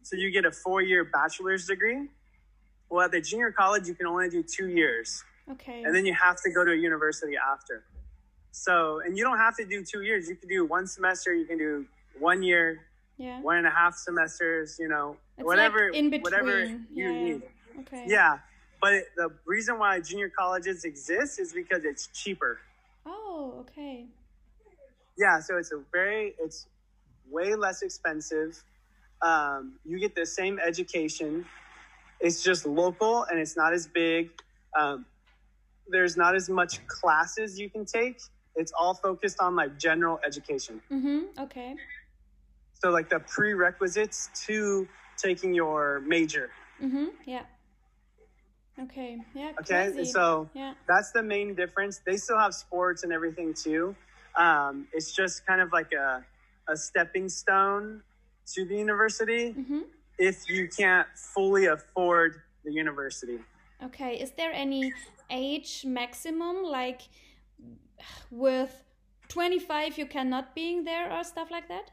So 0.02 0.16
you 0.16 0.30
get 0.30 0.44
a 0.46 0.52
four 0.52 0.80
year 0.82 1.04
bachelor's 1.04 1.66
degree. 1.66 2.08
Well, 2.88 3.04
at 3.04 3.10
the 3.12 3.20
junior 3.20 3.52
college, 3.52 3.86
you 3.88 3.94
can 3.94 4.06
only 4.06 4.30
do 4.30 4.42
two 4.42 4.68
years. 4.68 5.22
Okay. 5.52 5.82
and 5.84 5.94
then 5.94 6.04
you 6.04 6.14
have 6.14 6.40
to 6.42 6.50
go 6.50 6.64
to 6.64 6.72
a 6.72 6.76
university 6.76 7.34
after. 7.36 7.84
So, 8.50 9.00
and 9.04 9.16
you 9.16 9.22
don't 9.22 9.38
have 9.38 9.56
to 9.58 9.64
do 9.64 9.84
two 9.84 10.02
years. 10.02 10.28
You 10.28 10.34
can 10.36 10.48
do 10.48 10.64
one 10.64 10.86
semester. 10.86 11.34
You 11.34 11.44
can 11.44 11.58
do 11.58 11.86
one 12.18 12.42
year, 12.42 12.80
yeah. 13.18 13.40
one 13.42 13.58
and 13.58 13.66
a 13.66 13.70
half 13.70 13.94
semesters. 13.94 14.76
You 14.78 14.88
know, 14.88 15.16
It's 15.36 15.44
whatever, 15.44 15.90
like 15.90 15.98
in 15.98 16.10
between. 16.10 16.22
whatever 16.22 16.64
you 16.64 16.80
yeah, 16.94 17.10
need. 17.12 17.42
Okay. 17.80 18.04
Yeah, 18.06 18.38
but 18.80 19.04
the 19.16 19.30
reason 19.44 19.78
why 19.78 20.00
junior 20.00 20.30
colleges 20.30 20.84
exist 20.84 21.38
is 21.38 21.52
because 21.52 21.84
it's 21.84 22.08
cheaper. 22.08 22.58
Oh, 23.04 23.54
okay. 23.60 24.06
Yeah, 25.18 25.40
so 25.40 25.58
it's 25.58 25.72
a 25.72 25.80
very, 25.92 26.34
it's 26.40 26.66
way 27.30 27.54
less 27.54 27.82
expensive. 27.82 28.62
Um, 29.22 29.74
you 29.84 29.98
get 29.98 30.14
the 30.14 30.26
same 30.26 30.58
education. 30.58 31.44
It's 32.20 32.42
just 32.42 32.66
local 32.66 33.24
and 33.24 33.38
it's 33.38 33.56
not 33.56 33.72
as 33.72 33.86
big. 33.86 34.30
Um, 34.78 35.06
there's 35.88 36.16
not 36.16 36.34
as 36.34 36.48
much 36.48 36.84
classes 36.86 37.58
you 37.58 37.70
can 37.70 37.84
take. 37.84 38.20
It's 38.54 38.72
all 38.78 38.94
focused 38.94 39.38
on 39.40 39.54
like 39.56 39.78
general 39.78 40.18
education. 40.26 40.80
Mm-hmm. 40.90 41.42
Okay. 41.44 41.74
So 42.74 42.90
like 42.90 43.08
the 43.08 43.20
prerequisites 43.20 44.28
to 44.46 44.88
taking 45.16 45.54
your 45.54 46.00
major. 46.06 46.50
Mm-hmm. 46.82 47.06
Yeah. 47.26 47.42
Okay. 48.78 49.18
Yeah. 49.34 49.52
Okay, 49.60 49.90
crazy. 49.92 50.04
so 50.12 50.50
Yeah. 50.54 50.74
that's 50.86 51.10
the 51.12 51.22
main 51.22 51.54
difference. 51.54 52.00
They 52.04 52.16
still 52.18 52.38
have 52.38 52.54
sports 52.54 53.02
and 53.04 53.12
everything 53.12 53.54
too. 53.54 53.94
Um, 54.36 54.86
it's 54.92 55.14
just 55.14 55.46
kind 55.46 55.62
of 55.62 55.72
like 55.72 55.92
a, 55.92 56.22
a 56.68 56.76
stepping 56.76 57.28
stone 57.30 58.02
to 58.54 58.64
the 58.66 58.76
university 58.76 59.54
Mm-hmm. 59.58 59.80
if 60.18 60.48
you 60.48 60.68
can't 60.68 61.08
fully 61.14 61.66
afford 61.66 62.42
the 62.64 62.72
university. 62.72 63.38
Okay. 63.84 64.18
Is 64.20 64.32
there 64.32 64.52
any 64.52 64.92
age 65.30 65.84
maximum, 65.84 66.62
like 66.62 67.02
with 68.30 68.82
25 69.28 69.98
you 69.98 70.06
cannot 70.06 70.54
being 70.54 70.84
there 70.84 71.12
or 71.12 71.24
stuff 71.24 71.50
like 71.50 71.68
that? 71.68 71.90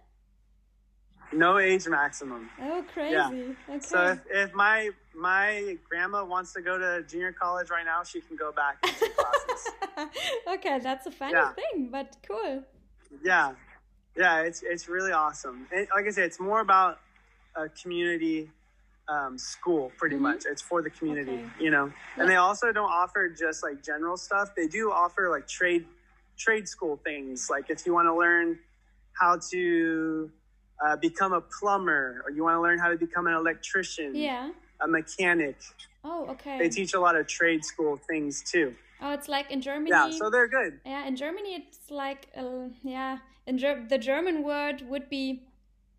No 1.32 1.58
age 1.58 1.88
maximum. 1.88 2.50
Oh, 2.62 2.84
crazy. 2.94 3.14
Yeah. 3.14 3.32
Okay. 3.70 3.80
So 3.80 4.12
if, 4.12 4.20
if 4.30 4.54
my 4.54 4.92
my 5.16 5.78
grandma 5.90 6.24
wants 6.24 6.54
to 6.54 6.62
go 6.62 6.78
to 6.78 7.04
junior 7.08 7.32
college 7.32 7.70
right 7.72 7.86
now, 7.86 8.04
she 8.04 8.22
can 8.22 8.36
go 8.36 8.52
back 8.52 8.78
and 8.84 8.92
take 8.96 9.16
classes. 9.18 10.10
okay, 10.54 10.80
that's 10.80 11.08
a 11.08 11.12
funny 11.12 11.34
Yeah. 11.34 11.54
thing, 11.54 11.90
but 11.92 12.18
cool. 12.28 12.64
Yeah, 13.24 13.54
yeah, 14.16 14.42
it's 14.42 14.62
it's 14.64 14.88
really 14.88 15.12
awesome. 15.12 15.68
And 15.72 15.88
like 15.96 16.06
I 16.06 16.12
said, 16.12 16.26
it's 16.26 16.40
more 16.40 16.62
about 16.62 17.00
a 17.56 17.68
community 17.70 18.52
um, 19.10 19.38
school, 19.38 19.92
pretty 19.98 20.16
Mhm. 20.16 20.22
much. 20.22 20.46
It's 20.46 20.62
for 20.62 20.82
the 20.82 20.90
community, 20.90 21.32
Okay. 21.34 21.50
you 21.66 21.72
know. 21.72 21.88
Yeah. 21.88 22.22
And 22.24 22.30
they 22.30 22.38
also 22.38 22.72
don't 22.72 22.90
offer 22.90 23.30
just 23.30 23.62
like 23.64 23.84
general 23.84 24.16
stuff. 24.18 24.56
They 24.56 24.68
do 24.68 24.92
offer 24.92 25.30
like 25.30 25.48
trade 25.48 25.86
trade 26.38 26.68
school 26.68 26.98
things. 27.04 27.50
Like 27.50 27.70
if 27.70 27.86
you 27.86 27.94
want 27.94 28.08
to 28.08 28.16
learn 28.16 28.60
how 29.14 29.38
to 29.52 30.32
uh, 30.84 30.96
become 30.98 31.32
a 31.34 31.42
plumber, 31.42 32.22
or 32.26 32.32
you 32.32 32.44
want 32.44 32.56
to 32.56 32.62
learn 32.62 32.80
how 32.80 32.90
to 32.90 32.98
become 32.98 33.28
an 33.28 33.34
electrician, 33.36 34.16
Yeah. 34.16 34.52
a 34.82 34.88
mechanic. 34.88 35.56
Oh, 36.04 36.26
okay. 36.32 36.58
They 36.58 36.68
teach 36.70 36.94
a 36.94 37.00
lot 37.00 37.16
of 37.16 37.28
trade 37.28 37.64
school 37.64 37.98
things 38.10 38.42
too. 38.42 38.76
oh, 39.02 39.12
it's 39.12 39.28
like 39.28 39.52
in 39.52 39.62
Germany. 39.62 39.92
Yeah, 39.92 40.10
so 40.12 40.30
they're 40.30 40.48
good. 40.48 40.80
Yeah, 40.86 41.06
in 41.06 41.16
Germany 41.16 41.56
it's 41.56 41.92
like 41.92 42.28
uh, 42.36 42.70
yeah, 42.84 43.20
in 43.46 43.58
Ger- 43.58 43.86
the 43.88 43.98
German 43.98 44.44
word 44.44 44.82
would 44.90 45.08
be 45.10 45.46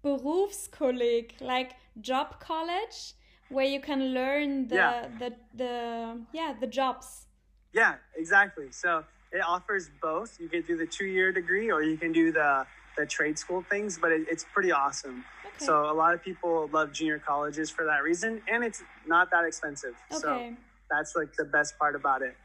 Berufskolleg, 0.02 1.40
like 1.40 1.72
job 2.00 2.40
college, 2.40 3.14
where 3.48 3.66
you 3.66 3.80
can 3.80 4.12
learn 4.14 4.68
the 4.68 4.74
Yeah. 4.76 5.08
the 5.18 5.30
the 5.54 6.26
yeah 6.32 6.54
the 6.58 6.66
jobs. 6.66 7.26
Yeah, 7.72 7.96
exactly. 8.16 8.70
So 8.70 9.04
it 9.32 9.42
offers 9.46 9.90
both. 10.00 10.38
You 10.40 10.48
can 10.48 10.62
do 10.62 10.76
the 10.76 10.86
two 10.86 11.06
year 11.06 11.32
degree 11.32 11.70
or 11.70 11.82
you 11.82 11.96
can 11.96 12.12
do 12.12 12.30
the, 12.30 12.64
the 12.96 13.04
trade 13.04 13.36
school 13.36 13.64
things, 13.68 13.98
but 13.98 14.12
it, 14.12 14.26
it's 14.30 14.44
pretty 14.54 14.70
awesome. 14.70 15.24
Okay. 15.44 15.66
So 15.66 15.90
a 15.90 15.92
lot 15.92 16.14
of 16.14 16.22
people 16.22 16.68
love 16.72 16.92
junior 16.92 17.18
colleges 17.18 17.70
for 17.70 17.84
that 17.86 18.02
reason, 18.04 18.40
and 18.48 18.62
it's 18.64 18.82
not 19.06 19.30
that 19.32 19.44
expensive. 19.44 19.94
Okay. 20.12 20.20
So 20.20 20.54
that's 20.90 21.14
like 21.16 21.32
the 21.36 21.44
best 21.44 21.76
part 21.78 21.96
about 21.96 22.22
it. 22.22 22.36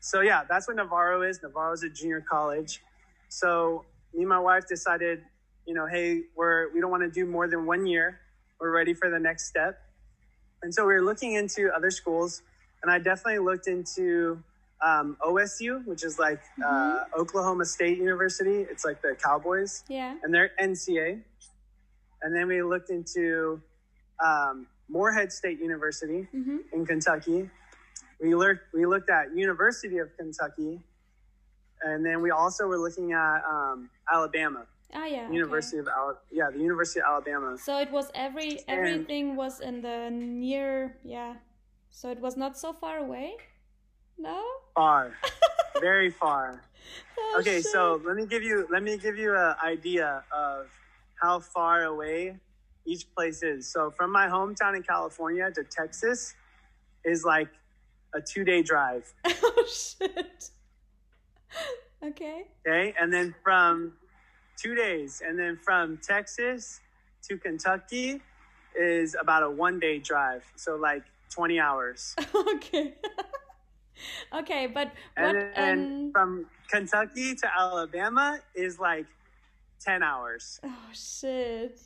So 0.00 0.20
yeah, 0.20 0.42
that's 0.48 0.68
what 0.68 0.76
Navarro 0.76 1.22
is. 1.22 1.42
Navarro 1.42 1.72
is 1.72 1.82
a 1.82 1.88
junior 1.90 2.20
college. 2.28 2.80
So 3.28 3.84
me 4.14 4.20
and 4.22 4.28
my 4.28 4.38
wife 4.38 4.68
decided, 4.68 5.22
you 5.66 5.74
know, 5.74 5.86
hey, 5.86 6.22
we're 6.36 6.72
we 6.72 6.80
don't 6.80 6.90
want 6.92 7.02
to 7.02 7.10
do 7.10 7.26
more 7.26 7.48
than 7.48 7.66
one 7.66 7.86
year. 7.86 8.20
We're 8.60 8.70
ready 8.74 8.94
for 8.94 9.10
the 9.10 9.18
next 9.18 9.46
step. 9.48 9.78
And 10.62 10.72
so 10.74 10.86
we 10.86 10.94
were 10.94 11.02
looking 11.02 11.34
into 11.34 11.70
other 11.74 11.90
schools, 11.90 12.42
and 12.82 12.90
I 12.90 12.98
definitely 12.98 13.40
looked 13.40 13.68
into 13.68 14.42
um, 14.84 15.16
OSU, 15.22 15.84
which 15.86 16.04
is 16.04 16.18
like 16.18 16.40
uh, 16.66 17.04
Oklahoma 17.18 17.64
State 17.64 17.98
University. 17.98 18.62
It's 18.70 18.84
like 18.84 19.02
the 19.02 19.14
Cowboys, 19.22 19.84
Yeah. 19.88 20.16
and 20.22 20.32
they're 20.34 20.50
NCA. 20.60 21.20
And 22.22 22.34
then 22.34 22.48
we 22.48 22.62
looked 22.62 22.90
into 22.90 23.60
um, 24.24 24.66
Morehead 24.88 25.32
State 25.32 25.60
University 25.60 26.26
Mhm. 26.34 26.60
in 26.72 26.86
Kentucky. 26.86 27.50
We 28.20 28.34
looked 28.34 28.72
we 28.72 28.86
looked 28.86 29.10
at 29.10 29.34
University 29.36 29.98
of 29.98 30.08
Kentucky, 30.16 30.80
and 31.82 32.04
then 32.04 32.22
we 32.22 32.30
also 32.30 32.66
were 32.66 32.78
looking 32.78 33.12
at 33.12 33.42
um, 33.44 33.90
Alabama, 34.10 34.66
Ah 34.94 35.06
yeah. 35.06 35.26
okay. 35.26 35.34
University 35.34 35.78
of 35.78 35.88
Al- 35.88 36.18
yeah, 36.30 36.50
the 36.50 36.58
University 36.60 37.00
of 37.00 37.06
Alabama. 37.06 37.56
So 37.58 37.78
it 37.78 37.90
was 37.90 38.10
every 38.14 38.60
everything 38.68 39.36
was 39.36 39.60
in 39.60 39.82
the 39.82 40.10
near 40.10 40.96
yeah. 41.04 41.34
So 41.90 42.10
it 42.10 42.20
was 42.20 42.36
not 42.36 42.56
so 42.58 42.72
far 42.72 42.98
away. 42.98 43.36
No. 44.18 44.42
Far, 44.74 45.12
very 45.80 46.10
far. 46.10 46.62
Oh, 47.18 47.36
Okay, 47.40 47.56
shit. 47.60 47.66
so 47.66 48.00
let 48.04 48.16
me 48.16 48.26
give 48.26 48.42
you 48.42 48.66
let 48.70 48.82
me 48.82 48.96
give 48.96 49.16
you 49.18 49.34
an 49.36 49.54
idea 49.64 50.22
of 50.32 50.66
how 51.20 51.40
far 51.40 51.84
away 51.84 52.36
each 52.86 53.12
place 53.14 53.42
is. 53.42 53.66
So 53.70 53.90
from 53.90 54.12
my 54.12 54.28
hometown 54.28 54.76
in 54.76 54.82
California 54.82 55.50
to 55.50 55.64
Texas 55.64 56.34
is 57.04 57.24
like 57.24 57.48
a 58.14 58.20
two 58.20 58.44
day 58.44 58.62
drive. 58.62 59.12
oh 59.26 59.64
shit. 59.68 60.50
Okay. 62.04 62.44
Okay, 62.66 62.94
and 63.00 63.12
then 63.12 63.34
from 63.42 63.94
two 64.56 64.74
days, 64.74 65.22
and 65.24 65.38
then 65.38 65.58
from 65.62 65.98
Texas 65.98 66.80
to 67.28 67.36
Kentucky 67.36 68.20
is 68.74 69.16
about 69.20 69.42
a 69.42 69.50
one 69.50 69.78
day 69.80 69.98
drive. 69.98 70.44
So 70.56 70.76
like 70.76 71.04
twenty 71.30 71.58
hours, 71.58 72.14
okay. 72.54 72.94
okay, 74.34 74.66
but 74.66 74.92
what 75.16 75.36
and 75.36 75.36
then 75.54 75.78
um, 75.78 76.12
from 76.12 76.46
Kentucky 76.70 77.34
to 77.34 77.46
Alabama 77.58 78.40
is 78.54 78.78
like 78.78 79.06
ten 79.80 80.02
hours. 80.02 80.60
oh 80.64 80.88
shit. 80.92 81.80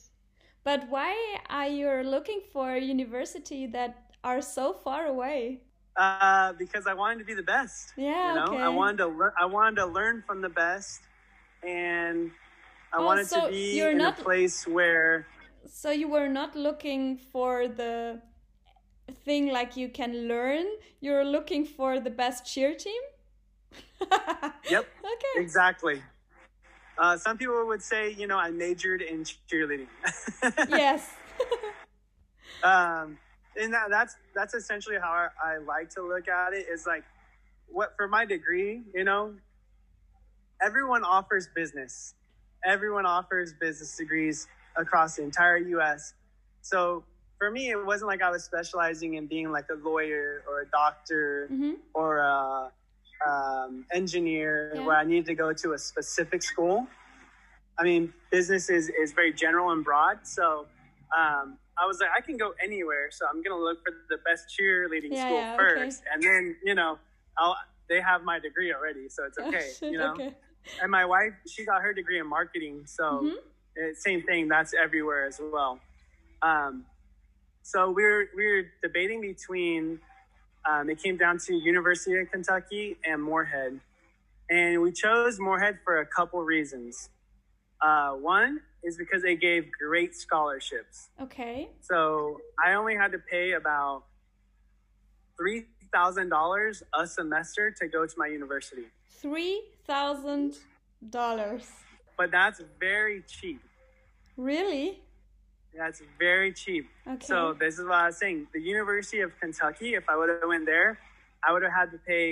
But 0.62 0.88
why 0.90 1.38
are 1.48 1.68
you 1.68 1.88
looking 2.04 2.42
for 2.52 2.74
a 2.74 2.80
university 2.80 3.66
that 3.68 4.12
are 4.22 4.42
so 4.42 4.74
far 4.74 5.06
away? 5.06 5.62
Uh, 5.96 6.52
because 6.52 6.86
I 6.86 6.94
wanted 6.94 7.18
to 7.20 7.24
be 7.24 7.34
the 7.34 7.42
best. 7.42 7.94
Yeah, 7.96 8.28
you 8.28 8.40
know, 8.40 8.46
okay. 8.54 8.62
I 8.62 8.68
wanted 8.68 8.98
to 8.98 9.08
learn. 9.08 9.32
I 9.40 9.46
wanted 9.46 9.76
to 9.76 9.86
learn 9.86 10.22
from 10.26 10.40
the 10.40 10.48
best, 10.48 11.00
and 11.62 12.30
I 12.92 12.96
Oh, 12.98 13.04
wanted 13.06 13.26
so 13.28 13.46
to 13.46 13.50
be 13.52 13.76
you're 13.76 13.92
in 13.92 13.98
not- 13.98 14.18
a 14.18 14.22
place 14.22 14.66
where 14.66 15.26
So 15.66 15.90
you 15.90 16.08
were 16.08 16.28
not 16.28 16.56
looking 16.56 17.16
for 17.18 17.68
the 17.68 18.22
thing 19.24 19.52
like 19.52 19.76
you 19.76 19.88
can 19.88 20.26
learn. 20.26 20.64
You're 21.00 21.24
looking 21.24 21.64
for 21.66 22.00
the 22.00 22.10
best 22.10 22.46
cheer 22.46 22.74
team. 22.74 23.02
Yep. 24.70 24.86
Okay. 25.14 25.34
exactly. 25.36 26.02
Uh, 26.98 27.16
some 27.16 27.36
people 27.38 27.66
would 27.66 27.82
say, 27.82 28.10
you 28.12 28.26
know, 28.26 28.38
I 28.38 28.50
majored 28.50 29.02
in 29.02 29.24
cheerleading. 29.48 29.86
yes. 30.68 31.10
um, 32.62 33.18
and 33.56 33.72
that, 33.74 33.90
that's 33.90 34.16
that's 34.34 34.54
essentially 34.54 34.96
how 35.00 35.10
I, 35.10 35.28
I 35.54 35.56
like 35.58 35.90
to 35.90 36.02
look 36.02 36.28
at 36.28 36.52
it. 36.52 36.66
Is 36.72 36.86
like, 36.86 37.04
what 37.68 37.94
for 37.96 38.06
my 38.08 38.24
degree, 38.24 38.82
you 38.94 39.04
know, 39.04 39.34
everyone 40.62 41.04
offers 41.04 41.48
business. 41.54 42.14
Everyone 42.64 43.06
offers 43.06 43.52
business 43.60 43.96
degrees 43.96 44.46
across 44.76 45.16
the 45.16 45.22
entire 45.22 45.56
U.S. 45.58 46.14
So 46.62 47.04
for 47.38 47.50
me, 47.50 47.70
it 47.70 47.84
wasn't 47.86 48.08
like 48.08 48.22
I 48.22 48.30
was 48.30 48.44
specializing 48.44 49.14
in 49.14 49.26
being 49.26 49.50
like 49.50 49.66
a 49.70 49.74
lawyer 49.88 50.42
or 50.48 50.62
a 50.62 50.66
doctor 50.70 51.48
hmm 51.48 51.72
or 51.94 52.18
a 52.18 52.70
um, 53.28 53.84
engineer 53.92 54.72
Yeah. 54.76 54.80
where 54.82 54.96
I 54.96 55.04
needed 55.04 55.26
to 55.26 55.34
go 55.34 55.52
to 55.52 55.72
a 55.72 55.78
specific 55.78 56.42
school. 56.42 56.86
I 57.78 57.82
mean, 57.82 58.12
business 58.30 58.70
is, 58.70 58.90
is 58.90 59.12
very 59.12 59.32
general 59.32 59.72
and 59.72 59.84
broad. 59.84 60.26
So 60.26 60.66
um, 61.18 61.58
I 61.78 61.86
was 61.86 61.98
like, 62.00 62.10
I 62.16 62.20
can 62.20 62.36
go 62.36 62.52
anywhere. 62.62 63.08
So 63.10 63.26
I'm 63.26 63.42
going 63.42 63.58
to 63.58 63.62
look 63.62 63.78
for 63.84 63.92
the 64.08 64.18
best 64.24 64.54
cheerleading 64.58 65.14
Yeah, 65.16 65.24
school 65.24 65.38
yeah, 65.48 65.54
okay. 65.54 65.56
first. 65.84 66.02
And 66.12 66.22
then, 66.22 66.56
you 66.64 66.74
know, 66.74 66.98
I'll, 67.38 67.56
they 67.88 68.00
have 68.00 68.22
my 68.22 68.38
degree 68.38 68.72
already. 68.72 69.08
So 69.08 69.24
it's 69.24 69.38
okay, 69.38 69.56
Oh, 69.56 69.74
shit, 69.80 69.92
you 69.92 69.98
know? 69.98 70.14
okay. 70.14 70.30
And 70.82 70.90
my 70.90 71.04
wife, 71.04 71.32
she 71.48 71.64
got 71.64 71.82
her 71.82 71.92
degree 71.92 72.18
in 72.18 72.26
marketing. 72.26 72.86
So 72.86 73.04
Mhm. 73.04 73.36
it, 73.76 73.96
same 73.98 74.22
thing. 74.22 74.48
That's 74.48 74.72
everywhere 74.74 75.26
as 75.26 75.40
well. 75.40 75.80
Um, 76.42 76.86
so 77.62 77.90
we're 77.90 78.28
we're 78.34 78.72
debating 78.82 79.20
between 79.20 80.00
um, 80.68 80.90
it 80.90 81.02
came 81.02 81.16
down 81.16 81.38
to 81.38 81.54
University 81.54 82.18
of 82.18 82.30
Kentucky 82.30 82.96
and 83.04 83.22
Morehead, 83.22 83.80
and 84.50 84.82
we 84.82 84.92
chose 84.92 85.38
Morehead 85.38 85.78
for 85.84 86.00
a 86.00 86.06
couple 86.06 86.40
reasons. 86.42 87.08
Uh, 87.80 88.12
one 88.12 88.60
is 88.82 88.96
because 88.98 89.22
they 89.22 89.36
gave 89.36 89.70
great 89.72 90.14
scholarships. 90.14 91.08
Okay. 91.20 91.70
So 91.80 92.40
I 92.62 92.74
only 92.74 92.94
had 92.94 93.12
to 93.12 93.18
pay 93.18 93.52
about 93.52 94.04
three 95.38 95.66
thousand 95.92 96.28
dollars 96.28 96.82
a 96.94 97.06
semester 97.06 97.70
to 97.80 97.88
go 97.88 98.06
to 98.06 98.14
my 98.16 98.26
university. 98.26 98.86
Three 99.10 99.62
thousand 99.92 100.48
dollars. 101.18 101.66
But 102.16 102.28
that's 102.30 102.60
very 102.78 103.18
cheap. 103.34 103.60
Really? 104.36 104.86
That's 105.76 106.00
very 106.18 106.52
cheap. 106.52 106.84
Okay. 107.14 107.26
So 107.32 107.36
this 107.62 107.74
is 107.78 107.84
what 107.90 107.98
I 108.04 108.06
was 108.06 108.18
saying. 108.22 108.46
The 108.52 108.62
University 108.74 109.20
of 109.26 109.30
Kentucky, 109.40 109.90
if 110.00 110.04
I 110.12 110.14
would 110.18 110.28
have 110.28 110.48
went 110.54 110.66
there, 110.74 110.90
I 111.44 111.52
would 111.52 111.62
have 111.62 111.76
had 111.80 111.90
to 111.96 111.98
pay 112.12 112.26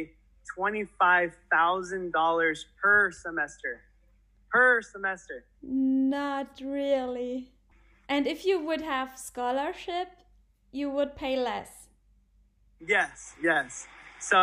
twenty 0.54 0.84
five 1.00 1.30
thousand 1.54 2.12
dollars 2.12 2.58
per 2.80 3.10
semester. 3.24 3.72
Per 4.52 4.80
semester. 4.94 5.38
Not 5.62 6.48
really. 6.78 7.34
And 8.08 8.22
if 8.34 8.46
you 8.48 8.56
would 8.66 8.82
have 8.94 9.08
scholarship, 9.30 10.08
you 10.78 10.86
would 10.96 11.12
pay 11.22 11.34
less. 11.50 11.70
Yes, 12.94 13.34
yes. 13.42 13.86
So 14.30 14.38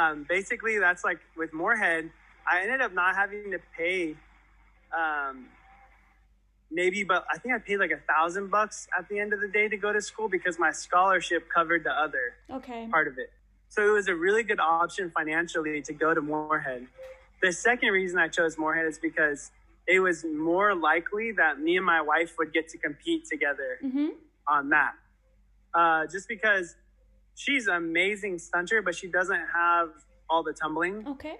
um, 0.00 0.26
basically, 0.28 0.78
that's 0.78 1.04
like 1.08 1.20
with 1.40 1.52
Morehead, 1.52 2.10
I 2.50 2.62
ended 2.62 2.80
up 2.80 2.92
not 2.94 3.14
having 3.14 3.50
to 3.52 3.58
pay 3.76 4.14
um, 4.96 5.46
maybe, 6.70 7.04
but 7.04 7.24
I 7.32 7.38
think 7.38 7.54
I 7.54 7.58
paid 7.58 7.78
like 7.78 7.90
a 7.90 8.00
thousand 8.12 8.50
bucks 8.50 8.88
at 8.98 9.08
the 9.08 9.18
end 9.18 9.32
of 9.32 9.40
the 9.40 9.48
day 9.48 9.68
to 9.68 9.76
go 9.76 9.92
to 9.92 10.00
school 10.00 10.28
because 10.28 10.58
my 10.58 10.72
scholarship 10.72 11.44
covered 11.54 11.84
the 11.84 11.92
other 11.92 12.34
Okay. 12.50 12.88
part 12.90 13.06
of 13.08 13.18
it. 13.18 13.30
So 13.68 13.86
it 13.86 13.92
was 13.92 14.08
a 14.08 14.14
really 14.14 14.42
good 14.42 14.60
option 14.60 15.12
financially 15.14 15.82
to 15.82 15.92
go 15.92 16.14
to 16.14 16.20
Morehead. 16.22 16.86
The 17.42 17.52
second 17.52 17.90
reason 17.90 18.18
I 18.18 18.28
chose 18.28 18.56
Morehead 18.58 18.86
is 18.86 18.98
because 18.98 19.50
it 19.86 20.00
was 20.00 20.24
more 20.24 20.74
likely 20.74 21.32
that 21.32 21.60
me 21.60 21.76
and 21.76 21.84
my 21.84 22.00
wife 22.00 22.34
would 22.38 22.52
get 22.52 22.68
to 22.70 22.78
compete 22.78 23.26
together 23.30 23.78
Mm-hmm. 23.84 24.08
on 24.48 24.70
that. 24.70 24.92
Uh, 25.74 26.06
just 26.10 26.26
because 26.28 26.74
she's 27.34 27.66
an 27.66 27.74
amazing 27.74 28.38
stunter, 28.38 28.80
but 28.82 28.94
she 28.94 29.06
doesn't 29.06 29.44
have 29.54 29.90
all 30.30 30.42
the 30.42 30.52
tumbling. 30.54 31.06
Okay. 31.06 31.36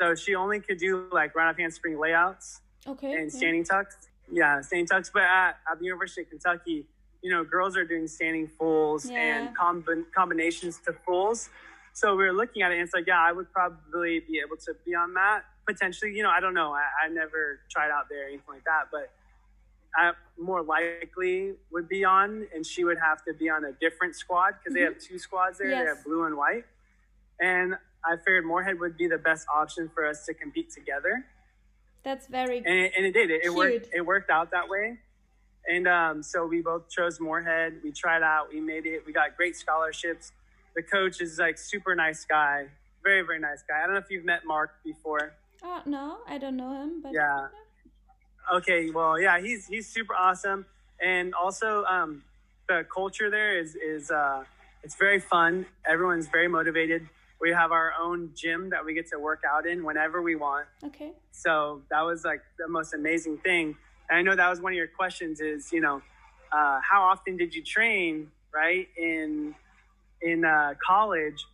So 0.00 0.14
she 0.14 0.34
only 0.34 0.60
could 0.60 0.78
do 0.78 1.06
like 1.12 1.34
run 1.34 1.46
off 1.48 1.58
handspring 1.58 1.98
layouts 1.98 2.62
Okay. 2.86 3.12
and 3.12 3.30
standing 3.30 3.64
tucks. 3.64 4.08
Yeah, 4.32 4.62
standing 4.62 4.86
tucks. 4.86 5.10
But 5.12 5.24
at, 5.24 5.58
at 5.70 5.78
the 5.78 5.84
University 5.84 6.22
of 6.22 6.30
Kentucky, 6.30 6.86
you 7.22 7.30
know, 7.30 7.44
girls 7.44 7.76
are 7.76 7.84
doing 7.84 8.06
standing 8.08 8.48
fulls 8.48 9.10
Yeah. 9.10 9.18
and 9.18 9.54
combi- 9.56 10.04
combinations 10.16 10.78
to 10.86 10.94
fulls. 11.04 11.50
So 11.92 12.16
we 12.16 12.24
were 12.24 12.32
looking 12.32 12.62
at 12.62 12.70
it 12.70 12.76
and 12.76 12.84
it's 12.84 12.94
like, 12.94 13.06
yeah, 13.06 13.20
I 13.20 13.32
would 13.32 13.52
probably 13.52 14.20
be 14.20 14.40
able 14.44 14.56
to 14.64 14.74
be 14.86 14.94
on 14.94 15.12
that 15.14 15.42
potentially. 15.66 16.16
You 16.16 16.22
know, 16.22 16.30
I 16.30 16.40
don't 16.40 16.54
know. 16.54 16.72
I, 16.72 16.84
I 17.04 17.08
never 17.08 17.60
tried 17.70 17.90
out 17.90 18.08
there 18.08 18.22
or 18.24 18.28
anything 18.28 18.44
like 18.48 18.64
that, 18.64 18.84
but 18.90 19.10
I 19.94 20.12
more 20.38 20.62
likely 20.62 21.54
would 21.72 21.88
be 21.88 22.04
on, 22.04 22.46
and 22.54 22.64
she 22.64 22.84
would 22.84 22.98
have 22.98 23.22
to 23.24 23.34
be 23.34 23.50
on 23.50 23.64
a 23.64 23.72
different 23.72 24.14
squad 24.16 24.54
because 24.58 24.72
they 24.72 24.80
have 24.82 24.98
two 24.98 25.18
squads 25.18 25.58
there. 25.58 25.68
They 25.68 25.74
Mm-hmm. 25.74 25.86
Have 25.88 26.04
blue 26.04 26.24
and 26.24 26.36
white. 26.38 26.64
And 27.40 27.76
I 28.04 28.16
figured 28.16 28.44
Morehead 28.44 28.80
would 28.80 28.96
be 28.96 29.06
the 29.06 29.18
best 29.18 29.46
option 29.54 29.90
for 29.94 30.06
us 30.06 30.24
to 30.26 30.34
compete 30.34 30.70
together 30.70 31.26
That's 32.02 32.26
very 32.26 32.58
and 32.58 32.66
it, 32.66 32.92
and 32.96 33.06
it 33.06 33.12
did. 33.12 33.30
It, 33.30 33.44
it 33.44 33.54
worked. 33.54 33.88
It 33.92 34.04
worked 34.04 34.30
out 34.30 34.50
that 34.52 34.68
way. 34.68 34.98
And 35.68 35.86
um, 35.86 36.22
so 36.22 36.46
we 36.46 36.62
both 36.62 36.88
chose 36.88 37.20
Morehead. 37.20 37.80
We 37.84 37.92
tried 37.92 38.22
out. 38.22 38.48
We 38.52 38.60
made 38.60 38.86
it. 38.86 39.02
We 39.06 39.12
got 39.12 39.36
great 39.36 39.56
scholarships. 39.56 40.32
The 40.74 40.82
coach 40.82 41.20
is 41.20 41.38
like 41.38 41.58
super 41.58 41.94
nice 41.94 42.24
guy, 42.24 42.68
very 43.02 43.22
very 43.22 43.40
nice 43.40 43.62
guy. 43.68 43.78
I 43.82 43.86
don't 43.86 43.94
know 43.94 44.00
if 44.00 44.10
you've 44.10 44.24
met 44.24 44.46
Mark 44.46 44.70
before. 44.84 45.34
Oh 45.62 45.82
no, 45.84 46.18
I 46.26 46.38
don't 46.38 46.56
know 46.56 46.72
him, 46.72 47.02
but 47.02 47.12
Yeah. 47.12 47.48
Okay, 48.52 48.90
well, 48.90 49.20
yeah, 49.20 49.38
he's 49.40 49.66
he's 49.66 49.86
super 49.86 50.14
awesome, 50.14 50.64
and 51.00 51.34
also 51.34 51.84
um, 51.84 52.24
the 52.68 52.86
culture 52.92 53.30
there 53.30 53.58
is 53.58 53.76
is 53.76 54.10
uh, 54.10 54.44
it's 54.82 54.96
very 54.96 55.20
fun. 55.20 55.66
Everyone's 55.86 56.28
very 56.28 56.48
motivated. 56.48 57.08
We 57.40 57.50
have 57.50 57.72
our 57.72 57.92
own 58.00 58.32
gym 58.36 58.70
that 58.70 58.84
we 58.84 58.92
get 58.94 59.08
to 59.10 59.18
work 59.18 59.42
out 59.50 59.66
in 59.66 59.82
whenever 59.84 60.20
we 60.20 60.36
want. 60.36 60.66
Okay. 60.84 61.12
So 61.32 61.82
that 61.90 62.02
was 62.02 62.24
like 62.24 62.42
the 62.58 62.68
most 62.68 62.92
amazing 62.92 63.38
thing. 63.38 63.76
And 64.08 64.18
I 64.18 64.22
know 64.22 64.36
that 64.36 64.50
was 64.50 64.60
one 64.60 64.72
of 64.72 64.76
your 64.76 64.88
questions 64.88 65.40
is, 65.40 65.72
you 65.72 65.80
know, 65.80 66.02
uh, 66.52 66.80
how 66.88 67.02
often 67.02 67.36
did 67.36 67.54
you 67.54 67.62
train, 67.62 68.30
right? 68.52 68.88
In, 68.96 69.54
in 70.20 70.44
uh, 70.44 70.74
college, 70.84 71.46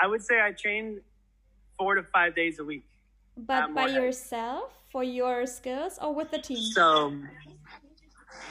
I 0.00 0.06
would 0.06 0.22
say 0.22 0.40
I 0.40 0.52
trained 0.52 1.00
four 1.76 1.94
to 1.94 2.02
five 2.02 2.36
days 2.36 2.58
a 2.58 2.64
week. 2.64 2.84
But 3.36 3.74
by 3.74 3.86
yourself 3.86 4.72
for 4.90 5.02
your 5.02 5.46
skills 5.46 5.98
or 6.00 6.14
with 6.14 6.30
the 6.30 6.38
team? 6.38 6.58
So, 6.58 7.14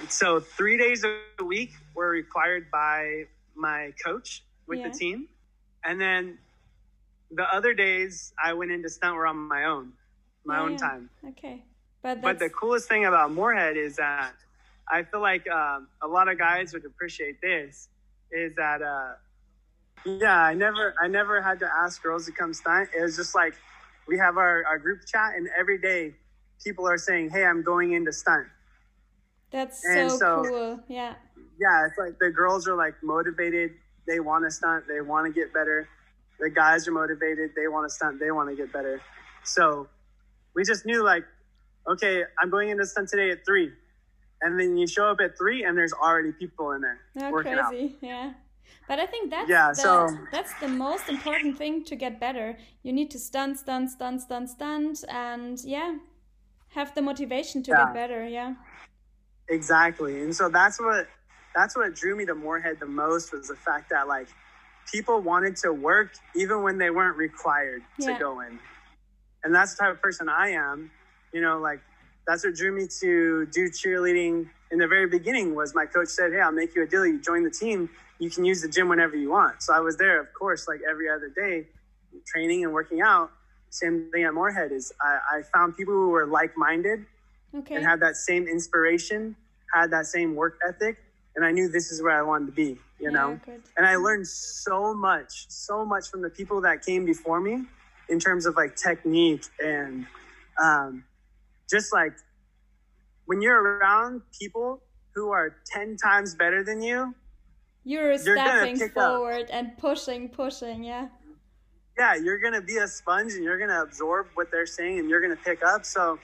so 0.10 0.40
three 0.40 0.78
days 0.78 1.06
a 1.06 1.44
week 1.44 1.72
were 1.94 2.10
required 2.10 2.72
by 2.72 3.26
my 3.56 3.94
coach 4.04 4.44
with 4.68 4.80
Yeah. 4.80 4.90
the 4.90 4.98
team. 4.98 5.28
And 5.84 6.00
then 6.00 6.38
the 7.32 7.44
other 7.44 7.74
days 7.74 8.34
I 8.44 8.54
went 8.54 8.72
into 8.72 8.90
stunt 8.90 9.16
were 9.16 9.28
on 9.28 9.38
my 9.38 9.66
own, 9.66 9.94
my 10.46 10.60
own 10.60 10.74
yeah. 10.74 10.78
time. 10.78 11.10
Okay. 11.30 11.64
But 12.02 12.22
But 12.22 12.40
the 12.40 12.50
coolest 12.50 12.88
thing 12.88 13.06
about 13.06 13.32
Morehead 13.32 13.78
is 13.78 13.96
that 13.98 14.34
I 14.90 15.04
feel 15.04 15.22
like 15.22 15.50
um, 15.50 15.88
a 16.02 16.08
lot 16.08 16.30
of 16.30 16.38
guys 16.38 16.74
would 16.74 16.86
appreciate 16.86 17.42
this. 17.42 17.90
Is 18.32 18.54
that 18.56 18.82
uh, 18.82 19.14
yeah, 20.06 20.38
I 20.38 20.54
never 20.54 20.94
I 21.02 21.08
never 21.08 21.42
had 21.42 21.60
to 21.60 21.70
ask 21.84 22.02
girls 22.02 22.26
to 22.26 22.32
come 22.32 22.54
stunt. 22.54 22.90
It 22.98 23.02
was 23.02 23.16
just 23.16 23.36
like 23.36 23.56
we 24.08 24.18
have 24.18 24.38
our, 24.38 24.66
our 24.66 24.78
group 24.78 25.06
chat, 25.06 25.34
and 25.36 25.48
every 25.58 25.80
day 25.80 26.14
people 26.64 26.88
are 26.88 26.98
saying, 26.98 27.30
"Hey, 27.30 27.46
I'm 27.46 27.64
going 27.64 27.94
into 27.94 28.12
stunt." 28.12 28.48
that's 29.52 29.86
and 29.86 30.12
so, 30.12 30.18
so- 30.18 30.44
cool. 30.44 30.80
Yeah. 30.88 31.16
Yeah, 31.60 31.88
it's 31.88 31.98
like 31.98 32.20
the 32.20 32.30
girls 32.30 32.68
are 32.68 32.76
like 32.76 32.94
motivated. 33.02 33.72
They 34.08 34.20
want 34.20 34.46
to 34.46 34.52
stunt. 34.52 34.86
They 34.88 35.02
want 35.02 35.28
to 35.28 35.34
get 35.40 35.54
better. 35.54 35.88
The 36.40 36.50
guys 36.50 36.88
are 36.88 36.92
motivated. 36.92 37.52
They 37.56 37.68
want 37.68 37.88
to 37.90 37.94
stunt. 37.94 38.20
They 38.20 38.32
want 38.32 38.50
to 38.50 38.56
get 38.56 38.72
better. 38.72 39.02
So 39.44 39.88
we 40.56 40.64
just 40.64 40.86
knew 40.86 41.04
like, 41.04 41.26
okay, 41.88 42.24
I'm 42.40 42.50
going 42.50 42.70
into 42.70 42.86
stunt 42.86 43.10
today 43.10 43.32
at 43.32 43.46
three, 43.46 43.72
and 44.42 44.60
then 44.60 44.78
you 44.78 44.88
show 44.88 45.08
up 45.12 45.20
at 45.22 45.38
three, 45.38 45.64
and 45.64 45.78
there's 45.78 45.94
already 45.94 46.32
people 46.32 46.72
in 46.72 46.82
there 46.82 47.00
Oh, 47.22 47.32
working 47.32 47.54
out. 47.54 47.74
Yeah. 48.02 48.34
But 48.88 49.00
I 49.00 49.06
think 49.06 49.30
that's 49.32 49.50
Yeah, 49.50 49.70
the, 49.70 49.76
so- 49.76 50.18
that's 50.32 50.54
the 50.60 50.68
most 50.68 51.10
important 51.10 51.58
thing 51.58 51.84
to 51.86 51.96
get 51.96 52.20
better. 52.20 52.58
You 52.84 52.94
need 52.94 53.10
to 53.12 53.20
stunt, 53.20 53.60
stunt, 53.60 53.90
stunt, 53.92 54.22
stunt, 54.22 54.50
stunt, 54.50 55.04
and 55.10 55.58
yeah, 55.64 55.98
have 56.70 56.94
the 56.94 57.02
motivation 57.02 57.64
to 57.64 57.72
Yeah. 57.72 57.86
get 57.86 57.94
better. 57.94 58.28
Yeah. 58.28 58.56
Exactly. 59.50 60.22
And 60.22 60.36
so 60.36 60.50
that's 60.50 60.80
what 60.80 61.08
that's 61.58 61.76
what 61.76 61.96
drew 61.96 62.16
me 62.16 62.26
to 62.28 62.36
Morehead 62.36 62.80
the 62.80 62.86
most 62.88 63.34
was 63.34 63.48
the 63.48 63.56
fact 63.56 63.90
that 63.90 64.08
like 64.08 64.28
people 64.94 65.22
wanted 65.22 65.58
to 65.58 65.74
work 65.74 66.14
even 66.36 66.64
when 66.64 66.78
they 66.78 66.92
weren't 66.92 67.18
required 67.18 67.82
to 68.02 68.14
go 68.20 68.42
in. 68.42 68.60
And 69.44 69.56
that's 69.56 69.76
the 69.76 69.84
type 69.86 69.94
of 69.96 70.02
person 70.02 70.30
I 70.30 70.50
am. 70.52 70.92
You 71.34 71.42
know, 71.42 71.60
like 71.60 71.82
that's 72.28 72.46
what 72.46 72.56
drew 72.56 72.72
me 72.76 72.88
to 73.02 73.48
do 73.48 73.70
cheerleading 73.70 74.48
in 74.72 74.80
the 74.80 74.88
very 74.88 75.08
beginning 75.08 75.56
was 75.56 75.74
my 75.76 75.86
coach 75.86 76.10
said, 76.10 76.32
Hey, 76.32 76.42
I'll 76.42 76.52
make 76.52 76.76
you 76.76 76.84
a 76.84 76.88
deal. 76.88 77.06
You 77.08 77.22
join 77.22 77.44
the 77.44 77.52
team, 77.52 77.90
you 78.20 78.30
can 78.30 78.46
use 78.46 78.62
the 78.62 78.70
gym 78.70 78.90
whenever 78.90 79.16
you 79.18 79.32
want. 79.32 79.64
So 79.64 79.74
I 79.74 79.80
was 79.80 79.98
there, 79.98 80.22
of 80.22 80.28
course, 80.40 80.68
like 80.68 80.82
every 80.90 81.10
other 81.10 81.32
day, 81.36 81.68
training 82.28 82.64
and 82.66 82.74
working 82.74 83.02
out. 83.02 83.32
Same 83.72 84.10
thing 84.14 84.26
at 84.26 84.34
Morehead 84.34 84.72
is 84.72 84.94
I, 85.02 85.40
I 85.40 85.42
found 85.54 85.76
people 85.78 85.94
who 85.96 86.10
were 86.10 86.28
like 86.28 86.52
minded 86.58 87.06
Okay. 87.56 87.76
and 87.76 87.86
had 87.86 88.00
that 88.02 88.16
same 88.16 88.48
inspiration, 88.48 89.36
had 89.74 89.92
that 89.92 90.06
same 90.06 90.36
work 90.36 90.60
ethic, 90.68 90.98
and 91.38 91.46
I 91.46 91.52
knew 91.52 91.70
this 91.70 91.92
is 91.92 92.02
where 92.02 92.18
I 92.20 92.24
wanted 92.24 92.48
to 92.48 92.52
be, 92.52 92.78
you 93.00 93.12
know. 93.12 93.40
Yeah. 93.48 93.54
And 93.78 93.86
I 93.86 93.96
learned 93.96 94.28
so 94.28 94.94
much, 94.94 95.46
so 95.48 95.86
much 95.86 96.10
from 96.10 96.22
the 96.22 96.30
people 96.30 96.60
that 96.62 96.86
came 96.86 97.06
before 97.06 97.40
me, 97.40 97.64
in 98.10 98.20
terms 98.20 98.46
of 98.46 98.56
like 98.58 98.76
technique 98.76 99.46
and 99.64 100.06
um, 100.62 101.04
just 101.70 101.94
like 101.94 102.14
when 103.26 103.42
you're 103.42 103.62
around 103.62 104.22
people 104.38 104.82
who 105.14 105.30
are 105.30 105.56
ten 105.66 105.96
times 105.96 106.34
better 106.36 106.64
than 106.64 106.82
you, 106.82 107.14
You're 107.84 108.12
You're 108.14 108.38
stepping 108.38 108.80
pick 108.80 108.98
up. 108.98 109.16
forward 109.16 109.50
and 109.52 109.78
pushing, 109.78 110.30
pushing. 110.30 110.84
Yeah. 110.84 111.08
yeah, 111.98 112.16
you're 112.16 112.40
gonna 112.40 112.62
be 112.62 112.78
a 112.78 112.88
sponge 112.88 113.34
and 113.34 113.44
you're 113.44 113.60
gonna 113.60 113.82
absorb 113.82 114.28
what 114.36 114.50
they're 114.52 114.66
saying 114.66 115.00
and 115.00 115.10
you're 115.10 115.22
gonna 115.22 115.36
pick 115.44 115.64
up. 115.64 115.86
So, 115.86 116.18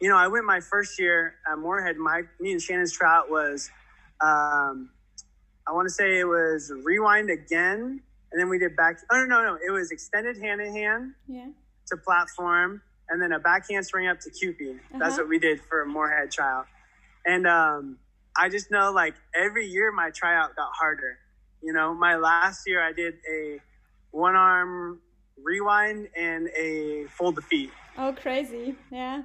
you 0.00 0.08
know, 0.08 0.16
I 0.16 0.28
went 0.28 0.44
my 0.44 0.60
first 0.60 0.98
year 0.98 1.34
at 1.50 1.58
Morehead. 1.58 1.96
My 1.96 2.22
me 2.40 2.52
and 2.52 2.60
Shannon's 2.60 2.92
trout 2.92 3.30
was, 3.30 3.70
um, 4.24 4.90
I 5.68 5.72
want 5.72 5.86
to 5.88 5.94
say 5.94 6.18
it 6.18 6.24
was 6.24 6.72
rewind 6.82 7.30
again, 7.30 8.00
and 8.32 8.40
then 8.40 8.48
we 8.48 8.58
did 8.58 8.76
back. 8.76 8.98
Oh 9.10 9.16
no, 9.28 9.42
no, 9.42 9.42
no! 9.54 9.58
It 9.66 9.70
was 9.70 9.90
extended 9.90 10.36
hand 10.38 10.60
in 10.60 10.74
hand 10.74 11.12
Yeah. 11.28 11.48
to 11.88 11.96
platform, 11.96 12.82
and 13.08 13.20
then 13.22 13.32
a 13.32 13.38
back 13.38 13.64
handspring 13.70 14.08
up 14.08 14.18
to. 14.20 14.30
That's 14.30 15.02
Uh-huh. 15.02 15.16
what 15.22 15.28
we 15.28 15.38
did 15.38 15.60
for 15.68 15.82
a 15.82 15.86
Morehead 15.86 16.30
tryout. 16.30 16.66
And 17.26 17.46
um, 17.46 17.98
I 18.36 18.48
just 18.48 18.70
know, 18.70 18.92
like 18.92 19.14
every 19.34 19.66
year, 19.66 19.90
my 19.92 20.10
tryout 20.10 20.56
got 20.56 20.70
harder. 20.78 21.18
You 21.62 21.72
know, 21.72 21.94
my 21.94 22.16
last 22.16 22.66
year 22.66 22.82
I 22.82 22.92
did 22.92 23.14
a 23.32 23.60
one 24.10 24.36
arm 24.36 25.00
rewind 25.42 26.08
and 26.16 26.48
a 26.56 27.06
full 27.16 27.32
defeat. 27.32 27.70
Oh, 27.96 28.12
crazy! 28.12 28.76
Yeah. 28.90 29.22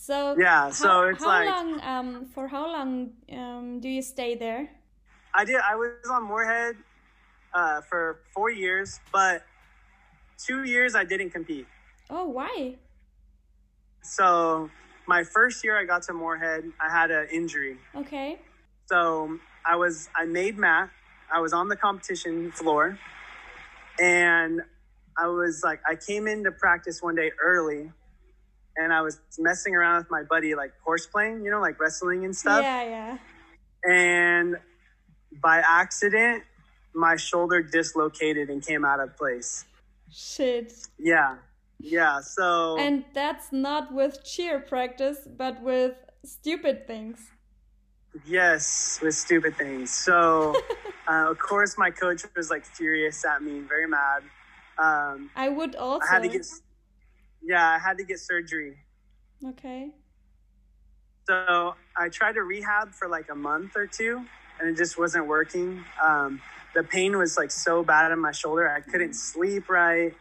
So 0.00 0.34
yeah, 0.38 0.70
so 0.70 1.08
it's 1.08 1.22
how 1.22 1.28
like 1.28 1.46
long? 1.46 1.80
Um, 1.82 2.24
for 2.32 2.48
how 2.48 2.66
long 2.72 3.10
um 3.30 3.80
do 3.80 3.88
you 3.90 4.00
stay 4.00 4.34
there? 4.34 4.70
I 5.34 5.44
did. 5.44 5.60
I 5.60 5.76
was 5.76 5.90
on 6.10 6.24
Morehead 6.24 6.76
uh, 7.54 7.82
for 7.82 8.20
four 8.34 8.48
years, 8.50 8.98
but 9.12 9.42
two 10.38 10.64
years 10.64 10.94
I 10.94 11.04
didn't 11.04 11.30
compete. 11.30 11.66
Oh, 12.08 12.24
why? 12.30 12.76
So 14.02 14.70
my 15.06 15.22
first 15.22 15.62
year 15.62 15.78
I 15.78 15.84
got 15.84 16.02
to 16.04 16.14
Morehead, 16.14 16.64
I 16.80 16.90
had 16.90 17.10
an 17.10 17.28
injury. 17.30 17.76
Okay. 17.94 18.38
So 18.86 19.38
I 19.68 19.76
was 19.76 20.08
I 20.16 20.24
made 20.24 20.56
math. 20.56 20.88
I 21.30 21.40
was 21.40 21.52
on 21.52 21.68
the 21.68 21.76
competition 21.76 22.52
floor, 22.52 22.98
and 24.00 24.62
I 25.18 25.26
was 25.26 25.60
like 25.62 25.80
I 25.86 25.94
came 25.94 26.26
into 26.26 26.50
practice 26.52 27.02
one 27.02 27.16
day 27.16 27.32
early, 27.38 27.92
and 28.80 28.92
I 28.92 29.02
was 29.02 29.20
messing 29.38 29.74
around 29.74 29.98
with 29.98 30.10
my 30.10 30.22
buddy 30.22 30.54
like 30.54 30.72
horse 30.82 31.06
playing, 31.06 31.44
you 31.44 31.50
know, 31.50 31.60
like 31.60 31.78
wrestling 31.78 32.24
and 32.24 32.34
stuff. 32.34 32.62
Yeah, 32.62 32.82
yeah. 32.82 33.18
And 33.84 34.56
by 35.42 35.62
accident, 35.66 36.44
my 36.94 37.16
shoulder 37.16 37.62
dislocated 37.62 38.48
and 38.48 38.64
came 38.64 38.84
out 38.84 39.00
of 39.00 39.16
place. 39.16 39.64
Shit. 40.10 40.72
Yeah. 40.98 41.36
Yeah. 41.78 42.20
So 42.20 42.78
And 42.78 43.04
that's 43.14 43.52
not 43.52 43.92
with 43.92 44.24
cheer 44.24 44.60
practice, 44.60 45.28
but 45.36 45.62
with 45.62 45.94
stupid 46.24 46.86
things. 46.86 47.18
yes, 48.26 48.98
with 49.02 49.14
stupid 49.14 49.56
things. 49.56 49.90
So 49.92 50.54
uh, 51.08 51.30
of 51.30 51.38
course 51.38 51.76
my 51.78 51.90
coach 51.90 52.22
was 52.36 52.50
like 52.50 52.64
furious 52.64 53.24
at 53.24 53.42
me, 53.42 53.60
very 53.60 53.86
mad. 53.86 54.22
Um, 54.78 55.30
I 55.36 55.48
would 55.48 55.76
also. 55.76 56.06
I 56.08 56.14
had 56.14 56.22
to 56.22 56.28
get 56.28 56.46
yeah, 57.42 57.70
I 57.70 57.78
had 57.78 57.98
to 57.98 58.04
get 58.04 58.18
surgery. 58.18 58.76
Okay. 59.44 59.90
So 61.26 61.74
I 61.96 62.08
tried 62.08 62.32
to 62.32 62.42
rehab 62.42 62.92
for 62.92 63.08
like 63.08 63.26
a 63.30 63.34
month 63.34 63.76
or 63.76 63.86
two, 63.86 64.24
and 64.58 64.68
it 64.68 64.76
just 64.76 64.98
wasn't 64.98 65.26
working. 65.26 65.84
Um, 66.02 66.40
the 66.74 66.82
pain 66.82 67.16
was 67.16 67.36
like 67.36 67.50
so 67.50 67.82
bad 67.82 68.12
in 68.12 68.18
my 68.18 68.32
shoulder, 68.32 68.68
I 68.68 68.80
couldn't 68.80 69.14
sleep 69.14 69.68
right. 69.68 70.14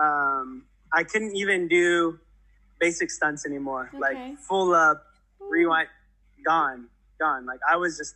Um, 0.00 0.64
I 0.92 1.04
couldn't 1.04 1.36
even 1.36 1.68
do 1.68 2.18
basic 2.80 3.10
stunts 3.10 3.44
anymore. 3.46 3.90
Okay. 3.94 3.98
Like 3.98 4.38
full 4.38 4.74
up, 4.74 5.02
rewind, 5.40 5.88
gone, 6.46 6.88
gone. 7.20 7.46
Like 7.46 7.60
I 7.70 7.76
was 7.76 7.96
just 7.96 8.14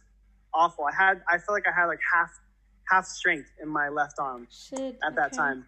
awful. 0.55 0.85
I 0.85 0.95
had, 0.95 1.23
I 1.29 1.39
felt 1.39 1.51
like 1.51 1.67
I 1.67 1.79
had 1.79 1.87
like 1.87 2.01
half, 2.15 2.31
half 2.91 3.05
strength 3.05 3.51
in 3.61 3.69
my 3.69 3.89
left 3.89 4.15
arm 4.19 4.47
Shit. 4.51 4.99
at 5.05 5.15
that 5.17 5.29
okay. 5.29 5.37
time. 5.37 5.67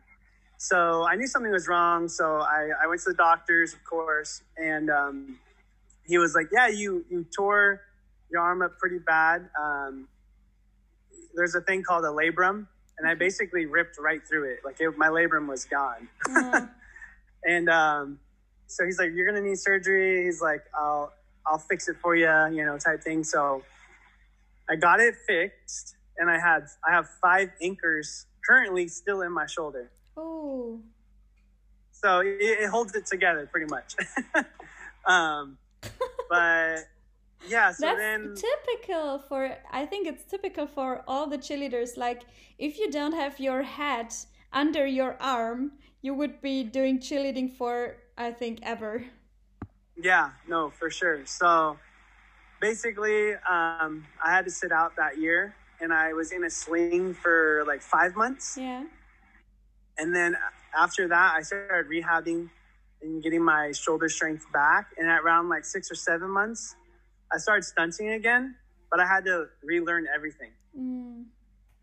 So 0.59 1.05
I 1.05 1.17
knew 1.17 1.27
something 1.27 1.53
was 1.53 1.69
wrong. 1.69 2.09
So 2.09 2.39
I, 2.41 2.71
I 2.83 2.87
went 2.87 3.01
to 3.03 3.11
the 3.11 3.17
doctors, 3.17 3.75
of 3.75 3.85
course, 3.85 4.43
and 4.57 4.91
um, 4.91 5.39
he 6.07 6.19
was 6.19 6.35
like, 6.35 6.49
"Yeah, 6.53 6.69
you 6.69 7.05
you 7.11 7.27
tore 7.37 7.83
your 8.31 8.43
arm 8.43 8.63
up 8.63 8.79
pretty 8.79 8.99
bad. 8.99 9.49
Um, 9.61 10.09
there's 11.35 11.55
a 11.55 11.61
thing 11.61 11.83
called 11.83 12.05
a 12.05 12.09
labrum, 12.09 12.67
and 12.99 13.09
I 13.09 13.15
basically 13.15 13.67
ripped 13.67 13.99
right 13.99 14.21
through 14.27 14.53
it. 14.53 14.61
Like 14.65 14.81
it, 14.81 14.97
my 14.97 15.09
labrum 15.09 15.49
was 15.49 15.65
gone. 15.65 16.09
Uh, 16.35 16.67
and 17.45 17.69
um, 17.69 18.19
so 18.67 18.85
he's 18.85 18.99
like, 18.99 19.11
"You're 19.15 19.27
gonna 19.27 19.47
need 19.47 19.59
surgery." 19.59 20.25
He's 20.25 20.41
like, 20.41 20.63
"I'll 20.79 21.13
I'll 21.47 21.59
fix 21.59 21.89
it 21.89 21.97
for 22.01 22.17
you," 22.17 22.31
you 22.53 22.65
know, 22.65 22.79
type 22.79 23.03
thing. 23.03 23.25
So 23.25 23.63
I 24.69 24.77
got 24.77 25.01
it 25.01 25.15
fixed, 25.27 25.97
and 26.19 26.31
I 26.31 26.39
had 26.39 26.67
I 26.87 26.93
have 26.93 27.09
five 27.23 27.51
anchors 27.63 28.27
currently 28.47 28.89
still 28.89 29.23
in 29.23 29.33
my 29.33 29.47
shoulder. 29.47 29.91
Oh. 30.17 30.81
So 31.93 32.21
it, 32.21 32.37
it 32.41 32.69
holds 32.69 32.95
it 32.95 33.07
together 33.07 33.49
pretty 33.51 33.67
much. 33.67 33.95
um, 35.07 35.57
but 36.29 36.81
yeah, 37.49 37.73
so 37.73 37.87
That's 37.87 37.99
then 37.99 38.35
typical 38.35 39.19
for. 39.29 39.57
I 39.71 39.87
think 39.87 40.07
it's 40.07 40.25
typical 40.25 40.67
for 40.67 41.03
all 41.07 41.27
the 41.27 41.39
cheerleaders. 41.39 41.97
Like, 41.97 42.23
if 42.59 42.79
you 42.79 42.91
don't 42.91 43.13
have 43.13 43.39
your 43.39 43.63
head 43.63 44.15
under 44.53 44.87
your 44.87 45.17
arm, 45.21 45.73
you 46.03 46.15
would 46.15 46.41
be 46.41 46.63
doing 46.63 46.99
cheerleading 46.99 47.51
for, 47.53 47.97
I 48.17 48.31
think, 48.31 48.61
ever. 48.63 49.05
yeah, 49.97 50.31
no, 50.49 50.71
for 50.71 50.91
sure. 50.91 51.25
So 51.27 51.79
basically, 52.61 53.35
um, 53.35 54.07
I 54.25 54.31
had 54.31 54.45
to 54.45 54.51
sit 54.51 54.73
out 54.73 54.97
that 54.97 55.19
year, 55.19 55.55
and 55.81 55.93
I 55.93 56.13
was 56.13 56.33
in 56.33 56.45
a 56.45 56.51
sling 56.51 57.15
for 57.15 57.65
like 57.67 57.83
five 57.83 58.17
months. 58.17 58.57
Yeah. 58.59 58.85
And 59.99 60.15
then 60.15 60.37
after 60.77 61.09
that, 61.09 61.35
I 61.37 61.43
started 61.43 61.87
rehabbing 61.91 62.51
and 63.03 63.23
getting 63.23 63.43
my 63.43 63.73
shoulder 63.73 64.09
strength 64.09 64.47
back. 64.53 64.89
And 64.99 65.09
at 65.09 65.21
around 65.21 65.49
like 65.49 65.65
six 65.65 65.91
or 65.91 65.95
seven 65.95 66.31
months, 66.31 66.75
I 67.33 67.39
started 67.39 67.65
stunting 67.65 68.11
again, 68.11 68.57
but 68.91 69.01
I 69.01 69.07
had 69.07 69.25
to 69.27 69.47
relearn 69.63 70.07
everything. 70.15 70.53
Mm. 70.79 71.25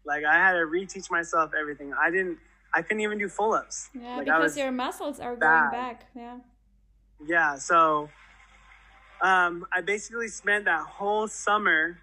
Like 0.05 0.24
I 0.26 0.34
had 0.34 0.53
to 0.53 0.66
reteach 0.66 1.09
myself 1.12 1.51
everything. 1.59 1.93
I 1.93 2.09
didn't. 2.09 2.38
I 2.74 2.82
couldn't 2.82 3.01
even 3.01 3.18
do 3.18 3.28
full 3.28 3.53
ups. 3.53 3.89
Yeah, 3.93 4.16
like, 4.16 4.26
because 4.26 4.57
your 4.57 4.72
muscles 4.72 5.20
are 5.20 5.36
bad. 5.36 5.72
going 5.72 5.72
back. 5.72 6.05
Yeah. 6.16 6.38
yeah. 7.28 7.55
So, 7.57 8.09
um, 9.22 9.66
I 9.74 9.82
basically 9.82 10.30
spent 10.30 10.66
that 10.66 10.86
whole 10.86 11.28
summer 11.28 11.99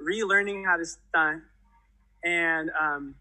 relearning 0.00 0.64
how 0.64 0.76
to 0.76 0.84
stunt, 0.84 1.42
and 2.24 2.70
um, 2.80 3.16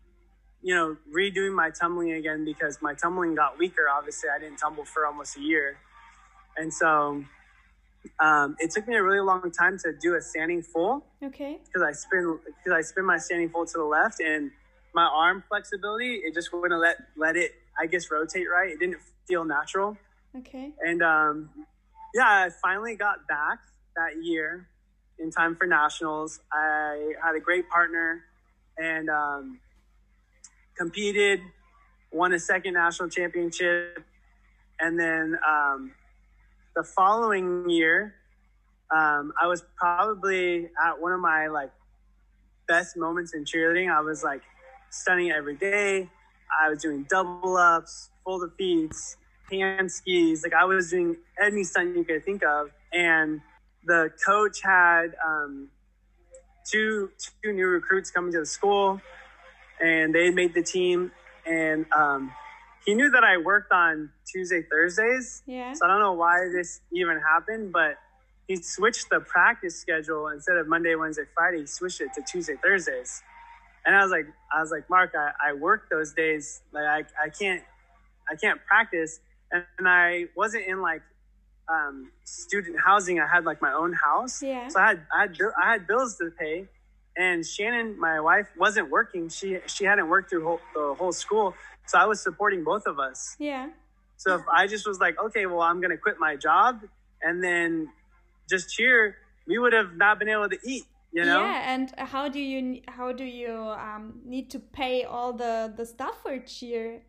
you 0.65 0.73
know, 0.73 0.97
redoing 1.15 1.53
my 1.53 1.69
tumbling 1.69 2.13
again 2.13 2.43
because 2.43 2.79
my 2.81 2.95
tumbling 2.95 3.35
got 3.35 3.59
weaker. 3.59 3.83
Obviously, 3.87 4.29
I 4.35 4.39
didn't 4.39 4.57
tumble 4.57 4.83
for 4.83 5.05
almost 5.05 5.37
a 5.37 5.39
year, 5.39 5.77
and 6.57 6.73
so 6.73 7.23
um, 8.19 8.55
it 8.57 8.71
took 8.71 8.87
me 8.87 8.95
a 8.95 9.03
really 9.03 9.19
long 9.19 9.51
time 9.51 9.77
to 9.83 9.93
do 9.93 10.15
a 10.15 10.21
standing 10.21 10.63
full. 10.63 11.05
Okay. 11.23 11.59
because 11.63 11.83
I 11.83 11.91
spin 11.91 12.39
because 12.47 12.73
I 12.73 12.81
spin 12.81 13.05
my 13.05 13.19
standing 13.19 13.49
full 13.49 13.67
to 13.67 13.77
the 13.77 13.83
left 13.83 14.19
and 14.19 14.49
my 14.95 15.03
arm 15.05 15.43
flexibility 15.47 16.15
it 16.15 16.33
just 16.33 16.51
wouldn't 16.51 16.81
let 16.81 16.97
let 17.15 17.35
it 17.35 17.51
I 17.79 17.85
guess 17.85 18.09
rotate 18.09 18.47
right. 18.51 18.71
It 18.71 18.79
didn't 18.79 19.01
feel 19.27 19.45
natural. 19.45 19.97
Okay. 20.35 20.71
And 20.83 21.03
um, 21.03 21.51
yeah, 22.15 22.25
I 22.25 22.49
finally 22.63 22.95
got 22.95 23.27
back 23.27 23.59
that 23.95 24.23
year 24.23 24.67
in 25.19 25.29
time 25.29 25.55
for 25.55 25.67
nationals. 25.67 26.39
I 26.51 27.13
had 27.23 27.35
a 27.35 27.39
great 27.39 27.69
partner 27.69 28.23
and 28.79 29.09
um, 29.09 29.59
competed, 30.77 31.41
won 32.11 32.33
a 32.33 32.39
second 32.39 32.73
national 32.73 33.09
championship, 33.09 34.03
and 34.79 34.99
then 34.99 35.37
um, 35.47 35.91
the 36.75 36.83
following 36.83 37.69
year, 37.69 38.15
um, 38.95 39.33
I 39.41 39.47
was 39.47 39.63
probably 39.77 40.69
at 40.85 40.99
one 40.99 41.11
of 41.11 41.19
my 41.19 41.47
like 41.47 41.71
best 42.67 42.97
moments 42.97 43.33
in 43.33 43.45
cheerleading. 43.45 43.91
I 43.91 44.01
was 44.01 44.23
like 44.23 44.41
stunning 44.89 45.31
every 45.31 45.55
day. 45.55 46.09
I 46.63 46.69
was 46.69 46.81
doing 46.81 47.05
double 47.09 47.57
ups, 47.57 48.09
full 48.23 48.39
defeats, 48.39 49.17
hand 49.51 49.91
skis. 49.91 50.43
Like 50.43 50.53
I 50.53 50.65
was 50.65 50.91
doing 50.91 51.17
any 51.41 51.63
stunt 51.63 51.95
you 51.95 52.03
could 52.03 52.23
think 52.25 52.43
of. 52.43 52.69
And 52.93 53.41
the 53.85 54.11
coach 54.25 54.61
had 54.63 55.15
um, 55.25 55.69
two 56.69 57.09
two 57.43 57.53
new 57.53 57.67
recruits 57.67 58.11
coming 58.11 58.31
to 58.33 58.39
the 58.39 58.45
school, 58.45 59.01
and 59.79 60.13
they 60.13 60.29
made 60.31 60.53
the 60.53 60.63
team. 60.63 61.11
And 61.45 61.85
um, 61.91 62.31
he 62.85 62.93
knew 62.93 63.09
that 63.11 63.23
I 63.23 63.37
worked 63.37 63.71
on 63.71 64.11
Tuesday 64.31 64.63
Thursdays. 64.69 65.43
Yeah. 65.45 65.73
So 65.73 65.85
I 65.85 65.89
don't 65.89 65.99
know 65.99 66.13
why 66.13 66.47
this 66.53 66.81
even 66.91 67.19
happened, 67.19 67.71
but 67.71 67.97
he 68.47 68.57
switched 68.57 69.09
the 69.09 69.19
practice 69.19 69.79
schedule 69.79 70.27
instead 70.27 70.57
of 70.57 70.67
Monday, 70.67 70.95
Wednesday, 70.95 71.23
Friday. 71.33 71.61
He 71.61 71.67
switched 71.67 72.01
it 72.01 72.13
to 72.15 72.21
Tuesday, 72.21 72.55
Thursdays. 72.63 73.21
And 73.85 73.95
I 73.95 74.01
was 74.01 74.11
like, 74.11 74.25
I 74.55 74.61
was 74.61 74.71
like, 74.71 74.89
Mark, 74.89 75.13
I, 75.15 75.49
I 75.49 75.53
work 75.53 75.89
those 75.89 76.13
days. 76.13 76.61
Like 76.71 76.85
I, 76.85 77.25
I 77.25 77.29
can't, 77.29 77.63
I 78.31 78.35
can't 78.35 78.59
practice. 78.65 79.19
And, 79.51 79.63
and 79.77 79.87
I 79.87 80.25
wasn't 80.35 80.65
in 80.67 80.81
like 80.81 81.01
um, 81.69 82.11
student 82.23 82.77
housing. 82.83 83.19
I 83.19 83.27
had 83.27 83.45
like 83.45 83.61
my 83.61 83.73
own 83.73 83.93
house. 83.93 84.41
Yeah. 84.41 84.67
So 84.67 84.79
I 84.79 84.87
had, 84.87 85.01
I 85.15 85.21
had, 85.21 85.37
I 85.63 85.71
had 85.73 85.87
bills 85.87 86.17
to 86.17 86.31
pay. 86.39 86.67
And 87.17 87.45
Shannon, 87.45 87.99
my 87.99 88.19
wife, 88.19 88.47
wasn't 88.57 88.89
working. 88.89 89.29
She, 89.29 89.59
she 89.67 89.85
hadn't 89.85 90.09
worked 90.09 90.29
through 90.29 90.43
whole, 90.43 90.59
the 90.73 90.95
whole 90.95 91.13
school. 91.13 91.53
So 91.85 91.97
I 91.97 92.05
was 92.05 92.21
supporting 92.21 92.63
both 92.63 92.87
of 92.87 92.99
us. 92.99 93.35
Yeah. 93.39 93.69
So 94.17 94.35
if 94.35 94.41
I 94.51 94.67
just 94.67 94.87
was 94.87 94.99
like, 94.99 95.15
okay, 95.19 95.45
well, 95.45 95.61
I'm 95.61 95.81
gonna 95.81 95.97
quit 95.97 96.19
my 96.19 96.35
job 96.35 96.81
and 97.21 97.43
then 97.43 97.89
just 98.49 98.69
cheer, 98.69 99.17
we 99.47 99.57
would 99.57 99.73
have 99.73 99.95
not 99.95 100.19
been 100.19 100.29
able 100.29 100.49
to 100.49 100.57
eat, 100.65 100.85
you 101.11 101.23
know? 101.25 101.41
Yeah, 101.41 101.73
and 101.73 101.93
how 101.97 102.29
do 102.29 102.39
you 102.39 102.81
how 102.87 103.11
do 103.11 103.23
you 103.23 103.53
um, 103.53 104.21
need 104.25 104.49
to 104.51 104.59
pay 104.59 105.03
all 105.03 105.33
the 105.33 105.73
the 105.75 105.85
stuff 105.85 106.21
for 106.23 106.39
cheer? 106.39 107.01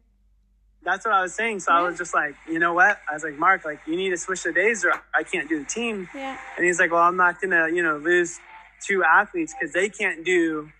That's 0.84 1.04
what 1.04 1.14
I 1.14 1.22
was 1.22 1.34
saying. 1.34 1.60
So 1.60 1.72
I 1.72 1.82
was 1.82 1.98
just 1.98 2.14
like, 2.14 2.36
you 2.48 2.60
know 2.60 2.72
what? 2.72 3.00
I 3.10 3.14
was 3.14 3.24
like, 3.24 3.36
Mark, 3.36 3.64
like 3.64 3.80
you 3.86 3.96
need 3.96 4.10
to 4.10 4.16
switch 4.16 4.44
the 4.44 4.52
days 4.52 4.84
or 4.84 4.92
I 5.14 5.24
can't 5.24 5.48
do 5.48 5.58
the 5.58 5.64
team. 5.64 6.08
Yeah. 6.14 6.38
And 6.56 6.64
he's 6.64 6.78
like, 6.78 6.92
well, 6.92 7.02
I'm 7.02 7.16
not 7.16 7.40
gonna, 7.40 7.68
you 7.68 7.82
know, 7.82 7.96
lose 7.96 8.38
two 8.84 9.04
athletes 9.04 9.54
because 9.54 9.72
they 9.72 9.88
can't 9.88 10.24
do 10.24 10.70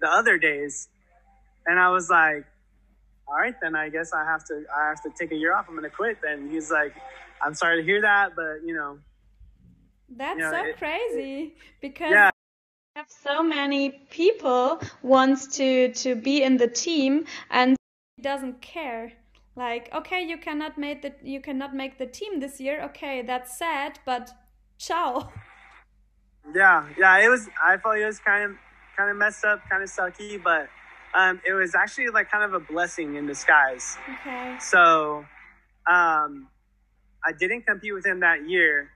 the 0.00 0.08
other 0.08 0.38
days. 0.38 0.88
And 1.66 1.78
I 1.78 1.90
was 1.90 2.08
like, 2.08 2.44
all 3.28 3.34
right, 3.34 3.54
then 3.60 3.74
I 3.74 3.88
guess 3.88 4.12
I 4.12 4.24
have 4.24 4.44
to 4.46 4.64
I 4.74 4.88
have 4.88 5.02
to 5.02 5.10
take 5.18 5.32
a 5.32 5.34
year 5.34 5.54
off. 5.54 5.66
I'm 5.68 5.74
gonna 5.74 5.90
quit. 5.90 6.18
Then 6.22 6.48
he's 6.50 6.70
like, 6.70 6.94
I'm 7.42 7.54
sorry 7.54 7.80
to 7.80 7.84
hear 7.84 8.00
that, 8.02 8.36
but 8.36 8.64
you 8.64 8.74
know. 8.74 8.98
That's 10.08 10.38
you 10.38 10.44
know, 10.44 10.52
so 10.52 10.64
it, 10.64 10.78
crazy 10.78 11.56
because 11.80 12.12
yeah. 12.12 12.30
have 12.94 13.06
so 13.08 13.42
many 13.42 13.90
people 14.10 14.80
wants 15.02 15.56
to 15.56 15.92
to 15.94 16.14
be 16.14 16.42
in 16.42 16.56
the 16.56 16.68
team 16.68 17.24
and 17.50 17.76
he 18.16 18.22
doesn't 18.22 18.62
care. 18.62 19.12
Like, 19.56 19.92
okay, 19.92 20.22
you 20.22 20.38
cannot 20.38 20.78
make 20.78 21.02
the 21.02 21.14
you 21.22 21.40
cannot 21.40 21.74
make 21.74 21.98
the 21.98 22.06
team 22.06 22.40
this 22.40 22.60
year. 22.60 22.82
Okay, 22.84 23.22
that's 23.22 23.58
sad, 23.58 23.98
but 24.04 24.30
ciao. 24.78 25.32
Yeah, 26.54 26.86
yeah, 26.98 27.24
it 27.24 27.28
was. 27.28 27.48
I 27.62 27.76
felt 27.76 27.96
it 27.96 28.06
was 28.06 28.18
kind 28.18 28.50
of 28.50 28.56
kind 28.96 29.10
of 29.10 29.16
messed 29.16 29.44
up, 29.44 29.60
kind 29.68 29.82
of 29.82 29.90
sucky, 29.90 30.42
but 30.42 30.68
um, 31.14 31.40
it 31.46 31.52
was 31.52 31.74
actually 31.74 32.08
like 32.08 32.30
kind 32.30 32.44
of 32.44 32.54
a 32.54 32.60
blessing 32.60 33.16
in 33.16 33.26
disguise. 33.26 33.96
Okay. 34.20 34.56
So, 34.60 35.24
um, 35.86 36.48
I 37.24 37.32
didn't 37.38 37.66
compete 37.66 37.92
with 37.92 38.06
him 38.06 38.20
that 38.20 38.48
year, 38.48 38.90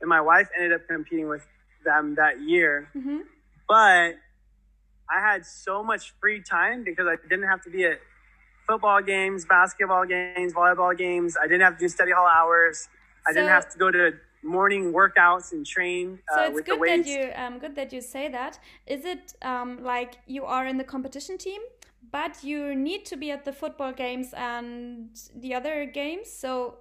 and 0.00 0.08
my 0.08 0.20
wife 0.20 0.48
ended 0.56 0.72
up 0.72 0.86
competing 0.88 1.28
with 1.28 1.46
them 1.84 2.14
that 2.16 2.40
year. 2.40 2.88
Mm-hmm. 2.94 3.18
But 3.68 4.16
I 5.10 5.20
had 5.20 5.44
so 5.44 5.82
much 5.82 6.12
free 6.20 6.42
time 6.42 6.84
because 6.84 7.06
I 7.06 7.16
didn't 7.28 7.48
have 7.48 7.62
to 7.64 7.70
be 7.70 7.84
at 7.84 8.00
football 8.66 9.02
games, 9.02 9.44
basketball 9.44 10.06
games, 10.06 10.52
volleyball 10.52 10.96
games. 10.96 11.36
I 11.40 11.46
didn't 11.46 11.62
have 11.62 11.78
to 11.78 11.80
do 11.80 11.88
study 11.88 12.12
hall 12.12 12.28
hours. 12.28 12.88
I 13.26 13.32
didn't 13.32 13.48
have 13.48 13.70
to 13.72 13.78
go 13.78 13.90
to 13.90 14.12
morning 14.42 14.92
workouts 14.92 15.52
and 15.52 15.64
train 15.64 16.18
uh, 16.32 16.34
so 16.34 16.42
it's 16.44 16.60
good 16.62 16.80
that 16.80 17.06
you 17.06 17.30
um, 17.34 17.58
good 17.58 17.74
that 17.76 17.92
you 17.92 18.00
say 18.00 18.28
that. 18.28 18.58
Is 18.86 19.04
it 19.04 19.34
um, 19.42 19.82
like 19.82 20.14
you 20.26 20.44
are 20.44 20.66
in 20.66 20.76
the 20.78 20.84
competition 20.84 21.38
team 21.38 21.60
but 22.10 22.42
you 22.42 22.74
need 22.74 23.04
to 23.06 23.16
be 23.16 23.30
at 23.30 23.44
the 23.44 23.52
football 23.52 23.92
games 23.92 24.34
and 24.36 25.10
the 25.34 25.54
other 25.54 25.86
games? 25.86 26.30
So 26.30 26.78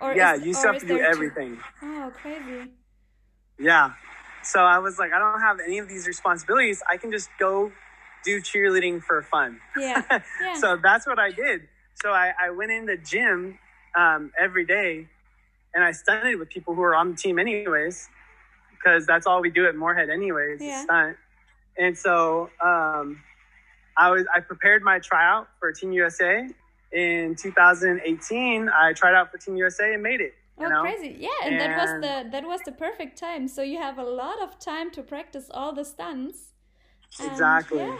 or 0.00 0.14
yeah 0.14 0.34
is, 0.34 0.44
you 0.46 0.54
still 0.54 0.72
have 0.72 0.80
to 0.80 0.86
do 0.86 1.00
everything. 1.00 1.58
Oh 1.82 2.10
crazy. 2.14 2.70
Yeah. 3.58 3.92
So 4.44 4.60
i 4.60 4.78
was 4.78 4.98
like 4.98 5.12
i 5.12 5.18
don't 5.18 5.40
have 5.40 5.58
any 5.60 5.78
of 5.78 5.88
these 5.88 6.06
responsibilities. 6.06 6.82
I 6.90 6.96
can 6.96 7.12
just 7.12 7.28
go 7.38 7.72
do 8.24 8.40
cheerleading 8.40 9.02
for 9.02 9.22
fun. 9.22 9.58
Yeah, 9.76 10.02
yeah. 10.10 10.54
so 10.54 10.78
that's 10.82 11.06
what 11.06 11.18
i 11.18 11.30
did. 11.30 11.62
So 12.02 12.10
i, 12.10 12.32
I 12.40 12.50
went 12.50 12.72
in 12.72 12.86
the 12.86 12.96
gym 12.96 13.58
um, 13.96 14.32
every 14.38 14.64
day 14.64 15.08
and 15.74 15.82
I 15.84 15.92
stunted 15.92 16.38
with 16.38 16.48
people 16.50 16.74
who 16.74 16.82
are 16.82 16.94
on 16.94 17.12
the 17.12 17.16
team 17.16 17.38
anyways, 17.38 18.08
because 18.70 19.06
that's 19.06 19.26
all 19.26 19.40
we 19.40 19.50
do 19.50 19.66
at 19.66 19.76
Morehead 19.76 20.10
anyways, 20.10 20.60
yeah. 20.60 20.82
stunt. 20.82 21.16
And 21.78 21.96
so 21.96 22.50
um, 22.62 23.20
I 23.96 24.10
was 24.10 24.26
I 24.34 24.40
prepared 24.40 24.82
my 24.82 24.98
tryout 24.98 25.48
for 25.58 25.72
Team 25.72 25.92
USA 25.92 26.48
in 26.92 27.34
2018. 27.34 28.68
I 28.68 28.92
tried 28.92 29.14
out 29.14 29.30
for 29.30 29.38
Team 29.38 29.56
USA 29.56 29.94
and 29.94 30.02
made 30.02 30.20
it. 30.20 30.34
Oh, 30.58 30.68
know? 30.68 30.82
crazy! 30.82 31.16
Yeah, 31.18 31.28
and, 31.44 31.54
and, 31.54 31.60
that 31.60 31.78
was 31.78 31.90
the 32.02 32.30
that 32.30 32.44
was 32.46 32.60
the 32.64 32.72
perfect 32.72 33.18
time. 33.18 33.48
So 33.48 33.62
you 33.62 33.78
have 33.78 33.98
a 33.98 34.04
lot 34.04 34.40
of 34.42 34.58
time 34.58 34.90
to 34.92 35.02
practice 35.02 35.50
all 35.50 35.72
the 35.72 35.84
stunts. 35.84 36.52
Exactly. 37.20 37.78
Yeah. 37.78 37.98